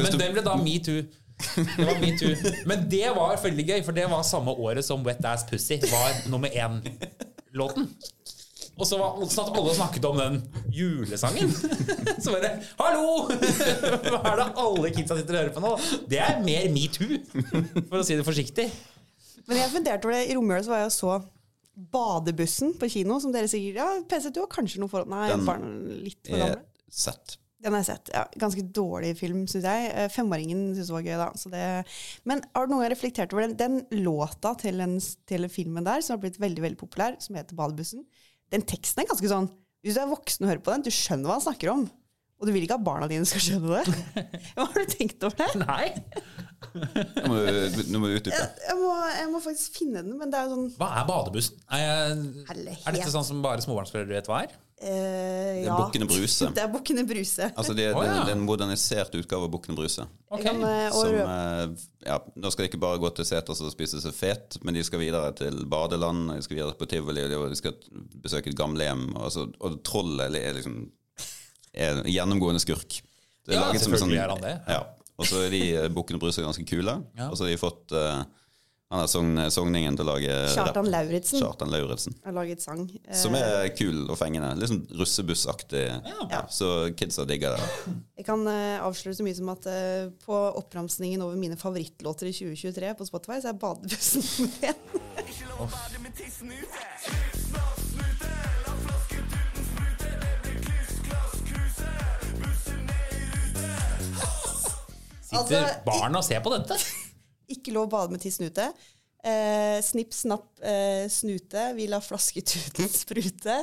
men 0.00 0.08
den 0.08 0.32
ble 0.32 0.44
da 0.44 0.56
metoo. 0.56 1.04
Det 1.44 1.84
var 1.86 1.98
metoo. 2.00 2.34
Men 2.70 2.84
det 2.90 3.06
var 3.16 3.36
veldig 3.42 3.64
gøy, 3.68 3.80
for 3.86 3.96
det 3.96 4.04
var 4.10 4.22
samme 4.26 4.54
året 4.54 4.86
som 4.86 5.02
Wet 5.06 5.24
Ass 5.28 5.44
Pussy 5.48 5.80
var 5.90 6.20
nummer 6.30 6.48
én-låten. 6.54 7.88
Og 8.74 8.88
så 8.90 8.96
var 8.98 9.20
satt 9.30 9.52
alle 9.54 9.70
og 9.70 9.76
snakket 9.76 10.06
om 10.08 10.16
den 10.18 10.38
julesangen. 10.74 11.52
Så 12.18 12.32
bare 12.34 12.48
Hallo! 12.80 13.28
Hva 13.28 14.18
er 14.32 14.40
det 14.40 14.46
alle 14.64 14.90
kidsa 14.96 15.18
sitter 15.20 15.36
og 15.36 15.40
hører 15.44 15.52
på 15.54 15.62
nå? 15.62 15.74
Det 16.10 16.18
er 16.22 16.40
mer 16.42 16.66
metoo, 16.74 17.20
for 17.86 18.00
å 18.00 18.06
si 18.06 18.16
det 18.18 18.26
forsiktig. 18.26 18.66
Men 19.46 19.60
jeg 19.60 19.70
funderte 19.76 20.08
over 20.08 20.16
det. 20.16 20.24
I 20.32 20.34
romjula 20.38 20.62
så 20.66 20.72
var 20.74 20.82
jeg 20.84 20.90
og 20.90 20.96
så 20.96 21.14
Badebussen 21.94 22.74
på 22.78 22.86
kino, 22.90 23.16
som 23.22 23.32
dere 23.34 23.48
sikkert 23.50 23.78
Ja, 23.82 23.86
PC, 24.10 24.30
du 24.34 24.40
har 24.44 24.50
kanskje 24.50 24.78
noe 24.82 24.90
forhold 24.90 25.10
Nei, 25.10 25.24
Den 25.32 25.46
barn 25.46 25.64
litt 26.06 26.20
for 26.30 26.38
gamle. 26.38 26.60
sett. 26.90 27.34
Den 27.64 27.72
har 27.72 27.80
jeg 27.80 27.88
sett. 27.88 28.12
ja, 28.12 28.22
Ganske 28.42 28.62
dårlig 28.76 29.14
film, 29.16 29.46
syns 29.48 29.64
jeg. 29.64 29.88
Eh, 29.96 30.10
Femåringen 30.12 30.66
syntes 30.74 30.90
det 30.90 30.96
var 30.98 31.06
gøy, 31.06 31.16
da. 31.22 31.28
Så 31.40 31.52
det, 31.52 31.64
men 32.28 32.44
har 32.52 32.66
du 32.66 32.74
noen 32.74 32.84
gang 32.84 32.92
reflektert 32.92 33.32
over 33.32 33.46
den, 33.46 33.56
den 33.56 34.04
låta 34.04 34.52
til, 34.60 34.80
den, 34.84 34.98
til 35.30 35.48
filmen 35.52 35.86
der, 35.86 36.04
som 36.04 36.18
har 36.18 36.24
blitt 36.26 36.40
veldig 36.42 36.64
veldig 36.66 36.80
populær, 36.80 37.16
som 37.24 37.38
heter 37.38 37.56
Badebussen? 37.58 38.04
Den 38.52 38.66
teksten 38.68 39.02
er 39.02 39.08
ganske 39.08 39.30
sånn 39.30 39.48
Hvis 39.84 39.96
du 39.96 40.02
er 40.02 40.10
voksen 40.10 40.44
og 40.44 40.50
hører 40.52 40.64
på 40.64 40.74
den, 40.74 40.84
du 40.84 40.92
skjønner 40.92 41.30
hva 41.30 41.38
han 41.38 41.46
snakker 41.46 41.72
om. 41.72 41.86
Og 42.40 42.48
du 42.48 42.52
vil 42.52 42.66
ikke 42.66 42.76
at 42.76 42.84
barna 42.84 43.06
dine 43.08 43.24
skal 43.28 43.40
skjønne 43.40 43.78
det. 43.78 44.22
Hva 44.56 44.66
har 44.68 44.82
du 44.82 44.90
tenkt 44.90 45.22
over 45.24 45.38
det? 45.38 45.46
Nei. 45.62 45.86
Nå 47.22 47.28
må 47.30 47.36
du, 47.44 47.80
nå 47.92 48.00
må 48.00 48.08
du 48.10 48.16
utdype. 48.18 48.34
Jeg, 48.34 48.48
jeg, 48.66 48.76
må, 48.80 48.90
jeg 49.12 49.28
må 49.30 49.40
faktisk 49.44 49.76
finne 49.78 50.02
den, 50.02 50.16
men 50.18 50.32
det 50.32 50.40
er 50.40 50.48
jo 50.48 50.56
sånn 50.56 50.70
Hva 50.80 50.88
er 50.98 51.06
badebussen? 51.08 51.60
Er, 51.72 51.84
jeg, 51.84 52.76
er 52.80 52.96
dette 52.96 53.12
sånn 53.12 53.26
som 53.28 53.42
bare 53.44 53.62
småbarnsforeldre 53.64 54.16
vet 54.16 54.30
hva 54.30 54.40
er? 54.46 54.56
Eh, 54.80 54.88
Det 54.88 55.62
er 55.62 55.68
ja. 55.68 55.76
Bukkene 55.78 56.06
Bruse. 56.10 56.48
Det 56.56 56.62
er 56.62 56.70
Bukkene 56.72 57.04
Bruse. 57.08 57.48
Altså, 57.56 57.74
det, 57.76 57.84
er- 57.90 57.96
oh, 57.98 58.04
ja. 58.04 58.16
det 58.24 58.32
er 58.34 58.38
en 58.38 58.44
modernisert 58.46 59.14
utgave 59.18 59.46
av 59.46 59.52
Bukkene 59.54 59.76
Bruse. 59.78 60.06
Okay. 60.30 60.42
Kan, 60.48 60.62
eh, 60.66 60.90
Som, 60.90 61.14
eh, 61.14 61.86
ja, 62.08 62.18
nå 62.36 62.50
skal 62.52 62.64
de 62.66 62.70
ikke 62.72 62.82
bare 62.82 62.98
gå 63.02 63.10
til 63.16 63.28
seters 63.28 63.62
og 63.64 63.72
spise 63.72 64.00
seg 64.02 64.14
fet, 64.16 64.58
men 64.64 64.74
de 64.74 64.82
skal 64.84 65.00
videre 65.02 65.30
til 65.38 65.62
badeland, 65.70 66.32
de 66.34 66.42
skal 66.44 66.58
videre 66.58 66.76
på 66.78 66.88
tivoli, 66.90 67.24
og 67.38 67.48
de 67.52 67.56
skal 67.60 67.76
besøke 68.24 68.50
et 68.52 68.58
gamlehjem. 68.58 69.06
Og, 69.16 69.54
og 69.60 69.78
trollet 69.86 70.34
er 70.40 70.58
liksom 70.58 70.84
er 71.74 71.96
en 72.02 72.06
gjennomgående 72.06 72.60
skurk. 72.62 73.00
Det 73.44 73.54
Ja, 73.56 73.66
laget 73.66 73.82
som 73.82 73.92
en 73.92 73.98
selvfølgelig 73.98 74.22
er 74.22 74.30
han 74.30 74.44
det. 74.44 74.54
Ja. 74.70 74.82
Og 75.18 75.26
så 75.30 75.40
er 75.46 75.50
de 75.52 75.62
eh, 75.78 75.88
Bukkene 75.94 76.18
Bruse 76.22 76.42
ganske 76.42 76.64
kule, 76.66 76.98
Ja. 77.18 77.28
og 77.30 77.36
så 77.38 77.44
har 77.46 77.50
de 77.54 77.58
fått 77.60 77.92
eh, 77.94 78.22
han 78.92 79.00
er 79.00 79.08
sogn, 79.10 79.38
sogningen 79.50 79.96
til 79.96 80.04
å 80.04 80.12
lage 80.12 80.34
Kjartan. 80.54 80.86
Lauritzen 80.92 81.40
Kjartan 81.40 81.70
Lauritzen. 81.72 82.14
har 82.24 82.34
laget 82.36 82.62
sang. 82.62 82.84
Eh, 83.08 83.16
Som 83.16 83.34
er 83.34 83.70
kul 83.74 84.04
og 84.12 84.18
fengende. 84.20 84.52
Litt 84.60 84.70
sånn 84.70 84.84
russebussaktig. 85.00 85.86
Ja, 86.30 86.44
så 86.52 86.68
kidsa 86.94 87.24
digger 87.26 87.56
det. 87.56 87.94
Jeg 88.20 88.28
kan 88.28 88.44
uh, 88.46 88.84
avsløre 88.86 89.16
så 89.18 89.26
mye 89.26 89.34
som 89.40 89.50
at 89.54 89.66
uh, 89.66 90.12
på 90.26 90.36
oppramsingen 90.60 91.24
over 91.24 91.40
mine 91.40 91.56
favorittlåter 91.58 92.30
i 92.30 92.36
2023 92.36 92.94
på 93.00 93.08
Spotify, 93.08 93.40
så 93.42 93.50
er 93.54 93.58
Badebussen 93.64 94.52
én. 94.70 95.94
Sitter 105.24 105.38
Altså, 105.38 105.62
barn 105.86 106.14
og 106.18 106.24
ser 106.24 106.42
på 106.44 106.52
dette? 106.54 106.76
Ikke 107.54 107.72
lov 107.74 107.86
å 107.88 107.92
bade 107.96 108.12
med 108.16 108.22
tiss 108.24 108.40
ute. 108.42 108.68
Eh, 109.24 109.78
snipp, 109.84 110.12
snapp, 110.12 110.50
eh, 110.60 111.06
snute. 111.08 111.70
Vi 111.78 111.86
lar 111.88 112.02
flasketuten 112.04 112.88
sprute. 113.02 113.60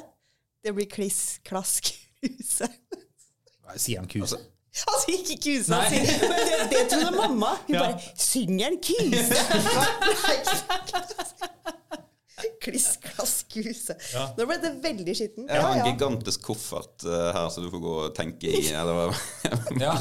Det 0.64 0.74
blir 0.78 0.90
kliss, 0.90 1.40
klask, 1.46 1.92
kuse. 2.22 2.68
Sier 3.78 4.02
han 4.02 4.10
kuse? 4.12 4.40
Han 4.72 5.00
sier 5.04 5.18
ikke 5.20 5.36
kuse, 5.44 5.76
han 5.76 5.90
sier 5.92 6.22
Men 6.32 6.46
det, 6.48 6.60
det 6.72 6.82
trodde 6.94 7.10
mamma. 7.18 7.50
Hun 7.68 7.76
Ja. 7.76 7.82
bare 7.82 8.14
Synger 8.16 8.70
han 8.70 8.78
kuse? 8.80 9.36
Kliss, 12.62 12.86
klass, 13.04 13.34
kuse. 13.52 13.96
Ja. 14.14 14.24
Nå 14.38 14.46
ble 14.50 14.56
det 14.64 14.72
veldig 14.82 15.14
skitten. 15.18 15.50
Jeg 15.50 15.62
har 15.62 15.76
en 15.76 15.90
gigantisk 15.92 16.42
koffert 16.48 17.04
uh, 17.04 17.28
her, 17.36 17.50
så 17.54 17.62
du 17.62 17.68
får 17.74 17.82
gå 17.84 17.96
og 18.06 18.16
tenke 18.18 18.48
i. 18.50 18.64
Eller 18.72 19.12
Ja. 19.82 19.94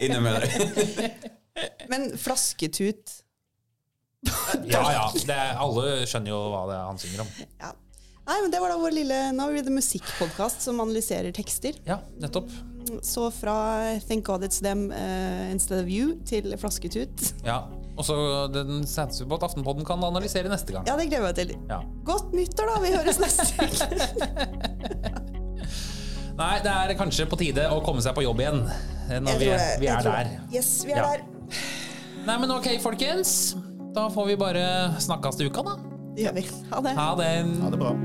inne 0.00 0.20
med 0.24 0.40
deg. 0.40 0.50
Men 1.88 2.10
flasketut 2.18 3.22
ja, 4.66 4.80
ja. 4.92 5.02
Det 5.14 5.36
alle 5.60 6.06
skjønner 6.08 6.32
jo 6.32 6.38
hva 6.50 6.62
det 6.70 6.76
er 6.78 6.86
han 6.88 6.98
synger 6.98 7.20
om. 7.26 7.28
ja. 7.60 7.72
Nei, 8.26 8.40
men 8.42 8.50
det 8.50 8.58
var 8.58 8.72
da 8.72 8.76
vår 8.82 8.90
lille 8.90 9.16
Nå 9.36 9.44
blir 9.52 9.62
det 9.62 9.70
musikkpodkast 9.70 10.64
som 10.64 10.80
analyserer 10.82 11.30
tekster. 11.36 11.76
Ja, 11.86 12.00
nettopp. 12.18 12.48
Så 13.06 13.28
fra 13.34 13.52
Thank 14.08 14.24
God 14.26 14.42
It's 14.42 14.58
Them 14.62 14.88
uh, 14.90 15.44
Instead 15.52 15.84
of 15.84 15.90
You 15.90 16.16
til 16.26 16.50
Flasketut. 16.58 17.22
Ja. 17.46 17.60
Og 17.94 18.02
så 18.08 18.16
den 18.50 18.82
satser 18.90 19.22
vi 19.24 19.30
på 19.30 19.38
at 19.38 19.46
Aftenpodden 19.46 19.86
kan 19.86 20.02
analysere 20.04 20.50
neste 20.50 20.74
gang. 20.74 20.84
Ja, 20.90 20.96
det 20.98 21.06
gleder 21.06 21.22
jeg 21.22 21.36
meg 21.36 21.38
til. 21.38 21.54
Ja. 21.70 21.78
Godt 22.10 22.34
nyttår, 22.34 22.72
da! 22.72 22.80
Vi 22.82 22.90
høres 22.98 23.22
neste 23.22 23.46
uke. 23.62 23.86
Nei, 26.36 26.50
det 26.66 26.74
er 26.74 26.92
kanskje 26.98 27.24
på 27.30 27.38
tide 27.40 27.64
å 27.72 27.78
komme 27.86 28.02
seg 28.04 28.12
på 28.18 28.26
jobb 28.26 28.42
igjen. 28.42 28.58
eh, 29.06 29.22
Når 29.22 29.38
vi, 29.40 29.48
vi 29.80 29.88
er 29.94 30.02
der. 30.04 30.34
Yes, 30.52 30.74
vi 30.84 30.92
er 30.92 31.00
Ja. 31.00 31.06
der. 31.14 31.24
Nei, 32.26 32.38
men 32.42 32.50
ok, 32.50 32.68
folkens. 32.82 33.54
Da 33.96 34.08
får 34.12 34.32
vi 34.32 34.36
bare 34.40 34.66
snakkes 35.00 35.38
til 35.38 35.50
uka, 35.52 35.62
da. 35.66 35.78
Det 36.16 36.26
gjør 36.26 36.38
vi. 36.40 36.46
Ha 36.72 36.84
det. 36.84 36.94
Ha 36.98 37.10
det. 37.20 37.32
Ha 37.62 37.72
det 37.72 37.80
bra. 37.80 37.96